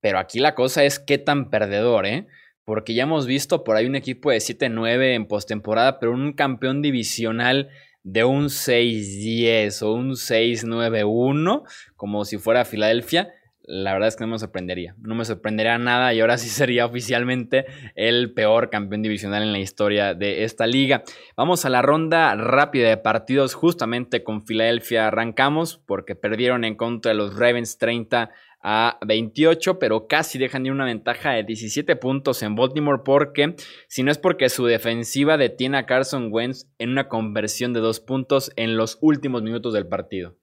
pero 0.00 0.20
aquí 0.20 0.38
la 0.38 0.54
cosa 0.54 0.84
es 0.84 1.00
qué 1.00 1.18
tan 1.18 1.50
perdedor, 1.50 2.06
¿eh? 2.06 2.28
Porque 2.64 2.94
ya 2.94 3.02
hemos 3.02 3.26
visto 3.26 3.64
por 3.64 3.74
ahí 3.74 3.86
un 3.86 3.96
equipo 3.96 4.30
de 4.30 4.36
7-9 4.36 5.16
en 5.16 5.26
postemporada, 5.26 5.98
pero 5.98 6.12
un 6.12 6.32
campeón 6.32 6.80
divisional 6.80 7.70
de 8.04 8.22
un 8.22 8.44
6-10 8.50 9.82
o 9.82 9.94
un 9.94 10.12
6-9-1, 10.12 11.64
como 11.96 12.24
si 12.24 12.38
fuera 12.38 12.64
Filadelfia, 12.64 13.34
la 13.62 13.92
verdad 13.92 14.08
es 14.08 14.16
que 14.16 14.24
no 14.24 14.32
me 14.32 14.38
sorprendería. 14.38 14.94
No 15.00 15.14
me 15.14 15.24
sorprendería 15.24 15.78
nada 15.78 16.12
y 16.12 16.20
ahora 16.20 16.38
sí 16.38 16.48
sería 16.48 16.86
oficialmente 16.86 17.66
el 17.94 18.32
peor 18.32 18.70
campeón 18.70 19.02
divisional 19.02 19.42
en 19.42 19.52
la 19.52 19.58
historia 19.58 20.14
de 20.14 20.44
esta 20.44 20.66
liga. 20.66 21.02
Vamos 21.36 21.64
a 21.64 21.70
la 21.70 21.82
ronda 21.82 22.34
rápida 22.34 22.88
de 22.88 22.96
partidos. 22.96 23.54
Justamente 23.54 24.24
con 24.24 24.44
Filadelfia 24.44 25.06
arrancamos 25.06 25.78
porque 25.86 26.14
perdieron 26.14 26.64
en 26.64 26.74
contra 26.74 27.12
de 27.12 27.18
los 27.18 27.36
Ravens 27.36 27.78
30 27.78 28.30
a 28.62 28.98
28, 29.06 29.78
pero 29.78 30.06
casi 30.06 30.38
dejan 30.38 30.64
de 30.64 30.70
una 30.70 30.84
ventaja 30.84 31.32
de 31.32 31.44
17 31.44 31.96
puntos 31.96 32.42
en 32.42 32.54
Baltimore 32.54 33.02
porque, 33.04 33.54
si 33.88 34.02
no 34.02 34.10
es 34.10 34.18
porque 34.18 34.48
su 34.48 34.66
defensiva 34.66 35.38
detiene 35.38 35.78
a 35.78 35.86
Carson 35.86 36.28
Wentz 36.30 36.66
en 36.78 36.90
una 36.90 37.08
conversión 37.08 37.72
de 37.72 37.80
dos 37.80 38.00
puntos 38.00 38.52
en 38.56 38.76
los 38.76 38.98
últimos 39.00 39.42
minutos 39.42 39.72
del 39.72 39.86
partido. 39.86 40.36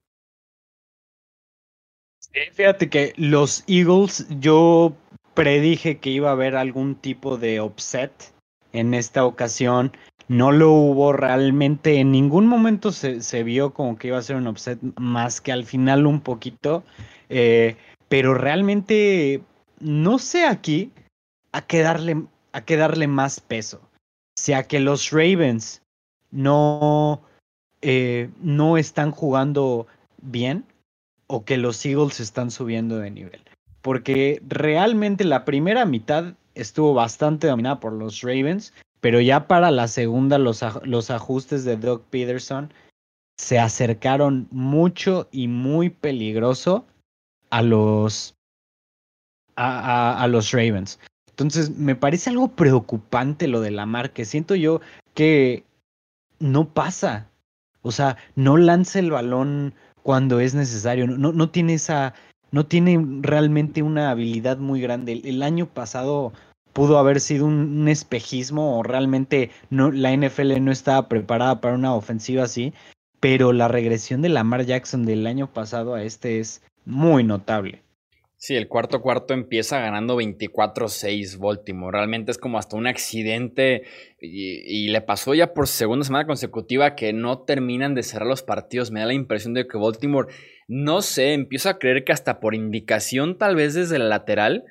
Fíjate 2.52 2.88
que 2.88 3.14
los 3.16 3.64
Eagles, 3.66 4.26
yo 4.40 4.94
predije 5.34 5.98
que 5.98 6.10
iba 6.10 6.30
a 6.30 6.32
haber 6.32 6.56
algún 6.56 6.94
tipo 6.94 7.36
de 7.36 7.60
upset 7.60 8.12
en 8.72 8.94
esta 8.94 9.24
ocasión. 9.24 9.92
No 10.28 10.52
lo 10.52 10.72
hubo 10.72 11.12
realmente, 11.12 12.00
en 12.00 12.12
ningún 12.12 12.46
momento 12.46 12.92
se, 12.92 13.22
se 13.22 13.42
vio 13.44 13.72
como 13.72 13.96
que 13.96 14.08
iba 14.08 14.18
a 14.18 14.22
ser 14.22 14.36
un 14.36 14.46
upset, 14.46 14.78
más 14.96 15.40
que 15.40 15.52
al 15.52 15.64
final 15.64 16.06
un 16.06 16.20
poquito. 16.20 16.84
Eh, 17.28 17.76
pero 18.08 18.34
realmente, 18.34 19.42
no 19.80 20.18
sé 20.18 20.44
aquí 20.44 20.92
a 21.52 21.62
qué 21.62 21.80
darle, 21.80 22.24
a 22.52 22.64
qué 22.64 22.76
darle 22.76 23.06
más 23.06 23.40
peso. 23.40 23.80
Sea 24.36 24.64
que 24.64 24.80
los 24.80 25.10
Ravens 25.10 25.82
no, 26.30 27.22
eh, 27.80 28.30
no 28.40 28.76
están 28.76 29.12
jugando 29.12 29.86
bien 30.20 30.64
o 31.28 31.44
que 31.44 31.56
los 31.56 31.84
Eagles 31.86 32.20
están 32.20 32.50
subiendo 32.50 32.98
de 32.98 33.10
nivel. 33.10 33.40
Porque 33.82 34.42
realmente 34.48 35.24
la 35.24 35.44
primera 35.44 35.84
mitad 35.84 36.34
estuvo 36.54 36.94
bastante 36.94 37.46
dominada 37.46 37.78
por 37.78 37.92
los 37.92 38.22
Ravens, 38.22 38.74
pero 39.00 39.20
ya 39.20 39.46
para 39.46 39.70
la 39.70 39.86
segunda 39.86 40.38
los, 40.38 40.64
los 40.82 41.10
ajustes 41.10 41.64
de 41.64 41.76
Doug 41.76 42.02
Peterson 42.10 42.72
se 43.36 43.60
acercaron 43.60 44.48
mucho 44.50 45.28
y 45.30 45.46
muy 45.46 45.90
peligroso 45.90 46.84
a 47.50 47.62
los 47.62 48.34
a, 49.54 50.22
a, 50.22 50.26
los 50.26 50.50
Ravens. 50.52 50.98
Entonces 51.30 51.70
me 51.70 51.94
parece 51.94 52.30
algo 52.30 52.48
preocupante 52.48 53.48
lo 53.48 53.60
de 53.60 53.70
Lamar, 53.70 54.12
que 54.12 54.24
siento 54.24 54.54
yo 54.54 54.80
que 55.14 55.64
no 56.38 56.68
pasa. 56.68 57.28
O 57.82 57.92
sea, 57.92 58.16
no 58.34 58.56
lanza 58.56 58.98
el 58.98 59.10
balón 59.10 59.74
cuando 60.08 60.40
es 60.40 60.54
necesario. 60.54 61.06
No, 61.06 61.34
no 61.34 61.50
tiene 61.50 61.74
esa, 61.74 62.14
no 62.50 62.64
tiene 62.64 62.98
realmente 63.20 63.82
una 63.82 64.08
habilidad 64.08 64.56
muy 64.56 64.80
grande. 64.80 65.20
El, 65.22 65.42
año 65.42 65.66
pasado 65.66 66.32
pudo 66.72 66.98
haber 66.98 67.20
sido 67.20 67.44
un, 67.44 67.86
espejismo 67.88 68.78
o 68.78 68.82
realmente 68.82 69.50
no, 69.68 69.90
la 69.90 70.16
NFL 70.16 70.62
no 70.62 70.72
estaba 70.72 71.10
preparada 71.10 71.60
para 71.60 71.74
una 71.74 71.92
ofensiva 71.92 72.44
así. 72.44 72.72
pero 73.20 73.52
la 73.52 73.68
regresión 73.68 74.22
de 74.22 74.30
Lamar 74.30 74.64
Jackson 74.64 75.04
del 75.04 75.26
año 75.26 75.52
pasado 75.52 75.94
a 75.94 76.02
este 76.02 76.40
es 76.40 76.62
muy 76.86 77.22
notable. 77.22 77.82
Sí, 78.40 78.54
el 78.54 78.68
cuarto 78.68 79.02
cuarto 79.02 79.34
empieza 79.34 79.80
ganando 79.80 80.16
24-6 80.16 81.38
Baltimore. 81.38 81.98
Realmente 81.98 82.30
es 82.30 82.38
como 82.38 82.56
hasta 82.56 82.76
un 82.76 82.86
accidente 82.86 83.82
y, 84.20 84.86
le 84.90 85.00
pasó 85.00 85.34
ya 85.34 85.52
por 85.54 85.66
segunda 85.66 86.04
semana 86.04 86.24
consecutiva 86.24 86.94
que 86.94 87.12
no 87.12 87.40
terminan 87.40 87.96
de 87.96 88.04
cerrar 88.04 88.28
los 88.28 88.44
partidos. 88.44 88.92
Me 88.92 89.00
da 89.00 89.06
la 89.06 89.14
impresión 89.14 89.54
de 89.54 89.66
que 89.66 89.76
Baltimore, 89.76 90.32
no 90.68 91.02
sé, 91.02 91.32
empiezo 91.32 91.68
a 91.68 91.80
creer 91.80 92.04
que 92.04 92.12
hasta 92.12 92.38
por 92.38 92.54
indicación 92.54 93.38
tal 93.38 93.56
vez 93.56 93.74
desde 93.74 93.96
el 93.96 94.08
lateral, 94.08 94.64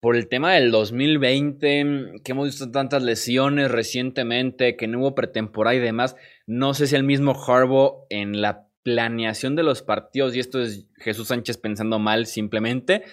por 0.00 0.14
el 0.14 0.28
tema 0.28 0.52
del 0.52 0.70
2020, 0.70 2.20
que 2.22 2.32
hemos 2.32 2.48
visto 2.48 2.70
tantas 2.70 3.02
lesiones 3.02 3.70
recientemente, 3.70 4.76
que 4.76 4.86
no 4.86 5.00
hubo 5.00 5.14
pretemporada 5.14 5.74
y 5.74 5.80
demás, 5.80 6.14
no 6.46 6.74
sé 6.74 6.86
si 6.86 6.94
el 6.94 7.04
mismo 7.04 7.32
Harbaugh 7.32 8.04
en 8.10 8.42
la 8.42 8.67
planeación 8.88 9.54
de 9.54 9.62
los 9.62 9.82
partidos, 9.82 10.34
y 10.34 10.40
esto 10.40 10.62
es 10.62 10.86
Jesús 10.96 11.28
Sánchez 11.28 11.58
pensando 11.58 11.98
mal 11.98 12.24
simplemente, 12.24 13.04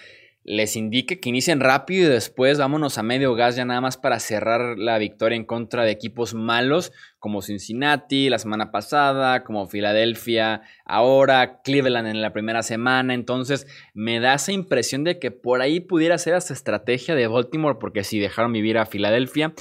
les 0.42 0.74
indique 0.76 1.20
que 1.20 1.28
inicien 1.28 1.60
rápido 1.60 2.06
y 2.06 2.08
después 2.08 2.56
vámonos 2.56 2.96
a 2.96 3.02
medio 3.02 3.34
gas 3.34 3.56
ya 3.56 3.64
nada 3.64 3.80
más 3.80 3.96
para 3.96 4.20
cerrar 4.20 4.78
la 4.78 4.96
victoria 4.96 5.36
en 5.36 5.44
contra 5.44 5.82
de 5.82 5.90
equipos 5.90 6.34
malos 6.34 6.92
como 7.18 7.42
Cincinnati 7.42 8.30
la 8.30 8.38
semana 8.38 8.70
pasada, 8.70 9.42
como 9.44 9.66
Filadelfia 9.66 10.62
ahora, 10.86 11.60
Cleveland 11.62 12.08
en 12.08 12.22
la 12.22 12.32
primera 12.32 12.62
semana. 12.62 13.12
Entonces 13.12 13.66
me 13.92 14.18
da 14.18 14.34
esa 14.34 14.52
impresión 14.52 15.02
de 15.04 15.18
que 15.18 15.32
por 15.32 15.60
ahí 15.60 15.80
pudiera 15.80 16.16
ser 16.16 16.34
esa 16.34 16.54
estrategia 16.54 17.14
de 17.14 17.26
Baltimore 17.26 17.78
porque 17.78 18.04
si 18.04 18.18
dejaron 18.18 18.52
vivir 18.52 18.78
a 18.78 18.86
Filadelfia 18.86 19.52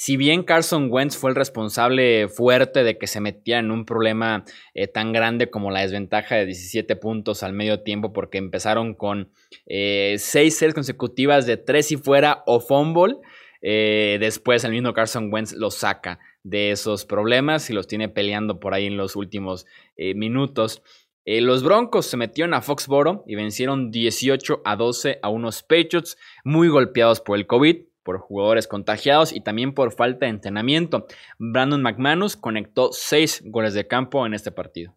si 0.00 0.16
bien 0.16 0.44
Carson 0.44 0.92
Wentz 0.92 1.16
fue 1.16 1.30
el 1.30 1.34
responsable 1.34 2.28
fuerte 2.28 2.84
de 2.84 2.98
que 2.98 3.08
se 3.08 3.18
metía 3.18 3.58
en 3.58 3.72
un 3.72 3.84
problema 3.84 4.44
eh, 4.72 4.86
tan 4.86 5.12
grande 5.12 5.50
como 5.50 5.72
la 5.72 5.80
desventaja 5.80 6.36
de 6.36 6.46
17 6.46 6.94
puntos 6.94 7.42
al 7.42 7.52
medio 7.52 7.80
tiempo, 7.80 8.12
porque 8.12 8.38
empezaron 8.38 8.94
con 8.94 9.32
eh, 9.66 10.14
seis 10.20 10.56
series 10.56 10.76
consecutivas 10.76 11.46
de 11.46 11.56
tres 11.56 11.90
y 11.90 11.96
fuera 11.96 12.44
o 12.46 12.60
fumble, 12.60 13.16
eh, 13.60 14.18
después 14.20 14.62
el 14.62 14.70
mismo 14.70 14.94
Carson 14.94 15.32
Wentz 15.32 15.54
lo 15.54 15.72
saca 15.72 16.20
de 16.44 16.70
esos 16.70 17.04
problemas 17.04 17.68
y 17.68 17.72
los 17.72 17.88
tiene 17.88 18.08
peleando 18.08 18.60
por 18.60 18.74
ahí 18.74 18.86
en 18.86 18.96
los 18.96 19.16
últimos 19.16 19.66
minutos. 19.96 20.80
los 21.26 21.64
Broncos 21.64 22.06
se 22.06 22.16
metieron 22.16 22.54
a 22.54 22.62
Foxboro 22.62 23.24
y 23.26 23.34
vencieron 23.34 23.90
18 23.90 24.62
a 24.64 24.76
12 24.76 25.18
a 25.22 25.28
unos 25.28 25.64
Patriots 25.64 26.16
muy 26.44 26.68
golpeados 26.68 27.20
por 27.20 27.36
el 27.36 27.48
COVID 27.48 27.87
por 28.08 28.20
jugadores 28.20 28.66
contagiados 28.66 29.34
y 29.34 29.42
también 29.42 29.74
por 29.74 29.92
falta 29.92 30.24
de 30.24 30.30
entrenamiento. 30.30 31.06
Brandon 31.38 31.82
McManus 31.82 32.38
conectó 32.38 32.90
seis 32.90 33.42
goles 33.44 33.74
de 33.74 33.86
campo 33.86 34.24
en 34.24 34.32
este 34.32 34.50
partido. 34.50 34.96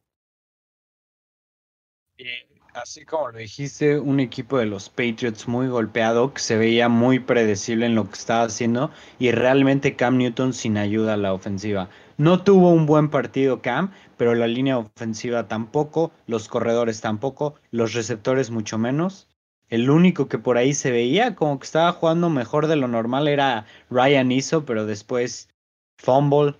Así 2.73 3.03
como 3.03 3.31
lo 3.31 3.37
dijiste, 3.37 3.99
un 3.99 4.21
equipo 4.21 4.59
de 4.59 4.65
los 4.65 4.87
Patriots 4.87 5.45
muy 5.45 5.67
golpeado, 5.67 6.33
que 6.33 6.39
se 6.39 6.55
veía 6.55 6.87
muy 6.87 7.19
predecible 7.19 7.85
en 7.85 7.95
lo 7.95 8.07
que 8.07 8.13
estaba 8.13 8.43
haciendo 8.43 8.91
y 9.19 9.31
realmente 9.31 9.97
Cam 9.97 10.15
Newton 10.15 10.53
sin 10.53 10.77
ayuda 10.77 11.15
a 11.15 11.17
la 11.17 11.33
ofensiva. 11.33 11.89
No 12.15 12.43
tuvo 12.45 12.69
un 12.69 12.85
buen 12.85 13.09
partido 13.09 13.61
Cam, 13.61 13.91
pero 14.15 14.35
la 14.35 14.47
línea 14.47 14.77
ofensiva 14.77 15.49
tampoco, 15.49 16.13
los 16.27 16.47
corredores 16.47 17.01
tampoco, 17.01 17.55
los 17.71 17.93
receptores 17.93 18.51
mucho 18.51 18.77
menos. 18.77 19.27
El 19.71 19.89
único 19.89 20.27
que 20.27 20.37
por 20.37 20.57
ahí 20.57 20.73
se 20.73 20.91
veía 20.91 21.33
como 21.33 21.57
que 21.57 21.63
estaba 21.63 21.93
jugando 21.93 22.29
mejor 22.29 22.67
de 22.67 22.75
lo 22.75 22.89
normal 22.89 23.29
era 23.29 23.65
Ryan 23.89 24.29
Iso, 24.31 24.65
pero 24.65 24.85
después 24.85 25.49
fumble, 25.97 26.55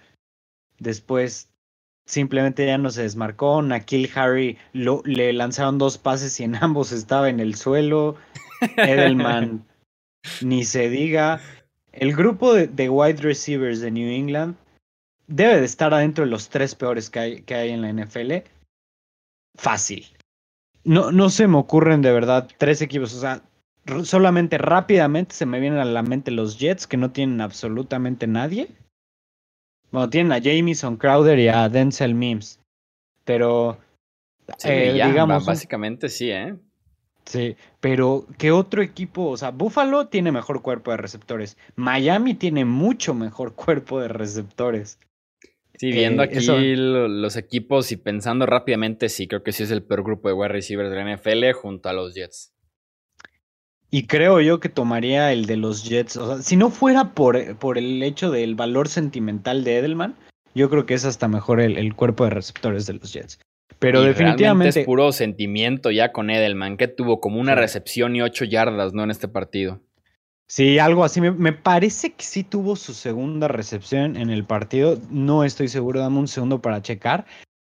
después 0.80 1.52
simplemente 2.06 2.66
ya 2.66 2.78
no 2.78 2.90
se 2.90 3.04
desmarcó. 3.04 3.62
Nakil 3.62 4.10
Harry 4.16 4.58
lo, 4.72 5.04
le 5.04 5.34
lanzaron 5.34 5.78
dos 5.78 5.98
pases 5.98 6.40
y 6.40 6.46
en 6.46 6.56
ambos 6.64 6.94
estaba 6.94 7.30
en 7.30 7.42
el 7.42 7.56
suelo. 7.56 8.16
Edelman, 8.78 9.66
ni 10.42 10.64
se 10.64 10.90
diga. 10.90 11.42
El 11.92 12.16
grupo 12.16 12.54
de, 12.54 12.68
de, 12.68 12.90
wide 12.90 13.22
receivers 13.22 13.82
de 13.82 13.92
New 13.92 14.10
England 14.10 14.56
debe 15.28 15.60
de 15.60 15.66
estar 15.66 15.94
adentro 15.94 16.24
de 16.24 16.32
los 16.32 16.48
tres 16.48 16.76
peores 16.76 17.10
que 17.10 17.20
hay, 17.20 17.42
que 17.42 17.56
hay 17.56 17.72
en 17.72 17.82
la 17.82 17.92
NFL. 17.92 18.48
Fácil. 19.58 20.08
No, 20.84 21.12
no 21.12 21.30
se 21.30 21.48
me 21.48 21.58
ocurren 21.58 22.02
de 22.02 22.12
verdad 22.12 22.50
tres 22.58 22.82
equipos. 22.82 23.14
O 23.14 23.20
sea, 23.20 23.42
solamente 24.04 24.58
rápidamente 24.58 25.36
se 25.36 25.46
me 25.46 25.60
vienen 25.60 25.80
a 25.80 25.86
la 25.86 26.04
mente 26.04 26.32
los 26.32 26.58
Jets, 26.58 26.88
que 26.88 26.98
no 26.98 27.12
tienen 27.12 27.42
absolutamente 27.42 28.28
nadie. 28.28 28.70
Bueno, 29.92 30.10
tienen 30.10 30.32
a 30.32 30.42
Jamison 30.42 30.98
Crowder 30.98 31.38
y 31.38 31.50
a 31.50 31.68
Denzel 31.70 32.16
Mims. 32.16 32.60
Pero, 33.26 33.78
eh, 34.64 34.94
digamos. 34.94 35.46
Básicamente 35.46 36.10
sí, 36.10 36.32
¿eh? 36.32 36.56
Sí, 37.26 37.56
pero 37.80 38.26
¿qué 38.38 38.52
otro 38.52 38.82
equipo? 38.82 39.30
O 39.30 39.38
sea, 39.38 39.52
Buffalo 39.52 40.08
tiene 40.08 40.32
mejor 40.32 40.62
cuerpo 40.62 40.92
de 40.92 40.98
receptores. 40.98 41.58
Miami 41.76 42.34
tiene 42.34 42.66
mucho 42.66 43.14
mejor 43.14 43.54
cuerpo 43.56 44.00
de 44.00 44.08
receptores. 44.08 45.00
Sí, 45.82 45.92
viendo 45.92 46.22
eh, 46.22 46.26
aquí 46.28 46.76
los 46.76 47.36
equipos 47.38 47.92
y 47.92 47.98
pensando 47.98 48.46
rápidamente, 48.46 49.10
sí, 49.10 49.28
creo 49.28 49.42
que 49.42 49.52
sí 49.52 49.64
es 49.64 49.72
el 49.72 49.82
peor 49.82 50.04
grupo 50.04 50.28
de 50.28 50.36
wide 50.36 50.50
receivers 50.50 50.92
de 50.92 50.96
la 50.96 51.16
NFL 51.16 51.60
junto 51.60 51.90
a 51.90 51.94
los 51.94 52.14
Jets. 52.14 52.54
Y 53.90 54.06
creo 54.06 54.40
yo 54.42 54.60
que 54.60 54.70
tomaría 54.70 55.34
el 55.34 55.48
de 55.48 55.58
los 55.58 55.84
Jets. 55.84 56.18
O 56.18 56.28
sea, 56.28 56.44
si 56.44 56.56
no 56.56 56.70
fuera 56.70 57.16
por, 57.16 57.58
por 57.58 57.80
el 57.80 58.04
hecho 58.04 58.30
del 58.30 58.54
valor 58.54 58.90
sentimental 58.90 59.64
de 59.64 59.78
Edelman, 59.80 60.16
yo 60.54 60.70
creo 60.70 60.86
que 60.86 60.94
es 60.94 61.04
hasta 61.04 61.28
mejor 61.28 61.60
el, 61.60 61.96
cuerpo 61.96 62.26
de 62.26 62.30
receptores 62.30 62.86
de 62.86 62.94
los 62.94 63.12
Jets. 63.12 63.40
Pero 63.80 64.04
definitivamente. 64.04 64.82
Es 64.82 64.86
puro 64.86 65.12
sentimiento 65.12 65.90
ya 65.90 66.12
con 66.12 66.30
Edelman, 66.30 66.78
que 66.78 66.90
tuvo 66.90 67.20
como 67.20 67.42
una 67.42 67.56
recepción 67.56 68.16
y 68.16 68.22
ocho 68.22 68.46
yardas, 68.46 68.94
¿no? 68.94 69.04
En 69.04 69.10
este 69.10 69.28
partido. 69.28 69.82
Sí, 70.52 70.80
algo 70.80 71.06
así. 71.06 71.22
Me, 71.22 71.54
parece 71.54 72.12
que 72.12 72.26
sí 72.26 72.44
tuvo 72.44 72.76
su 72.76 72.94
segunda 72.94 73.48
recepción 73.48 74.18
en 74.18 74.30
el 74.30 74.44
partido. 74.44 74.98
No 75.10 75.46
estoy 75.46 75.70
seguro, 75.70 76.02
dame 76.02 76.20
un 76.20 76.28
segundo 76.28 76.62
para 76.62 76.82
checar. 76.82 77.26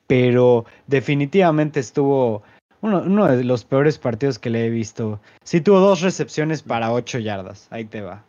Pero 0.08 0.64
definitivamente 0.88 1.78
estuvo 1.78 2.42
uno, 2.80 3.04
uno, 3.06 3.28
de 3.28 3.44
los 3.44 3.64
peores 3.64 3.98
partidos 3.98 4.40
que 4.40 4.50
le 4.50 4.66
he 4.66 4.68
visto. 4.68 5.20
Sí 5.44 5.60
tuvo 5.60 5.78
dos 5.78 6.00
recepciones 6.00 6.64
para 6.64 6.92
ocho 6.92 7.20
yardas. 7.20 7.68
Ahí 7.70 7.84
te 7.84 8.00
va. 8.00 8.26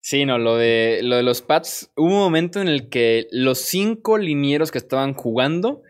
Sí, 0.00 0.24
no, 0.24 0.38
lo 0.38 0.56
de, 0.56 1.00
lo 1.02 1.16
de 1.16 1.22
los 1.22 1.42
Pats, 1.42 1.92
hubo 1.94 2.06
un 2.06 2.20
momento 2.20 2.62
en 2.62 2.68
el 2.68 2.88
que 2.88 3.28
los 3.32 3.58
cinco 3.58 4.16
linieros 4.16 4.70
que 4.70 4.78
estaban 4.78 5.12
jugando, 5.12 5.82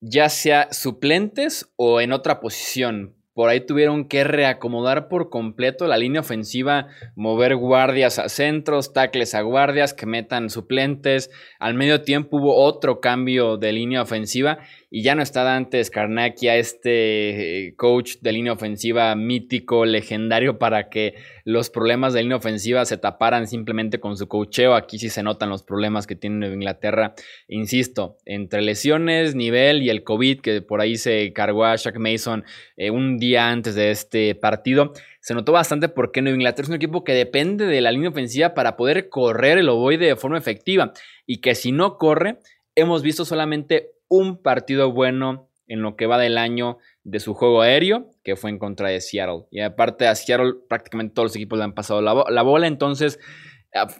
ya 0.00 0.28
sea 0.28 0.72
suplentes 0.72 1.68
o 1.74 2.00
en 2.00 2.12
otra 2.12 2.38
posición, 2.38 3.17
por 3.38 3.50
ahí 3.50 3.60
tuvieron 3.60 4.08
que 4.08 4.24
reacomodar 4.24 5.06
por 5.06 5.30
completo 5.30 5.86
la 5.86 5.96
línea 5.96 6.22
ofensiva, 6.22 6.88
mover 7.14 7.54
guardias 7.54 8.18
a 8.18 8.28
centros, 8.28 8.92
tackles 8.92 9.32
a 9.36 9.42
guardias, 9.42 9.94
que 9.94 10.06
metan 10.06 10.50
suplentes. 10.50 11.30
Al 11.60 11.74
medio 11.74 12.02
tiempo 12.02 12.38
hubo 12.38 12.56
otro 12.56 12.98
cambio 12.98 13.56
de 13.56 13.70
línea 13.70 14.02
ofensiva 14.02 14.58
y 14.90 15.02
ya 15.02 15.14
no 15.14 15.22
está 15.22 15.42
Dante 15.42 15.84
Scarnacchia, 15.84 16.56
este 16.56 17.66
eh, 17.66 17.74
coach 17.76 18.16
de 18.22 18.32
línea 18.32 18.54
ofensiva 18.54 19.14
mítico, 19.14 19.84
legendario, 19.84 20.58
para 20.58 20.88
que 20.88 21.14
los 21.44 21.68
problemas 21.68 22.14
de 22.14 22.22
línea 22.22 22.38
ofensiva 22.38 22.86
se 22.86 22.96
taparan 22.96 23.46
simplemente 23.46 24.00
con 24.00 24.16
su 24.16 24.28
coacheo. 24.28 24.74
Aquí 24.74 24.98
sí 24.98 25.10
se 25.10 25.22
notan 25.22 25.50
los 25.50 25.62
problemas 25.62 26.06
que 26.06 26.16
tiene 26.16 26.36
Nueva 26.36 26.54
Inglaterra. 26.54 27.14
Insisto, 27.48 28.16
entre 28.24 28.62
lesiones, 28.62 29.34
nivel 29.34 29.82
y 29.82 29.90
el 29.90 30.04
COVID, 30.04 30.40
que 30.40 30.62
por 30.62 30.80
ahí 30.80 30.96
se 30.96 31.34
cargó 31.34 31.66
a 31.66 31.76
Shaq 31.76 31.98
Mason 31.98 32.44
eh, 32.78 32.90
un 32.90 33.18
día 33.18 33.50
antes 33.50 33.74
de 33.74 33.90
este 33.90 34.34
partido. 34.34 34.94
Se 35.20 35.34
notó 35.34 35.52
bastante 35.52 35.90
porque 35.90 36.22
Nueva 36.22 36.36
Inglaterra 36.36 36.64
es 36.64 36.70
un 36.70 36.76
equipo 36.76 37.04
que 37.04 37.12
depende 37.12 37.66
de 37.66 37.82
la 37.82 37.92
línea 37.92 38.08
ofensiva 38.08 38.54
para 38.54 38.76
poder 38.76 39.10
correr 39.10 39.58
el 39.58 39.68
ovoide 39.68 40.06
de 40.06 40.16
forma 40.16 40.38
efectiva 40.38 40.92
y 41.26 41.42
que 41.42 41.54
si 41.54 41.72
no 41.72 41.98
corre, 41.98 42.38
hemos 42.74 43.02
visto 43.02 43.26
solamente 43.26 43.97
un 44.08 44.42
partido 44.42 44.92
bueno 44.92 45.48
en 45.66 45.82
lo 45.82 45.96
que 45.96 46.06
va 46.06 46.18
del 46.18 46.38
año 46.38 46.78
de 47.04 47.20
su 47.20 47.34
juego 47.34 47.62
aéreo, 47.62 48.10
que 48.24 48.36
fue 48.36 48.50
en 48.50 48.58
contra 48.58 48.88
de 48.88 49.00
Seattle. 49.00 49.44
Y 49.50 49.60
aparte 49.60 50.06
a 50.06 50.14
Seattle 50.14 50.54
prácticamente 50.68 51.14
todos 51.14 51.26
los 51.26 51.36
equipos 51.36 51.58
le 51.58 51.64
han 51.64 51.74
pasado 51.74 52.00
la, 52.00 52.42
bola, 52.42 52.66
entonces 52.66 53.20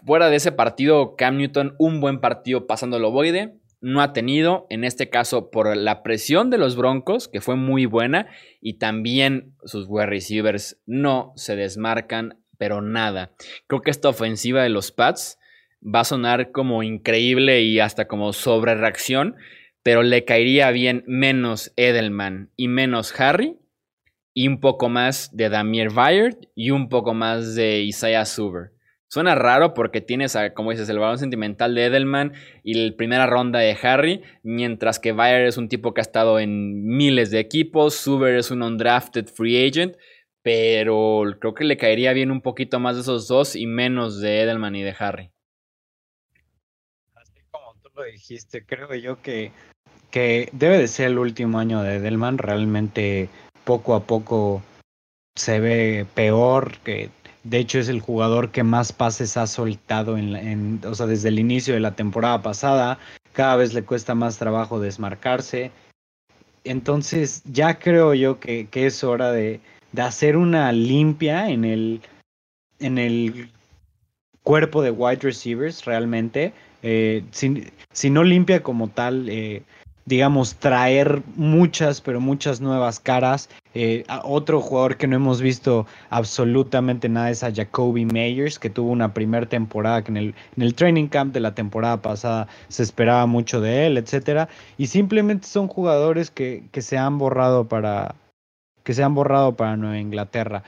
fuera 0.04 0.30
de 0.30 0.36
ese 0.36 0.52
partido, 0.52 1.14
Cam 1.16 1.36
Newton 1.36 1.74
un 1.78 2.00
buen 2.00 2.20
partido 2.20 2.66
pasando 2.66 2.96
el 2.96 3.04
ovoide, 3.04 3.58
no 3.80 4.00
ha 4.02 4.12
tenido, 4.12 4.66
en 4.70 4.82
este 4.82 5.08
caso 5.08 5.50
por 5.50 5.76
la 5.76 6.02
presión 6.02 6.50
de 6.50 6.58
los 6.58 6.74
Broncos, 6.74 7.28
que 7.28 7.40
fue 7.40 7.54
muy 7.54 7.86
buena, 7.86 8.26
y 8.60 8.78
también 8.78 9.54
sus 9.64 9.86
wide 9.88 10.06
receivers 10.06 10.80
no 10.86 11.32
se 11.36 11.54
desmarcan, 11.54 12.40
pero 12.56 12.82
nada. 12.82 13.32
Creo 13.68 13.82
que 13.82 13.90
esta 13.90 14.08
ofensiva 14.08 14.62
de 14.62 14.68
los 14.68 14.90
Pats 14.90 15.38
va 15.82 16.00
a 16.00 16.04
sonar 16.04 16.50
como 16.50 16.82
increíble 16.82 17.62
y 17.62 17.78
hasta 17.78 18.08
como 18.08 18.32
sobre 18.32 18.74
reacción, 18.74 19.36
pero 19.82 20.02
le 20.02 20.24
caería 20.24 20.70
bien 20.70 21.04
menos 21.06 21.72
Edelman 21.76 22.50
y 22.56 22.68
menos 22.68 23.18
Harry 23.20 23.58
y 24.34 24.46
un 24.48 24.60
poco 24.60 24.88
más 24.88 25.36
de 25.36 25.48
Damier 25.48 25.90
Bayard 25.90 26.36
y 26.54 26.70
un 26.70 26.88
poco 26.88 27.14
más 27.14 27.54
de 27.54 27.80
Isaiah 27.80 28.24
Suber. 28.24 28.72
Suena 29.10 29.34
raro 29.34 29.72
porque 29.72 30.02
tienes, 30.02 30.36
como 30.54 30.70
dices, 30.70 30.88
el 30.90 30.98
balón 30.98 31.18
sentimental 31.18 31.74
de 31.74 31.86
Edelman 31.86 32.34
y 32.62 32.74
la 32.74 32.94
primera 32.94 33.26
ronda 33.26 33.58
de 33.58 33.76
Harry, 33.82 34.22
mientras 34.42 34.98
que 34.98 35.12
Bayer 35.12 35.46
es 35.46 35.56
un 35.56 35.70
tipo 35.70 35.94
que 35.94 36.02
ha 36.02 36.02
estado 36.02 36.38
en 36.38 36.84
miles 36.84 37.30
de 37.30 37.40
equipos, 37.40 37.94
Suber 37.94 38.36
es 38.36 38.50
un 38.50 38.62
undrafted 38.62 39.26
free 39.26 39.66
agent, 39.66 39.96
pero 40.42 41.22
creo 41.40 41.54
que 41.54 41.64
le 41.64 41.78
caería 41.78 42.12
bien 42.12 42.30
un 42.30 42.42
poquito 42.42 42.80
más 42.80 42.96
de 42.96 43.02
esos 43.02 43.28
dos 43.28 43.56
y 43.56 43.66
menos 43.66 44.20
de 44.20 44.42
Edelman 44.42 44.76
y 44.76 44.82
de 44.82 44.94
Harry. 44.98 45.30
Dijiste, 48.04 48.64
creo 48.64 48.94
yo 48.94 49.20
que, 49.22 49.52
que 50.10 50.48
debe 50.52 50.78
de 50.78 50.88
ser 50.88 51.08
el 51.08 51.18
último 51.18 51.58
año 51.58 51.82
de 51.82 51.96
Edelman, 51.96 52.38
realmente 52.38 53.28
poco 53.64 53.94
a 53.94 54.04
poco 54.04 54.62
se 55.36 55.60
ve 55.60 56.06
peor, 56.14 56.78
que 56.78 57.10
de 57.48 57.58
hecho, 57.58 57.78
es 57.78 57.88
el 57.88 58.00
jugador 58.00 58.50
que 58.50 58.62
más 58.62 58.92
pases 58.92 59.38
ha 59.38 59.46
soltado 59.46 60.18
en, 60.18 60.80
o 60.84 60.94
sea, 60.94 61.06
desde 61.06 61.28
el 61.28 61.38
inicio 61.38 61.72
de 61.72 61.80
la 61.80 61.94
temporada 61.94 62.42
pasada. 62.42 62.98
Cada 63.32 63.56
vez 63.56 63.72
le 63.72 63.84
cuesta 63.84 64.14
más 64.14 64.38
trabajo 64.38 64.80
desmarcarse. 64.80 65.70
Entonces, 66.64 67.42
ya 67.46 67.78
creo 67.78 68.12
yo 68.12 68.38
que, 68.38 68.68
es 68.72 69.02
hora 69.02 69.32
de, 69.32 69.60
hacer 69.96 70.36
una 70.36 70.70
limpia 70.72 71.48
en 71.48 71.64
el, 71.64 72.02
en 72.80 72.98
el 72.98 73.50
cuerpo 74.42 74.82
de 74.82 74.90
wide 74.90 75.20
receivers 75.22 75.86
realmente. 75.86 76.52
Eh, 76.82 77.24
si, 77.30 78.10
no 78.10 78.24
limpia 78.24 78.62
como 78.62 78.88
tal, 78.88 79.28
eh, 79.28 79.62
digamos, 80.06 80.54
traer 80.56 81.22
muchas, 81.36 82.00
pero 82.00 82.20
muchas 82.20 82.60
nuevas 82.60 83.00
caras. 83.00 83.50
Eh, 83.74 84.04
otro 84.24 84.60
jugador 84.60 84.96
que 84.96 85.06
no 85.06 85.16
hemos 85.16 85.40
visto 85.40 85.86
absolutamente 86.10 87.08
nada 87.08 87.30
es 87.30 87.44
a 87.44 87.52
Jacoby 87.52 88.06
Meyers, 88.06 88.58
que 88.58 88.70
tuvo 88.70 88.90
una 88.90 89.12
primera 89.12 89.46
temporada 89.46 90.02
en 90.06 90.16
el, 90.16 90.34
en 90.56 90.62
el 90.62 90.74
training 90.74 91.08
camp 91.08 91.34
de 91.34 91.40
la 91.40 91.54
temporada 91.54 92.00
pasada 92.00 92.48
se 92.68 92.82
esperaba 92.82 93.26
mucho 93.26 93.60
de 93.60 93.86
él, 93.86 93.98
etcétera. 93.98 94.48
Y 94.78 94.86
simplemente 94.86 95.46
son 95.46 95.68
jugadores 95.68 96.30
que, 96.30 96.64
que 96.72 96.82
se 96.82 96.96
han 96.96 97.18
borrado 97.18 97.68
para 97.68 98.14
que 98.84 98.94
se 98.94 99.02
han 99.02 99.14
borrado 99.14 99.54
para 99.54 99.76
Nueva 99.76 99.98
Inglaterra. 99.98 100.62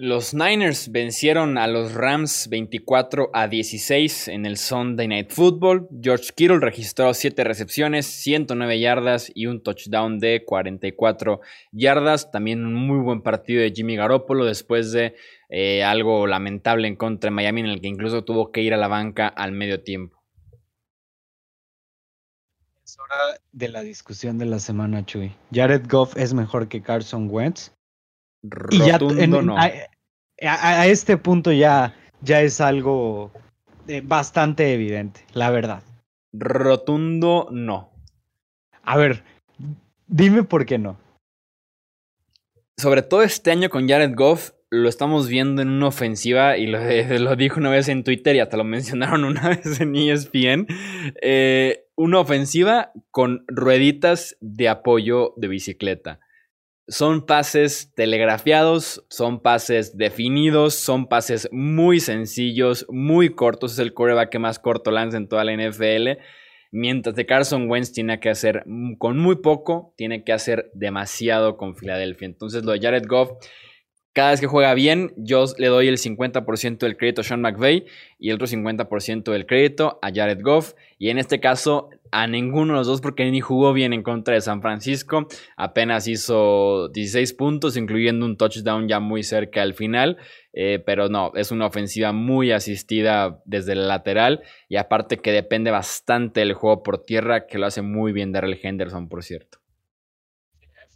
Los 0.00 0.32
Niners 0.32 0.92
vencieron 0.92 1.58
a 1.58 1.66
los 1.66 1.92
Rams 1.92 2.46
24 2.48 3.30
a 3.32 3.48
16 3.48 4.28
en 4.28 4.46
el 4.46 4.56
Sunday 4.56 5.08
Night 5.08 5.32
Football. 5.32 5.88
George 6.00 6.30
Kittle 6.36 6.60
registró 6.60 7.12
7 7.12 7.42
recepciones, 7.42 8.06
109 8.06 8.78
yardas 8.78 9.28
y 9.34 9.46
un 9.46 9.60
touchdown 9.60 10.20
de 10.20 10.44
44 10.44 11.40
yardas. 11.72 12.30
También 12.30 12.64
un 12.64 12.74
muy 12.74 13.00
buen 13.00 13.22
partido 13.22 13.60
de 13.60 13.72
Jimmy 13.72 13.96
Garoppolo 13.96 14.44
después 14.44 14.92
de 14.92 15.16
eh, 15.48 15.82
algo 15.82 16.28
lamentable 16.28 16.86
en 16.86 16.94
contra 16.94 17.30
de 17.30 17.34
Miami 17.34 17.62
en 17.62 17.66
el 17.66 17.80
que 17.80 17.88
incluso 17.88 18.22
tuvo 18.22 18.52
que 18.52 18.62
ir 18.62 18.74
a 18.74 18.76
la 18.76 18.86
banca 18.86 19.26
al 19.26 19.50
medio 19.50 19.82
tiempo. 19.82 20.22
Es 22.84 22.96
hora 23.00 23.40
de 23.50 23.68
la 23.68 23.82
discusión 23.82 24.38
de 24.38 24.46
la 24.46 24.60
semana, 24.60 25.04
Chuy. 25.04 25.34
Jared 25.52 25.88
Goff 25.88 26.16
es 26.16 26.34
mejor 26.34 26.68
que 26.68 26.82
Carson 26.82 27.26
Wentz 27.28 27.72
y 28.70 28.78
ya 28.78 28.98
a, 30.40 30.86
este 30.86 31.16
punto 31.16 31.52
ya, 31.52 31.94
ya 32.20 32.40
es 32.40 32.60
algo 32.60 33.32
eh, 33.88 34.02
bastante 34.04 34.72
evidente, 34.72 35.24
la 35.32 35.50
verdad. 35.50 35.82
Rotundo 36.32 37.48
no. 37.50 37.90
A 38.82 38.96
ver, 38.96 39.24
dime 40.06 40.44
por 40.44 40.66
qué 40.66 40.78
no. 40.78 40.98
Sobre 42.76 43.02
todo 43.02 43.22
este 43.22 43.50
año 43.50 43.70
con 43.70 43.88
Jared 43.88 44.14
Goff, 44.14 44.52
lo 44.70 44.88
estamos 44.88 45.28
viendo 45.28 45.62
en 45.62 45.68
una 45.68 45.88
ofensiva, 45.88 46.56
y 46.56 46.66
lo, 46.66 46.78
lo 47.18 47.36
dijo 47.36 47.58
una 47.58 47.70
vez 47.70 47.88
en 47.88 48.04
Twitter 48.04 48.36
y 48.36 48.40
hasta 48.40 48.56
lo 48.56 48.64
mencionaron 48.64 49.24
una 49.24 49.48
vez 49.48 49.80
en 49.80 49.96
ESPN. 49.96 50.66
Eh, 51.20 51.84
una 51.96 52.20
ofensiva 52.20 52.92
con 53.10 53.44
rueditas 53.48 54.36
de 54.40 54.68
apoyo 54.68 55.34
de 55.36 55.48
bicicleta. 55.48 56.20
Son 56.88 57.26
pases 57.26 57.92
telegrafiados, 57.94 59.04
son 59.10 59.40
pases 59.40 59.96
definidos, 59.98 60.74
son 60.74 61.06
pases 61.06 61.48
muy 61.52 62.00
sencillos, 62.00 62.86
muy 62.88 63.34
cortos. 63.34 63.74
Es 63.74 63.78
el 63.78 63.92
coreback 63.92 64.30
que 64.30 64.38
más 64.38 64.58
corto 64.58 64.90
lanza 64.90 65.18
en 65.18 65.28
toda 65.28 65.44
la 65.44 65.54
NFL. 65.54 66.20
Mientras 66.70 67.14
que 67.14 67.26
Carson 67.26 67.70
Wentz 67.70 67.92
tiene 67.92 68.20
que 68.20 68.30
hacer 68.30 68.64
con 68.98 69.18
muy 69.18 69.36
poco, 69.36 69.94
tiene 69.96 70.24
que 70.24 70.32
hacer 70.32 70.70
demasiado 70.74 71.56
con 71.56 71.76
Filadelfia. 71.76 72.26
Entonces 72.26 72.64
lo 72.64 72.72
de 72.72 72.80
Jared 72.80 73.06
Goff 73.06 73.32
cada 74.18 74.32
vez 74.32 74.40
que 74.40 74.48
juega 74.48 74.74
bien, 74.74 75.12
yo 75.16 75.44
le 75.58 75.68
doy 75.68 75.86
el 75.86 75.96
50% 75.96 76.78
del 76.78 76.96
crédito 76.96 77.20
a 77.20 77.24
Sean 77.24 77.40
McVay 77.40 77.86
y 78.18 78.30
el 78.30 78.34
otro 78.34 78.48
50% 78.48 79.30
del 79.30 79.46
crédito 79.46 80.00
a 80.02 80.10
Jared 80.12 80.42
Goff. 80.42 80.74
Y 80.98 81.10
en 81.10 81.18
este 81.18 81.38
caso, 81.38 81.90
a 82.10 82.26
ninguno 82.26 82.72
de 82.72 82.78
los 82.78 82.88
dos 82.88 83.00
porque 83.00 83.30
ni 83.30 83.40
jugó 83.40 83.72
bien 83.72 83.92
en 83.92 84.02
contra 84.02 84.34
de 84.34 84.40
San 84.40 84.60
Francisco. 84.60 85.28
Apenas 85.56 86.08
hizo 86.08 86.88
16 86.88 87.32
puntos, 87.34 87.76
incluyendo 87.76 88.26
un 88.26 88.36
touchdown 88.36 88.88
ya 88.88 88.98
muy 88.98 89.22
cerca 89.22 89.62
al 89.62 89.74
final. 89.74 90.16
Eh, 90.52 90.82
pero 90.84 91.08
no, 91.08 91.30
es 91.36 91.52
una 91.52 91.66
ofensiva 91.66 92.10
muy 92.10 92.50
asistida 92.50 93.40
desde 93.44 93.74
el 93.74 93.86
lateral. 93.86 94.42
Y 94.68 94.78
aparte 94.78 95.18
que 95.18 95.30
depende 95.30 95.70
bastante 95.70 96.40
del 96.40 96.54
juego 96.54 96.82
por 96.82 97.04
tierra, 97.04 97.46
que 97.46 97.58
lo 97.58 97.66
hace 97.66 97.82
muy 97.82 98.10
bien 98.10 98.32
Darrell 98.32 98.58
Henderson, 98.60 99.08
por 99.08 99.22
cierto. 99.22 99.58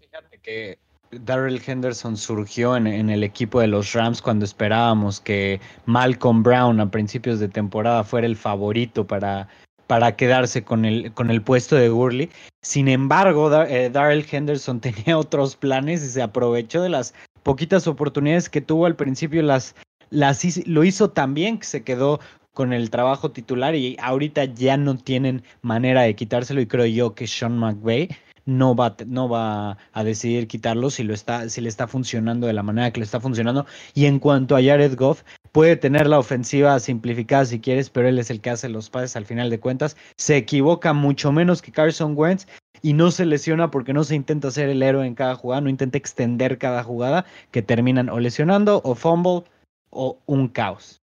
Fíjate 0.00 0.40
que 0.40 0.78
Darrell 1.20 1.60
Henderson 1.64 2.16
surgió 2.16 2.74
en, 2.76 2.86
el 2.86 3.22
equipo 3.22 3.60
de 3.60 3.66
los 3.66 3.92
Rams 3.92 4.22
cuando 4.22 4.44
esperábamos 4.44 5.20
que 5.20 5.60
Malcolm 5.84 6.42
Brown 6.42 6.80
a 6.80 6.90
principios 6.90 7.38
de 7.38 7.48
temporada 7.48 8.02
fuera 8.02 8.26
el 8.26 8.36
favorito 8.36 9.06
para, 9.06 9.46
para 9.86 10.16
quedarse 10.16 10.64
con 10.64 10.86
el, 10.86 11.12
con 11.12 11.30
el 11.30 11.42
puesto 11.42 11.76
de 11.76 11.90
Gurley. 11.90 12.30
Sin 12.62 12.88
embargo, 12.88 13.52
eh, 13.64 13.90
Darrell 13.90 14.26
Henderson 14.30 14.80
tenía 14.80 15.18
otros 15.18 15.54
planes 15.54 16.02
y 16.02 16.08
se 16.08 16.22
aprovechó 16.22 16.82
de 16.82 16.88
las 16.88 17.14
poquitas 17.42 17.86
oportunidades 17.86 18.48
que 18.48 18.62
tuvo 18.62 18.86
al 18.86 18.96
principio. 18.96 19.42
Las, 19.42 19.74
las, 20.08 20.42
lo 20.66 20.82
hizo 20.82 21.10
tan 21.10 21.34
bien 21.34 21.58
que 21.58 21.66
se 21.66 21.82
quedó 21.82 22.20
con 22.54 22.72
el 22.72 22.88
trabajo 22.90 23.30
titular 23.30 23.74
y 23.74 23.96
ahorita 24.00 24.44
ya 24.44 24.76
no 24.78 24.96
tienen 24.96 25.42
manera 25.60 26.02
de 26.02 26.14
quitárselo 26.14 26.60
y 26.60 26.66
creo 26.66 26.86
yo 26.86 27.14
que 27.14 27.26
Sean 27.26 27.58
McVay 27.58 28.08
no 28.44 28.74
va, 28.74 28.96
no 29.06 29.28
va 29.28 29.78
a 29.92 30.04
decidir 30.04 30.48
quitarlo 30.48 30.90
si, 30.90 31.02
lo 31.02 31.14
está, 31.14 31.48
si 31.48 31.60
le 31.60 31.68
está 31.68 31.86
funcionando 31.86 32.46
de 32.46 32.52
la 32.52 32.62
manera 32.62 32.90
que 32.90 33.00
le 33.00 33.04
está 33.04 33.20
funcionando. 33.20 33.66
Y 33.94 34.06
en 34.06 34.18
cuanto 34.18 34.56
a 34.56 34.62
Jared 34.62 34.96
Goff, 34.96 35.22
puede 35.52 35.76
tener 35.76 36.06
la 36.06 36.18
ofensiva 36.18 36.78
simplificada 36.80 37.44
si 37.44 37.60
quieres, 37.60 37.90
pero 37.90 38.08
él 38.08 38.18
es 38.18 38.30
el 38.30 38.40
que 38.40 38.50
hace 38.50 38.68
los 38.68 38.90
pases 38.90 39.16
al 39.16 39.26
final 39.26 39.50
de 39.50 39.60
cuentas. 39.60 39.96
Se 40.16 40.36
equivoca 40.36 40.92
mucho 40.92 41.32
menos 41.32 41.62
que 41.62 41.72
Carson 41.72 42.14
Wentz 42.16 42.46
y 42.82 42.94
no 42.94 43.10
se 43.10 43.26
lesiona 43.26 43.70
porque 43.70 43.92
no 43.92 44.04
se 44.04 44.16
intenta 44.16 44.50
ser 44.50 44.68
el 44.68 44.82
héroe 44.82 45.06
en 45.06 45.14
cada 45.14 45.36
jugada, 45.36 45.60
no 45.60 45.70
intenta 45.70 45.98
extender 45.98 46.58
cada 46.58 46.82
jugada, 46.82 47.24
que 47.50 47.62
terminan 47.62 48.08
o 48.08 48.18
lesionando 48.18 48.80
o 48.84 48.94
fumble 48.94 49.44
o 49.90 50.18
un 50.26 50.48
caos. 50.48 51.00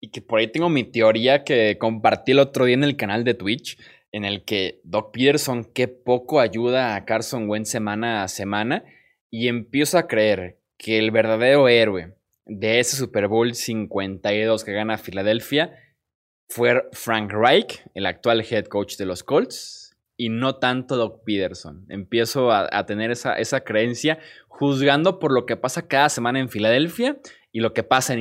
Y 0.00 0.08
que 0.08 0.22
por 0.22 0.38
ahí 0.38 0.46
tengo 0.46 0.68
mi 0.68 0.84
teoría 0.84 1.42
que 1.42 1.76
compartí 1.78 2.32
el 2.32 2.38
otro 2.38 2.64
día 2.64 2.74
en 2.74 2.84
el 2.84 2.96
canal 2.96 3.24
de 3.24 3.34
Twitch 3.34 3.76
en 4.12 4.24
el 4.24 4.44
que 4.44 4.80
Doc 4.84 5.12
Peterson 5.12 5.64
qué 5.64 5.88
poco 5.88 6.40
ayuda 6.40 6.94
a 6.94 7.04
Carson 7.04 7.48
Wentz 7.48 7.70
semana 7.70 8.22
a 8.22 8.28
semana 8.28 8.84
y 9.30 9.48
empiezo 9.48 9.98
a 9.98 10.06
creer 10.06 10.58
que 10.76 10.98
el 10.98 11.10
verdadero 11.10 11.68
héroe 11.68 12.14
de 12.46 12.80
ese 12.80 12.96
Super 12.96 13.28
Bowl 13.28 13.54
52 13.54 14.64
que 14.64 14.72
gana 14.72 14.96
Filadelfia 14.96 15.76
fue 16.48 16.88
Frank 16.92 17.30
Reich, 17.32 17.82
el 17.94 18.06
actual 18.06 18.44
head 18.48 18.64
coach 18.66 18.96
de 18.96 19.04
los 19.04 19.22
Colts, 19.22 19.96
y 20.16 20.30
no 20.30 20.56
tanto 20.56 20.96
Doc 20.96 21.22
Peterson. 21.24 21.84
Empiezo 21.88 22.50
a, 22.50 22.86
tener 22.86 23.10
esa, 23.10 23.34
esa 23.34 23.60
creencia 23.60 24.18
juzgando 24.48 25.18
por 25.18 25.32
lo 25.32 25.46
que 25.46 25.56
pasa 25.56 25.86
cada 25.86 26.08
semana 26.08 26.40
en 26.40 26.48
Filadelfia 26.48 27.18
y 27.52 27.60
lo 27.60 27.72
que 27.72 27.82
pasa 27.82 28.14
en 28.14 28.20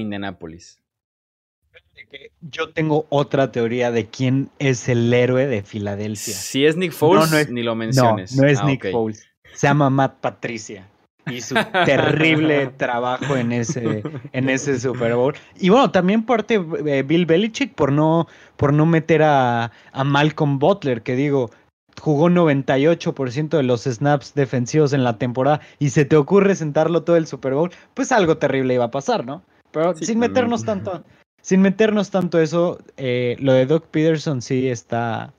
Yo 2.41 2.69
tengo 2.69 3.05
otra 3.09 3.51
teoría 3.51 3.91
de 3.91 4.07
quién 4.07 4.49
es 4.59 4.87
el 4.89 5.13
héroe 5.13 5.47
de 5.47 5.63
Filadelfia. 5.63 6.33
Si 6.33 6.65
es 6.65 6.77
Nick 6.77 6.91
Foles, 6.91 7.49
ni 7.49 7.63
lo 7.63 7.75
menciones. 7.75 8.35
No, 8.35 8.43
no 8.43 8.47
es 8.47 8.59
ah, 8.59 8.65
Nick 8.65 8.91
Foles. 8.91 9.27
Se 9.53 9.67
llama 9.67 9.89
Matt 9.89 10.19
Patricia. 10.19 10.87
Y 11.25 11.41
su 11.41 11.55
terrible 11.85 12.67
trabajo 12.67 13.35
en 13.35 13.51
ese, 13.51 14.03
en 14.31 14.49
ese 14.49 14.79
Super 14.79 15.15
Bowl. 15.15 15.35
Y 15.59 15.69
bueno, 15.69 15.91
también 15.91 16.23
parte 16.23 16.55
eh, 16.85 17.03
Bill 17.03 17.25
Belichick 17.25 17.73
por 17.73 17.91
no, 17.91 18.27
por 18.55 18.71
no 18.71 18.85
meter 18.85 19.23
a, 19.23 19.71
a 19.91 20.03
Malcolm 20.05 20.57
Butler, 20.57 21.01
que 21.01 21.15
digo, 21.15 21.51
jugó 21.99 22.29
98% 22.29 23.49
de 23.49 23.63
los 23.63 23.83
snaps 23.83 24.33
defensivos 24.33 24.93
en 24.93 25.03
la 25.03 25.17
temporada 25.17 25.61
y 25.79 25.89
se 25.89 26.05
te 26.05 26.15
ocurre 26.15 26.55
sentarlo 26.55 27.03
todo 27.03 27.17
el 27.17 27.27
Super 27.27 27.53
Bowl, 27.53 27.71
pues 27.93 28.11
algo 28.11 28.37
terrible 28.37 28.75
iba 28.75 28.85
a 28.85 28.91
pasar, 28.91 29.25
¿no? 29.25 29.43
Pero 29.71 29.95
sin 29.95 30.19
meternos 30.19 30.63
tanto, 30.63 31.03
sin 31.47 31.61
meternos 31.61 32.11
tanto 32.11 32.41
eso, 32.41 32.77
eh, 32.97 33.37
lo 33.39 33.53
de 33.53 33.65
Doc 33.65 33.87
Peterson 33.87 34.41
sí 34.41 34.67
está, 34.67 35.33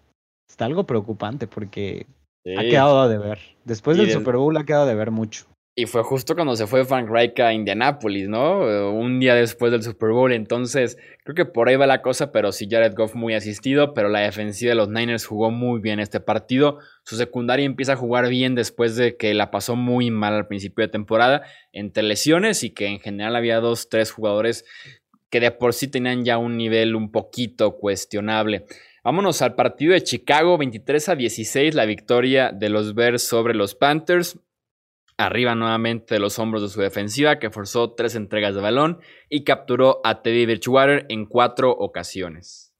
está 0.48 0.64
algo 0.64 0.86
preocupante 0.86 1.46
porque 1.46 2.06
ha 2.56 2.62
quedado 2.62 3.06
de 3.10 3.18
ver. 3.18 3.38
Después 3.66 3.98
del 3.98 4.10
Super 4.10 4.36
Bowl 4.36 4.56
ha 4.56 4.64
quedado 4.64 4.86
de 4.86 4.94
ver 4.94 5.10
mucho. 5.10 5.44
Y 5.76 5.84
fue 5.84 6.02
justo 6.02 6.34
cuando 6.34 6.56
se 6.56 6.66
fue 6.66 6.84
Frank 6.86 7.08
Reich 7.08 7.38
a 7.38 7.52
Indianapolis, 7.52 8.26
¿no? 8.26 8.90
Un 8.90 9.20
día 9.20 9.34
después 9.34 9.70
del 9.70 9.82
Super 9.82 10.10
Bowl. 10.10 10.32
Entonces, 10.32 10.96
creo 11.22 11.36
que 11.36 11.44
por 11.44 11.68
ahí 11.68 11.76
va 11.76 11.86
la 11.86 12.02
cosa, 12.02 12.32
pero 12.32 12.50
sí 12.50 12.66
Jared 12.68 12.94
Goff 12.96 13.14
muy 13.14 13.34
asistido, 13.34 13.94
pero 13.94 14.08
la 14.08 14.20
defensiva 14.20 14.70
de 14.70 14.74
los 14.76 14.88
Niners 14.88 15.26
jugó 15.26 15.52
muy 15.52 15.80
bien 15.80 16.00
este 16.00 16.18
partido. 16.18 16.78
Su 17.04 17.16
secundaria 17.16 17.64
empieza 17.64 17.92
a 17.92 17.96
jugar 17.96 18.28
bien 18.28 18.56
después 18.56 18.96
de 18.96 19.16
que 19.16 19.34
la 19.34 19.52
pasó 19.52 19.76
muy 19.76 20.10
mal 20.10 20.32
al 20.34 20.48
principio 20.48 20.84
de 20.84 20.88
temporada 20.88 21.42
entre 21.72 22.02
lesiones 22.02 22.64
y 22.64 22.70
que 22.70 22.86
en 22.86 22.98
general 22.98 23.36
había 23.36 23.60
dos, 23.60 23.88
tres 23.88 24.10
jugadores 24.10 24.64
que 25.30 25.40
de 25.40 25.50
por 25.50 25.74
sí 25.74 25.88
tenían 25.88 26.24
ya 26.24 26.38
un 26.38 26.56
nivel 26.56 26.96
un 26.96 27.10
poquito 27.10 27.76
cuestionable. 27.76 28.66
Vámonos 29.04 29.42
al 29.42 29.54
partido 29.54 29.92
de 29.92 30.02
Chicago, 30.02 30.58
23 30.58 31.08
a 31.08 31.14
16, 31.14 31.74
la 31.74 31.84
victoria 31.84 32.52
de 32.52 32.68
los 32.68 32.94
Bears 32.94 33.22
sobre 33.22 33.54
los 33.54 33.74
Panthers 33.74 34.38
arriba 35.18 35.54
nuevamente 35.56 36.14
de 36.14 36.20
los 36.20 36.38
hombros 36.38 36.62
de 36.62 36.68
su 36.68 36.80
defensiva, 36.80 37.38
que 37.38 37.50
forzó 37.50 37.92
tres 37.92 38.14
entregas 38.14 38.54
de 38.54 38.62
balón 38.62 39.00
y 39.28 39.44
capturó 39.44 40.00
a 40.04 40.22
Teddy 40.22 40.46
Bridgewater 40.46 41.06
en 41.10 41.26
cuatro 41.26 41.72
ocasiones. 41.72 42.72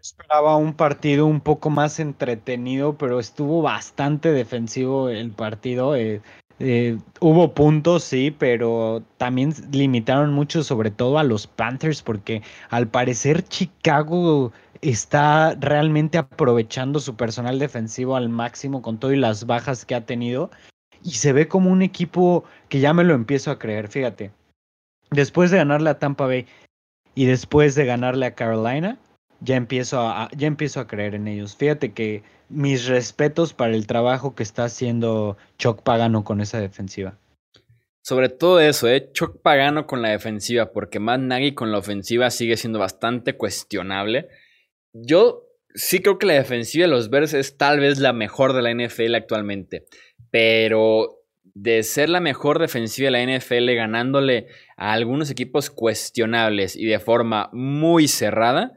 esperaba 0.00 0.56
un 0.56 0.74
partido 0.74 1.26
un 1.26 1.40
poco 1.40 1.68
más 1.68 1.98
entretenido, 1.98 2.96
pero 2.96 3.18
estuvo 3.18 3.60
bastante 3.60 4.30
defensivo 4.30 5.10
el 5.10 5.32
partido. 5.32 5.96
Eh, 5.96 6.22
eh, 6.60 6.98
hubo 7.20 7.54
puntos, 7.54 8.04
sí, 8.04 8.34
pero 8.36 9.02
también 9.16 9.54
limitaron 9.70 10.32
mucho, 10.32 10.62
sobre 10.62 10.90
todo 10.90 11.18
a 11.18 11.24
los 11.24 11.46
Panthers, 11.46 12.02
porque 12.02 12.42
al 12.70 12.88
parecer 12.88 13.42
Chicago 13.42 14.52
está 14.80 15.54
realmente 15.54 16.18
aprovechando 16.18 17.00
su 17.00 17.16
personal 17.16 17.58
defensivo 17.58 18.16
al 18.16 18.28
máximo 18.28 18.82
con 18.82 18.98
todo 18.98 19.12
y 19.12 19.16
las 19.16 19.46
bajas 19.46 19.84
que 19.84 19.94
ha 19.94 20.06
tenido 20.06 20.50
y 21.02 21.12
se 21.12 21.32
ve 21.32 21.48
como 21.48 21.70
un 21.70 21.82
equipo 21.82 22.44
que 22.68 22.80
ya 22.80 22.92
me 22.92 23.04
lo 23.04 23.14
empiezo 23.14 23.50
a 23.50 23.58
creer, 23.58 23.88
fíjate. 23.88 24.32
Después 25.10 25.50
de 25.50 25.58
ganarle 25.58 25.90
a 25.90 25.98
Tampa 25.98 26.26
Bay 26.26 26.46
y 27.14 27.26
después 27.26 27.74
de 27.74 27.86
ganarle 27.86 28.26
a 28.26 28.34
Carolina, 28.34 28.98
ya 29.40 29.56
empiezo 29.56 30.00
a, 30.00 30.28
ya 30.36 30.46
empiezo 30.46 30.80
a 30.80 30.86
creer 30.86 31.14
en 31.14 31.28
ellos. 31.28 31.56
Fíjate 31.56 31.92
que 31.92 32.22
mis 32.48 32.86
respetos 32.86 33.52
para 33.52 33.74
el 33.74 33.86
trabajo 33.86 34.34
que 34.34 34.42
está 34.42 34.64
haciendo 34.64 35.36
Chuck 35.58 35.82
Pagano 35.82 36.24
con 36.24 36.40
esa 36.40 36.60
defensiva. 36.60 37.18
Sobre 38.02 38.28
todo 38.30 38.60
eso, 38.60 38.88
¿eh? 38.88 39.10
Chuck 39.12 39.42
Pagano 39.42 39.86
con 39.86 40.00
la 40.00 40.08
defensiva, 40.08 40.72
porque 40.72 40.98
Matt 40.98 41.20
Nagy 41.20 41.54
con 41.54 41.72
la 41.72 41.78
ofensiva 41.78 42.30
sigue 42.30 42.56
siendo 42.56 42.78
bastante 42.78 43.34
cuestionable. 43.34 44.28
Yo 44.94 45.44
sí 45.74 46.00
creo 46.00 46.18
que 46.18 46.26
la 46.26 46.34
defensiva 46.34 46.84
de 46.86 46.90
los 46.90 47.10
Bears 47.10 47.34
es 47.34 47.58
tal 47.58 47.80
vez 47.80 47.98
la 47.98 48.14
mejor 48.14 48.54
de 48.54 48.62
la 48.62 48.72
NFL 48.72 49.14
actualmente 49.14 49.84
pero 50.30 51.22
de 51.54 51.82
ser 51.82 52.08
la 52.08 52.20
mejor 52.20 52.58
defensiva 52.58 53.10
de 53.10 53.26
la 53.26 53.38
NFL 53.38 53.74
ganándole 53.74 54.46
a 54.76 54.92
algunos 54.92 55.30
equipos 55.30 55.70
cuestionables 55.70 56.76
y 56.76 56.86
de 56.86 57.00
forma 57.00 57.50
muy 57.52 58.06
cerrada, 58.06 58.74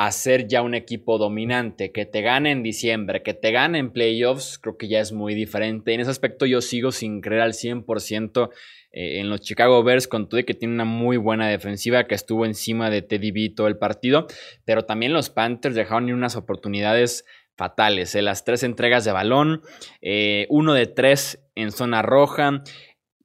a 0.00 0.12
ser 0.12 0.46
ya 0.46 0.62
un 0.62 0.76
equipo 0.76 1.18
dominante, 1.18 1.90
que 1.90 2.06
te 2.06 2.22
gane 2.22 2.52
en 2.52 2.62
diciembre, 2.62 3.24
que 3.24 3.34
te 3.34 3.50
gane 3.50 3.80
en 3.80 3.90
playoffs, 3.90 4.56
creo 4.60 4.78
que 4.78 4.86
ya 4.86 5.00
es 5.00 5.10
muy 5.10 5.34
diferente. 5.34 5.92
En 5.92 5.98
ese 5.98 6.10
aspecto 6.12 6.46
yo 6.46 6.60
sigo 6.60 6.92
sin 6.92 7.20
creer 7.20 7.40
al 7.42 7.52
100% 7.52 8.50
eh, 8.92 9.18
en 9.18 9.28
los 9.28 9.40
Chicago 9.40 9.82
Bears, 9.82 10.06
con 10.06 10.28
todo 10.28 10.40
que 10.46 10.54
tiene 10.54 10.74
una 10.74 10.84
muy 10.84 11.16
buena 11.16 11.48
defensiva 11.48 12.06
que 12.06 12.14
estuvo 12.14 12.46
encima 12.46 12.90
de 12.90 13.02
Teddy 13.02 13.32
B 13.32 13.52
todo 13.56 13.66
el 13.66 13.76
partido, 13.76 14.28
pero 14.64 14.84
también 14.84 15.12
los 15.12 15.30
Panthers 15.30 15.74
dejaron 15.74 16.12
unas 16.12 16.36
oportunidades 16.36 17.24
fatales. 17.56 18.14
¿eh? 18.14 18.22
Las 18.22 18.44
tres 18.44 18.62
entregas 18.62 19.04
de 19.04 19.10
balón, 19.10 19.62
eh, 20.00 20.46
uno 20.48 20.74
de 20.74 20.86
tres 20.86 21.44
en 21.56 21.72
zona 21.72 22.02
roja. 22.02 22.62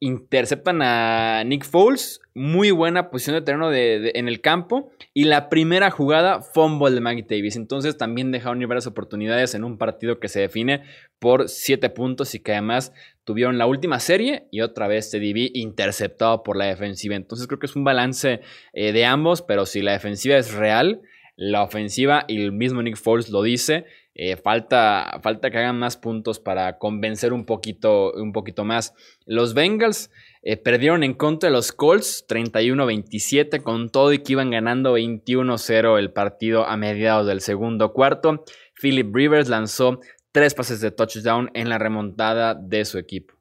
Interceptan 0.06 0.82
a 0.82 1.46
Nick 1.46 1.64
Foles, 1.64 2.20
muy 2.36 2.72
buena 2.72 3.10
posición 3.10 3.38
de 3.38 3.42
terreno 3.42 3.72
en 3.72 4.28
el 4.28 4.42
campo. 4.42 4.92
Y 5.14 5.24
la 5.24 5.48
primera 5.48 5.92
jugada, 5.92 6.42
fumble 6.42 6.94
de 6.94 7.00
Maggie 7.00 7.26
Davis. 7.26 7.56
Entonces 7.56 7.96
también 7.96 8.30
dejaron 8.30 8.62
ir 8.62 8.68
varias 8.68 8.86
oportunidades 8.86 9.56
en 9.56 9.64
un 9.64 9.78
partido 9.78 10.20
que 10.20 10.28
se 10.28 10.42
define 10.42 10.84
por 11.20 11.48
siete 11.48 11.90
puntos 11.90 12.36
y 12.36 12.42
que 12.42 12.52
además 12.52 12.92
tuvieron 13.24 13.58
la 13.58 13.66
última 13.66 14.02
serie 14.02 14.50
y 14.52 14.60
otra 14.60 14.90
vez 14.90 15.10
CDB 15.10 15.52
interceptado 15.54 16.44
por 16.44 16.58
la 16.58 16.66
defensiva. 16.66 17.16
Entonces 17.16 17.48
creo 17.48 17.60
que 17.60 17.68
es 17.68 17.76
un 17.78 17.86
balance 17.86 18.42
eh, 18.74 18.92
de 18.92 19.06
ambos, 19.06 19.42
pero 19.42 19.66
si 19.66 19.82
la 19.82 19.94
defensiva 19.94 20.36
es 20.36 20.54
real, 20.54 21.00
la 21.38 21.64
ofensiva 21.64 22.26
y 22.28 22.42
el 22.42 22.52
mismo 22.52 22.82
Nick 22.82 22.98
Foles 22.98 23.30
lo 23.30 23.42
dice, 23.42 23.86
eh, 24.16 24.36
falta, 24.38 25.20
falta 25.24 25.50
que 25.50 25.58
hagan 25.58 25.80
más 25.80 25.98
puntos 25.98 26.40
para 26.40 26.78
convencer 26.78 27.34
un 27.34 27.46
poquito, 27.46 28.14
un 28.14 28.32
poquito 28.32 28.64
más. 28.64 28.94
Los 29.26 29.56
Bengals 29.56 30.12
eh, 30.44 30.56
perdieron 30.56 31.04
en 31.04 31.16
contra 31.16 31.50
de 31.50 31.54
los 31.54 31.72
Colts 31.72 32.26
31-27 32.28 33.64
con 33.64 33.90
todo 33.90 34.14
y 34.14 34.20
que 34.20 34.34
iban 34.34 34.52
ganando 34.52 34.98
21-0 34.98 35.98
el 35.98 36.12
partido 36.12 36.66
a 36.68 36.78
mediados 36.78 37.26
del 37.26 37.42
segundo 37.42 37.92
cuarto. 37.92 38.44
Philip 38.80 39.16
Rivers 39.16 39.50
lanzó 39.50 40.00
tres 40.32 40.54
pases 40.54 40.80
de 40.80 40.92
touchdown 40.92 41.50
en 41.56 41.70
la 41.70 41.80
remontada 41.80 42.54
de 42.54 42.86
su 42.86 43.00
equipo. 43.00 43.34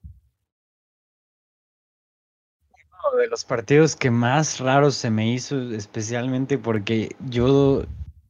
Uno 3.12 3.18
de 3.18 3.26
los 3.26 3.44
partidos 3.44 3.94
que 3.96 4.10
más 4.10 4.58
raros 4.60 4.94
se 4.94 5.10
me 5.10 5.32
hizo, 5.32 5.60
especialmente 5.72 6.56
porque 6.56 7.10
yo, 7.28 7.84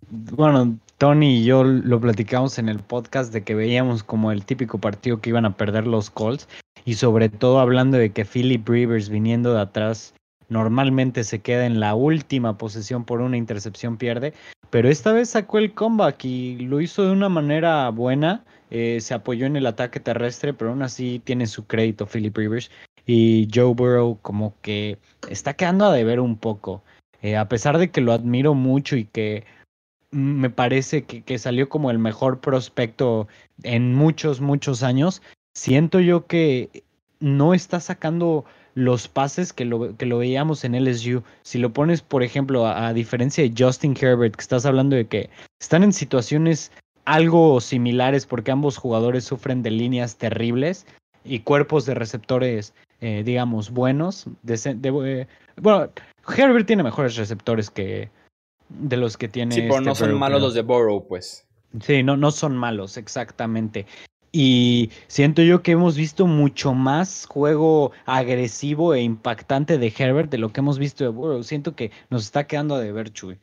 bueno, 0.08 0.78
Tony 1.02 1.38
y 1.38 1.44
yo 1.44 1.64
lo 1.64 2.00
platicamos 2.00 2.60
en 2.60 2.68
el 2.68 2.78
podcast 2.78 3.32
de 3.32 3.42
que 3.42 3.56
veíamos 3.56 4.04
como 4.04 4.30
el 4.30 4.44
típico 4.44 4.78
partido 4.78 5.20
que 5.20 5.30
iban 5.30 5.44
a 5.44 5.56
perder 5.56 5.84
los 5.84 6.10
Colts 6.10 6.46
y 6.84 6.94
sobre 6.94 7.28
todo 7.28 7.58
hablando 7.58 7.98
de 7.98 8.12
que 8.12 8.24
Philip 8.24 8.68
Rivers 8.68 9.08
viniendo 9.08 9.52
de 9.52 9.62
atrás 9.62 10.14
normalmente 10.48 11.24
se 11.24 11.40
queda 11.40 11.66
en 11.66 11.80
la 11.80 11.96
última 11.96 12.56
posesión 12.56 13.04
por 13.04 13.20
una 13.20 13.36
intercepción 13.36 13.96
pierde, 13.96 14.32
pero 14.70 14.88
esta 14.88 15.12
vez 15.12 15.30
sacó 15.30 15.58
el 15.58 15.74
comeback 15.74 16.24
y 16.24 16.58
lo 16.66 16.80
hizo 16.80 17.04
de 17.04 17.10
una 17.10 17.28
manera 17.28 17.88
buena, 17.88 18.44
eh, 18.70 18.98
se 19.00 19.12
apoyó 19.12 19.46
en 19.46 19.56
el 19.56 19.66
ataque 19.66 19.98
terrestre, 19.98 20.54
pero 20.54 20.70
aún 20.70 20.82
así 20.82 21.20
tiene 21.24 21.48
su 21.48 21.66
crédito 21.66 22.06
Philip 22.06 22.36
Rivers 22.36 22.70
y 23.06 23.48
Joe 23.52 23.74
Burrow 23.74 24.20
como 24.22 24.54
que 24.62 24.98
está 25.28 25.54
quedando 25.54 25.84
a 25.84 25.92
deber 25.92 26.20
un 26.20 26.36
poco, 26.36 26.84
eh, 27.22 27.36
a 27.36 27.48
pesar 27.48 27.78
de 27.78 27.90
que 27.90 28.00
lo 28.00 28.12
admiro 28.12 28.54
mucho 28.54 28.94
y 28.94 29.04
que 29.04 29.42
me 30.12 30.50
parece 30.50 31.04
que, 31.04 31.38
salió 31.38 31.68
como 31.68 31.90
el 31.90 31.98
mejor 31.98 32.40
prospecto 32.40 33.26
en 33.62 33.94
muchos, 33.94 34.40
muchos 34.40 34.82
años. 34.82 35.22
Siento 35.54 36.00
yo 36.00 36.26
que 36.26 36.84
no 37.18 37.54
está 37.54 37.80
sacando 37.80 38.44
los 38.74 39.08
pases 39.08 39.52
que 39.52 39.64
lo, 39.64 39.96
que 39.96 40.06
lo 40.06 40.18
veíamos 40.18 40.64
en 40.64 40.74
LSU. 40.74 41.22
Si 41.42 41.58
lo 41.58 41.72
pones, 41.72 42.02
por 42.02 42.22
ejemplo, 42.22 42.66
a, 42.66 42.92
diferencia 42.92 43.42
de 43.42 43.54
Justin 43.56 43.96
Herbert, 43.98 44.36
que 44.36 44.42
estás 44.42 44.66
hablando 44.66 44.96
de 44.96 45.06
que 45.06 45.30
están 45.60 45.82
en 45.82 45.92
situaciones 45.92 46.72
algo 47.04 47.60
similares 47.60 48.26
porque 48.26 48.52
ambos 48.52 48.76
jugadores 48.76 49.24
sufren 49.24 49.62
de 49.62 49.70
líneas 49.70 50.16
terribles 50.16 50.86
y 51.24 51.40
cuerpos 51.40 51.86
de 51.86 51.94
receptores, 51.94 52.74
eh, 53.00 53.22
digamos, 53.24 53.70
buenos. 53.70 54.26
Eh, 54.46 55.26
bueno, 55.56 55.90
Herbert 56.36 56.66
tiene 56.66 56.82
mejores 56.82 57.16
receptores 57.16 57.70
que, 57.70 58.10
de 58.78 58.96
los 58.96 59.16
que 59.16 59.28
tiene. 59.28 59.54
Sí, 59.54 59.62
pero 59.62 59.80
no 59.80 59.92
este 59.92 60.06
son 60.06 60.18
malos 60.18 60.40
los 60.40 60.54
de 60.54 60.62
Burrow, 60.62 61.06
pues. 61.06 61.46
Sí, 61.80 62.02
no, 62.02 62.16
no 62.16 62.30
son 62.30 62.56
malos, 62.56 62.96
exactamente. 62.96 63.86
Y 64.32 64.90
siento 65.08 65.42
yo 65.42 65.62
que 65.62 65.72
hemos 65.72 65.96
visto 65.96 66.26
mucho 66.26 66.72
más 66.72 67.26
juego 67.26 67.92
agresivo 68.06 68.94
e 68.94 69.02
impactante 69.02 69.76
de 69.76 69.92
Herbert 69.96 70.30
de 70.30 70.38
lo 70.38 70.52
que 70.52 70.60
hemos 70.60 70.78
visto 70.78 71.04
de 71.04 71.10
Burrow. 71.10 71.42
Siento 71.42 71.76
que 71.76 71.90
nos 72.08 72.24
está 72.24 72.46
quedando 72.46 72.74
a 72.74 72.80
deber, 72.80 73.12
Chuy. 73.12 73.38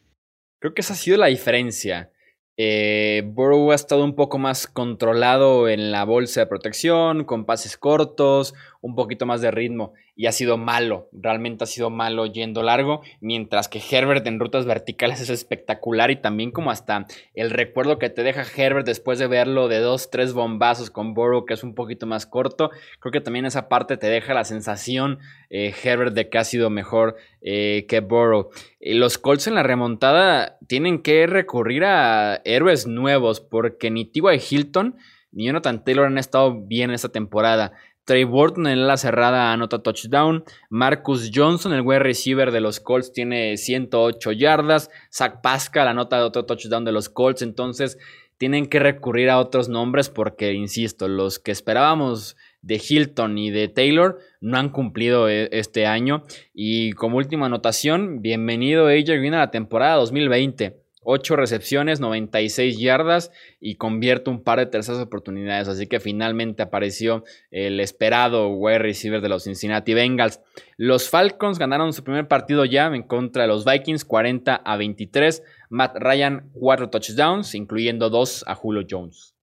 Creo 0.59 0.73
que 0.73 0.82
esa 0.82 0.93
ha 0.93 0.97
sido 0.97 1.17
la 1.17 1.27
diferencia. 1.27 2.11
Eh, 2.57 3.23
Burrow 3.25 3.71
ha 3.71 3.75
estado 3.75 4.03
un 4.03 4.15
poco 4.15 4.38
más 4.38 4.67
controlado 4.67 5.69
en 5.69 5.91
la 5.91 6.03
bolsa 6.03 6.41
de 6.41 6.47
protección, 6.47 7.23
con 7.23 7.45
pases 7.45 7.77
cortos, 7.77 8.53
un 8.82 8.95
poquito 8.95 9.25
más 9.25 9.41
de 9.41 9.51
ritmo 9.51 9.93
y 10.15 10.27
ha 10.27 10.32
sido 10.32 10.57
malo, 10.57 11.09
realmente 11.11 11.63
ha 11.63 11.67
sido 11.67 11.89
malo 11.89 12.25
yendo 12.25 12.63
largo, 12.63 13.01
mientras 13.21 13.67
que 13.67 13.80
Herbert 13.80 14.25
en 14.27 14.39
rutas 14.39 14.65
verticales 14.65 15.21
es 15.21 15.30
espectacular 15.30 16.11
y 16.11 16.17
también 16.17 16.51
como 16.51 16.71
hasta 16.71 17.05
el 17.34 17.51
recuerdo 17.51 17.99
que 17.99 18.09
te 18.09 18.23
deja 18.23 18.43
Herbert 18.43 18.86
después 18.86 19.19
de 19.19 19.27
verlo 19.27 19.67
de 19.67 19.80
dos, 19.80 20.09
tres 20.09 20.34
bombazos 20.34 20.89
con 20.89 21.13
Burrow 21.13 21.45
que 21.45 21.53
es 21.53 21.63
un 21.63 21.75
poquito 21.75 22.05
más 22.05 22.25
corto, 22.25 22.69
creo 22.99 23.11
que 23.11 23.21
también 23.21 23.45
esa 23.45 23.69
parte 23.69 23.97
te 23.97 24.07
deja 24.07 24.34
la 24.34 24.43
sensación 24.43 25.19
eh, 25.49 25.73
Herbert 25.84 26.13
de 26.13 26.30
que 26.30 26.38
ha 26.38 26.43
sido 26.43 26.69
mejor 26.69 27.15
eh, 27.41 27.86
que 27.88 27.99
Burrow. 28.01 28.49
los 28.80 29.17
Colts 29.17 29.47
en 29.47 29.55
la 29.55 29.63
remontada 29.63 30.57
tienen 30.67 31.01
que 31.01 31.27
recurrir 31.27 31.84
a 31.86 32.41
héroes 32.45 32.88
nuevos 32.88 33.41
porque 33.41 33.89
ni 33.89 34.05
T.Y. 34.05 34.39
Hilton 34.49 34.95
ni 35.32 35.45
Jonathan 35.45 35.84
Taylor 35.84 36.05
han 36.05 36.17
estado 36.17 36.59
bien 36.61 36.91
esta 36.91 37.09
temporada. 37.09 37.73
Trey 38.10 38.24
Burton 38.24 38.66
en 38.66 38.88
la 38.88 38.97
cerrada 38.97 39.53
anota 39.53 39.84
touchdown. 39.84 40.43
Marcus 40.72 41.30
Johnson, 41.32 41.74
el 41.74 41.82
wide 41.82 41.99
receiver 41.99 42.51
de 42.51 42.60
los 42.60 42.80
Colts, 42.80 43.14
tiene 43.14 43.55
108 43.55 44.32
yardas. 44.32 44.89
Zach 45.14 45.41
Pascal 45.43 45.88
anota 45.88 46.26
otro 46.26 46.43
touchdown 46.43 46.84
de 46.84 46.91
los 46.91 47.07
Colts. 47.07 47.43
Entonces 47.43 47.99
tienen 48.39 48.66
que 48.66 48.80
recurrir 48.80 49.30
a 49.30 49.38
otros 49.38 49.70
nombres 49.70 50.10
porque, 50.10 50.53
insisto, 50.53 51.07
los 51.07 51.38
que 51.38 51.51
esperábamos 51.51 52.36
de 52.64 52.82
Hilton 52.84 53.38
y 53.38 53.51
de 53.51 53.68
Taylor 53.68 54.18
no 54.41 54.57
han 54.57 54.70
cumplido 54.70 55.30
e, 55.30 55.47
este 55.51 55.86
año. 55.86 56.24
Y 56.51 56.93
como 56.93 57.18
última 57.18 57.45
anotación, 57.45 58.24
bienvenido 58.24 58.88
AJ 58.88 59.05
Green 59.05 59.36
a 59.36 59.39
la 59.39 59.51
temporada 59.51 59.97
2020. 59.97 60.82
8 61.02 61.36
recepciones, 61.36 62.00
96 62.00 62.78
yardas 62.78 63.32
y 63.60 63.76
convierte 63.76 64.30
un 64.30 64.43
par 64.43 64.60
de 64.60 64.66
terceras 64.66 65.02
oportunidades. 65.02 65.68
Así 65.68 65.88
que 65.88 66.00
finalmente 66.00 66.64
apareció 66.64 67.24
el 67.52 67.80
esperado 67.80 68.50
wide 68.50 68.80
receiver 68.80 69.22
de 69.22 69.30
los 69.30 69.43
Cincinnati 69.43 69.93
Bengals. 69.93 70.41
Los 70.78 71.10
Falcons 71.10 71.60
ganaron 71.60 71.93
su 71.93 72.04
primer 72.04 72.28
partido 72.28 72.66
ya 72.66 72.88
en 72.88 73.04
contra 73.04 73.43
de 73.43 73.47
los 73.47 73.66
Vikings, 73.66 74.06
40 74.06 74.56
a 74.56 74.78
23. 74.78 75.43
Matt 75.70 75.95
Ryan, 75.97 76.50
4 76.54 76.89
touchdowns, 76.89 77.56
incluyendo 77.56 78.10
2 78.10 78.45
a 78.47 78.56
Julio 78.56 78.86
Jones. 78.89 79.36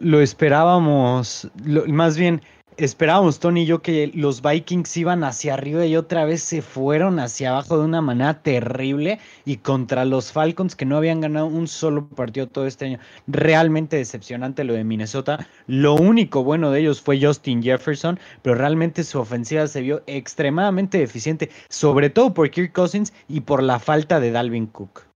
Lo, 0.00 0.20
esperábamos, 0.20 1.50
más 1.88 2.16
bien 2.16 2.42
esperábamos 2.76 3.38
Tony 3.38 3.62
y 3.62 3.66
yo 3.66 3.82
que 3.82 4.10
los 4.14 4.42
Vikings 4.42 4.96
iban 4.96 5.24
hacia 5.24 5.54
arriba 5.54 5.86
y 5.86 5.96
otra 5.96 6.24
vez 6.24 6.42
se 6.42 6.62
fueron 6.62 7.18
hacia 7.18 7.50
abajo 7.50 7.78
de 7.78 7.84
una 7.84 8.00
manera 8.00 8.42
terrible 8.42 9.18
y 9.44 9.58
contra 9.58 10.04
los 10.04 10.32
Falcons 10.32 10.76
que 10.76 10.84
no 10.84 10.96
habían 10.96 11.20
ganado 11.20 11.46
un 11.46 11.68
solo 11.68 12.06
partido 12.08 12.48
todo 12.48 12.66
este 12.66 12.86
año. 12.86 12.98
Realmente 13.26 13.96
decepcionante 13.96 14.64
lo 14.64 14.74
de 14.74 14.84
Minnesota. 14.84 15.46
Lo 15.66 15.94
único 15.94 16.44
bueno 16.44 16.70
de 16.70 16.80
ellos 16.80 17.00
fue 17.00 17.20
Justin 17.20 17.62
Jefferson, 17.62 18.18
pero 18.42 18.56
realmente 18.56 19.04
su 19.04 19.18
ofensiva 19.18 19.66
se 19.66 19.80
vio 19.80 20.02
extremadamente 20.06 20.98
deficiente, 20.98 21.50
sobre 21.68 22.10
todo 22.10 22.34
por 22.34 22.50
Kirk 22.50 22.72
Cousins 22.72 23.12
y 23.28 23.40
por 23.40 23.62
la 23.62 23.78
falta 23.78 24.20
de 24.20 24.30
Dalvin 24.30 24.66
Cook. 24.66 25.11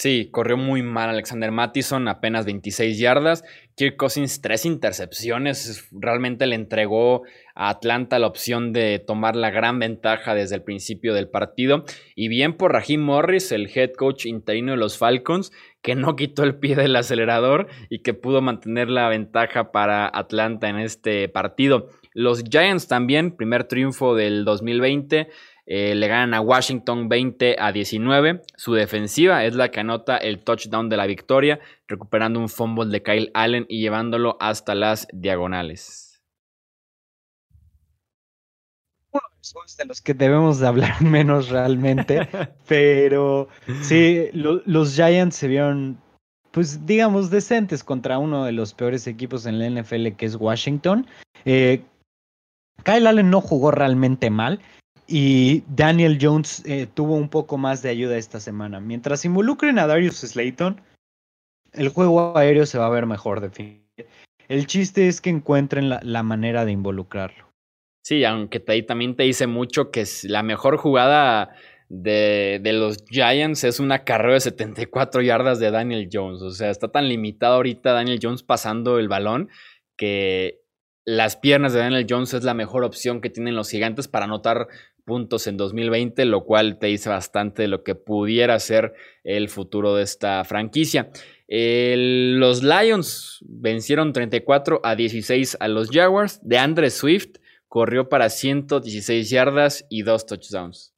Sí, 0.00 0.28
corrió 0.30 0.56
muy 0.56 0.84
mal 0.84 1.08
Alexander 1.10 1.50
Mattison, 1.50 2.06
apenas 2.06 2.46
26 2.46 3.00
yardas. 3.00 3.42
Kirk 3.74 3.96
Cousins, 3.96 4.40
tres 4.40 4.64
intercepciones. 4.64 5.88
Realmente 5.90 6.46
le 6.46 6.54
entregó 6.54 7.24
a 7.56 7.68
Atlanta 7.68 8.20
la 8.20 8.28
opción 8.28 8.72
de 8.72 9.00
tomar 9.00 9.34
la 9.34 9.50
gran 9.50 9.80
ventaja 9.80 10.36
desde 10.36 10.54
el 10.54 10.62
principio 10.62 11.14
del 11.14 11.28
partido. 11.28 11.84
Y 12.14 12.28
bien 12.28 12.52
por 12.52 12.74
Raheem 12.74 13.00
Morris, 13.00 13.50
el 13.50 13.68
head 13.74 13.90
coach 13.94 14.26
interino 14.26 14.70
de 14.70 14.78
los 14.78 14.98
Falcons, 14.98 15.50
que 15.82 15.96
no 15.96 16.14
quitó 16.14 16.44
el 16.44 16.60
pie 16.60 16.76
del 16.76 16.94
acelerador 16.94 17.66
y 17.90 18.02
que 18.02 18.14
pudo 18.14 18.40
mantener 18.40 18.90
la 18.90 19.08
ventaja 19.08 19.72
para 19.72 20.08
Atlanta 20.14 20.68
en 20.68 20.78
este 20.78 21.28
partido. 21.28 21.88
Los 22.14 22.44
Giants 22.44 22.86
también, 22.86 23.36
primer 23.36 23.64
triunfo 23.64 24.14
del 24.14 24.44
2020. 24.44 25.28
Eh, 25.70 25.94
le 25.94 26.08
ganan 26.08 26.32
a 26.32 26.40
Washington 26.40 27.10
20 27.10 27.56
a 27.58 27.72
19. 27.72 28.40
Su 28.56 28.72
defensiva 28.72 29.44
es 29.44 29.54
la 29.54 29.70
que 29.70 29.80
anota 29.80 30.16
el 30.16 30.42
touchdown 30.42 30.88
de 30.88 30.96
la 30.96 31.04
victoria, 31.04 31.60
recuperando 31.86 32.40
un 32.40 32.48
fumble 32.48 32.86
de 32.86 33.02
Kyle 33.02 33.30
Allen 33.34 33.66
y 33.68 33.82
llevándolo 33.82 34.38
hasta 34.40 34.74
las 34.74 35.06
diagonales. 35.12 36.22
Uno 39.12 39.22
de 39.76 39.84
los 39.84 40.00
que 40.00 40.14
debemos 40.14 40.58
de 40.58 40.68
hablar 40.68 41.02
menos 41.02 41.50
realmente, 41.50 42.26
pero 42.66 43.48
sí, 43.82 44.30
los 44.32 44.94
Giants 44.94 45.36
se 45.36 45.48
vieron, 45.48 46.00
pues 46.50 46.86
digamos, 46.86 47.28
decentes 47.28 47.84
contra 47.84 48.18
uno 48.18 48.46
de 48.46 48.52
los 48.52 48.72
peores 48.72 49.06
equipos 49.06 49.44
en 49.44 49.58
la 49.58 49.68
NFL 49.68 50.16
que 50.16 50.24
es 50.24 50.34
Washington. 50.34 51.06
Eh, 51.44 51.84
Kyle 52.84 53.06
Allen 53.06 53.28
no 53.28 53.42
jugó 53.42 53.70
realmente 53.70 54.30
mal. 54.30 54.60
Y 55.10 55.64
Daniel 55.68 56.18
Jones 56.20 56.62
eh, 56.66 56.86
tuvo 56.92 57.14
un 57.14 57.30
poco 57.30 57.56
más 57.56 57.80
de 57.80 57.88
ayuda 57.88 58.18
esta 58.18 58.40
semana. 58.40 58.78
Mientras 58.78 59.24
involucren 59.24 59.78
a 59.78 59.86
Darius 59.86 60.18
Slayton, 60.18 60.82
el 61.72 61.88
juego 61.88 62.36
aéreo 62.36 62.66
se 62.66 62.76
va 62.76 62.86
a 62.86 62.90
ver 62.90 63.06
mejor 63.06 63.40
definitivamente. 63.40 63.88
El 64.48 64.66
chiste 64.66 65.08
es 65.08 65.22
que 65.22 65.30
encuentren 65.30 65.88
la, 65.88 66.22
manera 66.22 66.66
de 66.66 66.72
involucrarlo. 66.72 67.48
Sí, 68.02 68.24
aunque 68.24 68.62
ahí 68.68 68.82
también 68.82 69.16
te 69.16 69.22
dice 69.22 69.46
mucho 69.46 69.90
que 69.90 70.04
la 70.24 70.42
mejor 70.42 70.76
jugada 70.76 71.54
de, 71.88 72.60
de, 72.62 72.72
los 72.74 73.04
Giants 73.08 73.64
es 73.64 73.80
una 73.80 74.04
carrera 74.04 74.34
de 74.34 74.40
74 74.40 75.22
yardas 75.22 75.58
de 75.58 75.70
Daniel 75.70 76.08
Jones. 76.10 76.42
O 76.42 76.50
sea, 76.50 76.70
está 76.70 76.88
tan 76.88 77.08
limitado 77.08 77.54
ahorita 77.54 77.92
Daniel 77.92 78.20
Jones 78.22 78.42
pasando 78.42 78.98
el 78.98 79.08
balón 79.08 79.48
que 79.96 80.60
las 81.08 81.36
piernas 81.36 81.72
de 81.72 81.80
Daniel 81.80 82.06
Jones 82.08 82.34
es 82.34 82.44
la 82.44 82.52
mejor 82.52 82.84
opción 82.84 83.22
que 83.22 83.30
tienen 83.30 83.56
los 83.56 83.70
gigantes 83.70 84.08
para 84.08 84.26
anotar 84.26 84.68
puntos 85.08 85.46
en 85.46 85.56
2020, 85.56 86.26
lo 86.26 86.44
cual 86.44 86.78
te 86.78 86.88
dice 86.88 87.08
bastante 87.08 87.62
de 87.62 87.68
lo 87.68 87.82
que 87.82 87.94
pudiera 87.94 88.60
ser 88.60 88.92
el 89.24 89.48
futuro 89.48 89.94
de 89.94 90.02
esta 90.02 90.44
franquicia. 90.44 91.10
los 91.48 92.62
Lions 92.62 93.42
vencieron 93.48 94.12
34 94.12 94.82
a 94.84 94.94
16 94.94 95.56
a 95.60 95.68
los 95.68 95.88
Jaguars. 95.90 96.40
De 96.42 96.58
Andre 96.58 96.90
Swift 96.90 97.38
corrió 97.68 98.10
para 98.10 98.28
116 98.28 99.30
yardas 99.30 99.86
y 99.88 100.02
dos 100.02 100.26
touchdowns. 100.26 100.92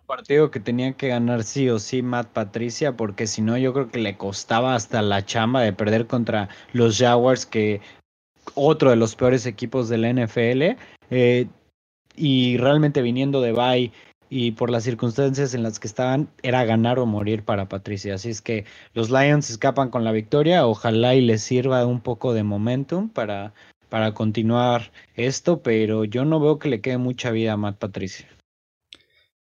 Un 0.00 0.06
partido 0.08 0.50
que 0.50 0.58
tenía 0.58 0.94
que 0.94 1.06
ganar 1.06 1.44
sí 1.44 1.70
o 1.70 1.78
sí 1.78 2.02
Matt 2.02 2.32
Patricia, 2.32 2.96
porque 2.96 3.28
si 3.28 3.40
no, 3.40 3.56
yo 3.56 3.72
creo 3.72 3.88
que 3.88 4.00
le 4.00 4.16
costaba 4.16 4.74
hasta 4.74 5.00
la 5.00 5.24
chamba 5.24 5.62
de 5.62 5.72
perder 5.72 6.08
contra 6.08 6.48
los 6.72 6.98
Jaguars, 6.98 7.46
que 7.46 7.80
otro 8.54 8.90
de 8.90 8.96
los 8.96 9.14
peores 9.14 9.46
equipos 9.46 9.88
de 9.88 9.98
la 9.98 10.12
NFL. 10.12 10.76
Eh, 11.10 11.46
y 12.16 12.56
realmente 12.56 13.02
viniendo 13.02 13.40
de 13.40 13.52
Bay 13.52 13.92
y 14.28 14.52
por 14.52 14.70
las 14.70 14.84
circunstancias 14.84 15.52
en 15.52 15.62
las 15.62 15.78
que 15.78 15.86
estaban, 15.86 16.28
era 16.42 16.64
ganar 16.64 16.98
o 16.98 17.04
morir 17.04 17.44
para 17.44 17.68
Patricia. 17.68 18.14
Así 18.14 18.30
es 18.30 18.40
que 18.40 18.64
los 18.94 19.10
Lions 19.10 19.50
escapan 19.50 19.90
con 19.90 20.04
la 20.04 20.12
victoria, 20.12 20.66
ojalá 20.66 21.14
y 21.14 21.20
les 21.20 21.42
sirva 21.42 21.84
un 21.84 22.00
poco 22.00 22.32
de 22.32 22.42
momentum 22.42 23.10
para, 23.10 23.52
para 23.90 24.14
continuar 24.14 24.90
esto, 25.16 25.62
pero 25.62 26.04
yo 26.06 26.24
no 26.24 26.40
veo 26.40 26.58
que 26.58 26.70
le 26.70 26.80
quede 26.80 26.96
mucha 26.96 27.30
vida 27.30 27.52
a 27.52 27.56
Matt 27.58 27.76
Patricia. 27.76 28.26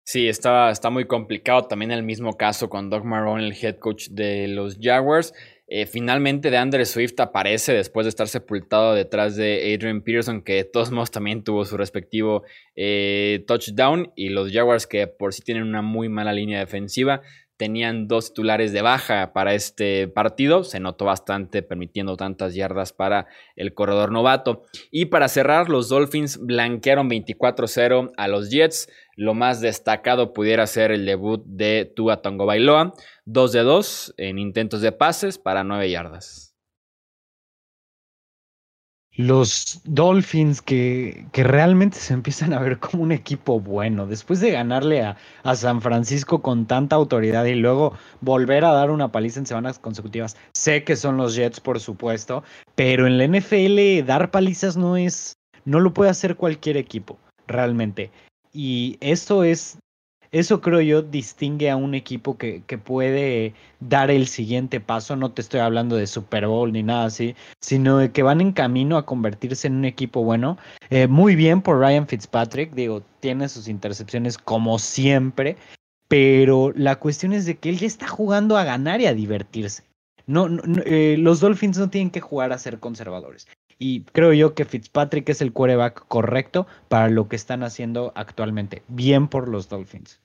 Sí, 0.03 0.27
está, 0.27 0.71
está 0.71 0.89
muy 0.89 1.05
complicado 1.05 1.65
también 1.65 1.91
el 1.91 2.01
mismo 2.01 2.33
caso 2.33 2.67
con 2.67 2.89
Doug 2.89 3.05
Marrone, 3.05 3.45
el 3.45 3.53
head 3.53 3.77
coach 3.77 4.09
de 4.09 4.47
los 4.47 4.79
Jaguars. 4.81 5.33
Eh, 5.73 5.85
finalmente, 5.85 6.51
de 6.51 6.57
Andre 6.57 6.85
Swift 6.85 7.17
aparece 7.19 7.71
después 7.71 8.03
de 8.03 8.09
estar 8.09 8.27
sepultado 8.27 8.93
detrás 8.93 9.37
de 9.37 9.73
Adrian 9.73 10.01
Peterson, 10.01 10.41
que 10.41 10.55
de 10.55 10.63
todos 10.65 10.91
modos 10.91 11.11
también 11.11 11.45
tuvo 11.45 11.63
su 11.63 11.77
respectivo 11.77 12.43
eh, 12.75 13.45
touchdown. 13.47 14.11
Y 14.17 14.29
los 14.29 14.51
Jaguars, 14.51 14.85
que 14.85 15.07
por 15.07 15.33
sí 15.33 15.43
tienen 15.43 15.63
una 15.63 15.81
muy 15.81 16.09
mala 16.09 16.33
línea 16.33 16.59
defensiva, 16.59 17.21
tenían 17.55 18.09
dos 18.09 18.33
titulares 18.33 18.73
de 18.73 18.81
baja 18.81 19.31
para 19.31 19.53
este 19.53 20.09
partido. 20.09 20.65
Se 20.65 20.81
notó 20.81 21.05
bastante 21.05 21.61
permitiendo 21.61 22.17
tantas 22.17 22.53
yardas 22.53 22.91
para 22.91 23.27
el 23.55 23.73
corredor 23.73 24.11
novato. 24.11 24.63
Y 24.91 25.05
para 25.05 25.29
cerrar, 25.29 25.69
los 25.69 25.87
Dolphins 25.87 26.37
blanquearon 26.37 27.09
24-0 27.09 28.11
a 28.17 28.27
los 28.27 28.49
Jets. 28.49 28.89
Lo 29.21 29.35
más 29.35 29.61
destacado 29.61 30.33
pudiera 30.33 30.65
ser 30.65 30.89
el 30.89 31.05
debut 31.05 31.43
de 31.45 31.85
Tua 31.95 32.23
Tongo 32.23 32.47
Bailoa. 32.47 32.95
2 33.25 33.51
de 33.51 33.59
2 33.59 34.15
en 34.17 34.39
intentos 34.39 34.81
de 34.81 34.91
pases 34.91 35.37
para 35.37 35.63
9 35.63 35.91
yardas 35.91 36.55
los 39.13 39.81
Dolphins 39.83 40.63
que, 40.63 41.27
que, 41.33 41.43
realmente 41.43 41.97
se 41.97 42.13
empiezan 42.13 42.53
a 42.53 42.59
ver 42.59 42.79
como 42.79 43.03
un 43.03 43.11
equipo 43.11 43.59
bueno. 43.59 44.07
Después 44.07 44.39
de 44.39 44.49
ganarle 44.49 45.03
a, 45.03 45.17
a, 45.43 45.55
San 45.55 45.81
Francisco 45.81 46.41
con 46.41 46.65
tanta 46.65 46.95
autoridad 46.95 47.45
y 47.45 47.53
luego 47.53 47.93
volver 48.21 48.65
a 48.65 48.71
dar 48.71 48.89
una 48.89 49.11
paliza 49.11 49.39
en 49.39 49.45
semanas 49.45 49.77
consecutivas. 49.77 50.35
Sé 50.55 50.83
que 50.83 50.95
son 50.95 51.17
los 51.17 51.35
Jets, 51.35 51.59
por 51.59 51.79
supuesto, 51.79 52.43
pero 52.73 53.05
en 53.05 53.19
la 53.19 53.27
NFL 53.27 54.03
dar 54.07 54.31
palizas 54.31 54.77
no 54.77 54.97
es, 54.97 55.35
no 55.65 55.79
lo 55.79 55.93
puede 55.93 56.09
hacer 56.09 56.37
cualquier 56.37 56.77
equipo, 56.77 57.19
realmente. 57.45 58.09
Y 58.53 58.97
esto 58.99 59.43
es 59.43 59.77
eso 60.31 60.61
creo 60.61 60.79
yo 60.79 61.01
distingue 61.01 61.69
a 61.69 61.75
un 61.75 61.93
equipo 61.93 62.37
que, 62.37 62.63
que, 62.65 62.77
puede 62.77 63.53
dar 63.81 64.09
el 64.09 64.27
siguiente 64.27 64.79
paso. 64.79 65.17
No 65.17 65.31
te 65.31 65.41
estoy 65.41 65.59
hablando 65.59 65.97
de 65.97 66.07
Super 66.07 66.47
Bowl 66.47 66.71
ni 66.71 66.83
nada 66.83 67.05
así, 67.05 67.35
sino 67.59 67.97
de 67.97 68.11
que 68.11 68.23
van 68.23 68.39
en 68.39 68.53
camino 68.53 68.95
a 68.97 69.05
convertirse 69.05 69.67
en 69.67 69.75
un 69.75 69.85
equipo 69.85 70.23
bueno. 70.23 70.57
Eh, 70.89 71.07
muy 71.07 71.35
bien 71.35 71.61
por 71.61 71.79
Ryan 71.79 72.07
Fitzpatrick, 72.07 72.73
digo, 72.73 73.03
tiene 73.19 73.49
sus 73.49 73.67
intercepciones 73.67 74.37
como 74.37 74.79
siempre, 74.79 75.57
pero 76.07 76.71
la 76.75 76.95
cuestión 76.95 77.33
es 77.33 77.45
de 77.45 77.57
que 77.57 77.69
él 77.69 77.79
ya 77.79 77.87
está 77.87 78.07
jugando 78.07 78.55
a 78.57 78.63
ganar 78.63 79.01
y 79.01 79.07
a 79.07 79.13
divertirse. 79.13 79.83
No, 80.27 80.47
eh, 80.85 81.17
los 81.19 81.41
Dolphins 81.41 81.77
no 81.77 81.89
tienen 81.89 82.09
que 82.09 82.21
jugar 82.21 82.53
a 82.53 82.57
ser 82.57 82.79
conservadores. 82.79 83.47
Y 83.83 84.03
creo 84.03 84.31
yo 84.31 84.53
que 84.53 84.63
Fitzpatrick 84.63 85.27
es 85.29 85.41
el 85.41 85.53
quarterback 85.53 86.05
correcto 86.07 86.67
para 86.87 87.09
lo 87.09 87.27
que 87.27 87.35
están 87.35 87.63
haciendo 87.63 88.13
actualmente. 88.15 88.83
Bien 88.87 89.27
por 89.27 89.47
los 89.47 89.69
Dolphins. 89.69 90.21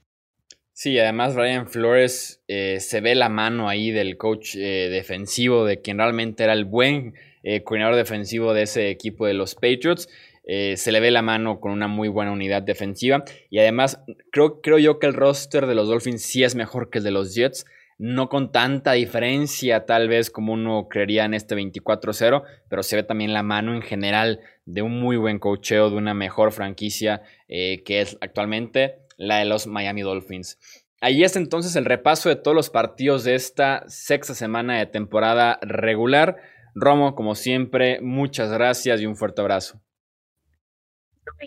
Sí, 0.74 0.98
además 0.98 1.34
Ryan 1.34 1.66
Flores 1.66 2.44
eh, 2.48 2.80
se 2.80 3.00
ve 3.00 3.14
la 3.14 3.30
mano 3.30 3.70
ahí 3.70 3.92
del 3.92 4.18
coach 4.18 4.56
eh, 4.56 4.90
defensivo, 4.90 5.64
de 5.64 5.80
quien 5.80 5.96
realmente 5.96 6.44
era 6.44 6.52
el 6.52 6.66
buen 6.66 7.14
eh, 7.44 7.62
coordinador 7.64 7.96
defensivo 7.96 8.52
de 8.52 8.64
ese 8.64 8.90
equipo 8.90 9.24
de 9.24 9.32
los 9.32 9.54
Patriots. 9.54 10.06
se 10.44 10.92
le 10.92 11.00
ve 11.00 11.10
la 11.10 11.22
mano 11.22 11.58
con 11.58 11.72
una 11.72 11.88
muy 11.88 12.08
buena 12.08 12.32
unidad 12.32 12.60
defensiva. 12.60 13.24
Y 13.48 13.58
además, 13.58 14.02
creo, 14.32 14.60
creo 14.60 14.78
yo 14.78 14.98
que 14.98 15.06
el 15.06 15.14
roster 15.14 15.64
de 15.64 15.74
los 15.74 15.88
Dolphins 15.88 16.20
sí 16.20 16.44
es 16.44 16.54
mejor 16.56 16.90
que 16.90 16.98
el 16.98 17.04
de 17.04 17.10
los 17.10 17.34
Jets 17.34 17.64
no 17.98 18.28
con 18.28 18.52
tanta 18.52 18.92
diferencia 18.92 19.86
tal 19.86 20.08
vez 20.08 20.30
como 20.30 20.52
uno 20.52 20.88
creería 20.88 21.24
en 21.24 21.34
este 21.34 21.56
24-0, 21.56 22.42
pero 22.68 22.82
se 22.82 22.96
ve 22.96 23.02
también 23.02 23.32
la 23.32 23.42
mano 23.42 23.74
en 23.74 23.82
general 23.82 24.40
de 24.66 24.82
un 24.82 25.00
muy 25.00 25.16
buen 25.16 25.38
cocheo, 25.38 25.90
de 25.90 25.96
una 25.96 26.14
mejor 26.14 26.52
franquicia 26.52 27.22
eh, 27.48 27.82
que 27.84 28.00
es 28.00 28.18
actualmente 28.20 28.98
la 29.16 29.38
de 29.38 29.46
los 29.46 29.66
Miami 29.66 30.02
Dolphins. 30.02 30.58
Ahí 31.00 31.24
es 31.24 31.36
entonces 31.36 31.76
el 31.76 31.84
repaso 31.84 32.28
de 32.28 32.36
todos 32.36 32.54
los 32.54 32.70
partidos 32.70 33.24
de 33.24 33.34
esta 33.34 33.84
sexta 33.86 34.34
semana 34.34 34.78
de 34.78 34.86
temporada 34.86 35.58
regular. 35.62 36.36
Romo, 36.74 37.14
como 37.14 37.34
siempre, 37.34 38.00
muchas 38.00 38.50
gracias 38.50 39.00
y 39.00 39.06
un 39.06 39.16
fuerte 39.16 39.40
abrazo. 39.40 39.80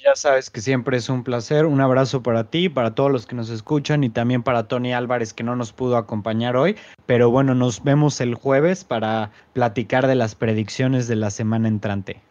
Ya 0.04 0.16
sabes 0.16 0.50
que 0.50 0.62
siempre 0.62 0.98
es 0.98 1.10
un 1.10 1.24
placer. 1.24 1.66
Un 1.66 1.82
abrazo 1.82 2.24
para 2.24 2.50
ti, 2.50 2.70
para 2.70 2.96
todos 2.96 3.12
los 3.12 3.26
que 3.26 3.36
nos 3.36 3.50
escuchan 3.50 4.04
y 4.04 4.10
también 4.10 4.44
para 4.44 4.68
Tony 4.68 4.94
Álvarez 4.94 5.34
que 5.34 5.44
no 5.44 5.56
nos 5.56 5.74
pudo 5.74 5.98
acompañar 5.98 6.56
hoy. 6.56 6.76
Pero 7.06 7.30
bueno, 7.30 7.56
nos 7.56 7.84
vemos 7.84 8.22
el 8.22 8.36
jueves 8.36 8.84
para 8.84 9.32
platicar 9.54 10.08
de 10.08 10.16
las 10.16 10.36
predicciones 10.36 11.08
de 11.08 11.16
la 11.16 11.32
semana 11.32 11.68
entrante. 11.68 12.22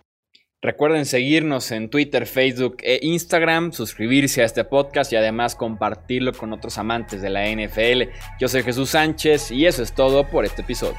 Recuerden 0.61 1.07
seguirnos 1.07 1.71
en 1.71 1.89
Twitter, 1.89 2.27
Facebook 2.27 2.79
e 2.81 2.99
Instagram, 3.03 3.71
suscribirse 3.71 4.43
a 4.43 4.45
este 4.45 4.65
podcast 4.65 5.13
y 5.13 5.17
además 5.17 5.55
compartirlo 5.55 6.33
con 6.33 6.53
otros 6.53 6.79
amantes 6.79 7.23
de 7.23 7.31
la 7.31 7.47
NFL. 7.49 8.11
Yo 8.41 8.49
soy 8.49 8.65
Jesús 8.65 8.91
Sánchez 8.91 9.53
y 9.53 9.67
eso 9.67 9.85
es 9.85 9.95
todo 9.95 10.29
por 10.29 10.45
este 10.45 10.63
episodio. 10.63 10.99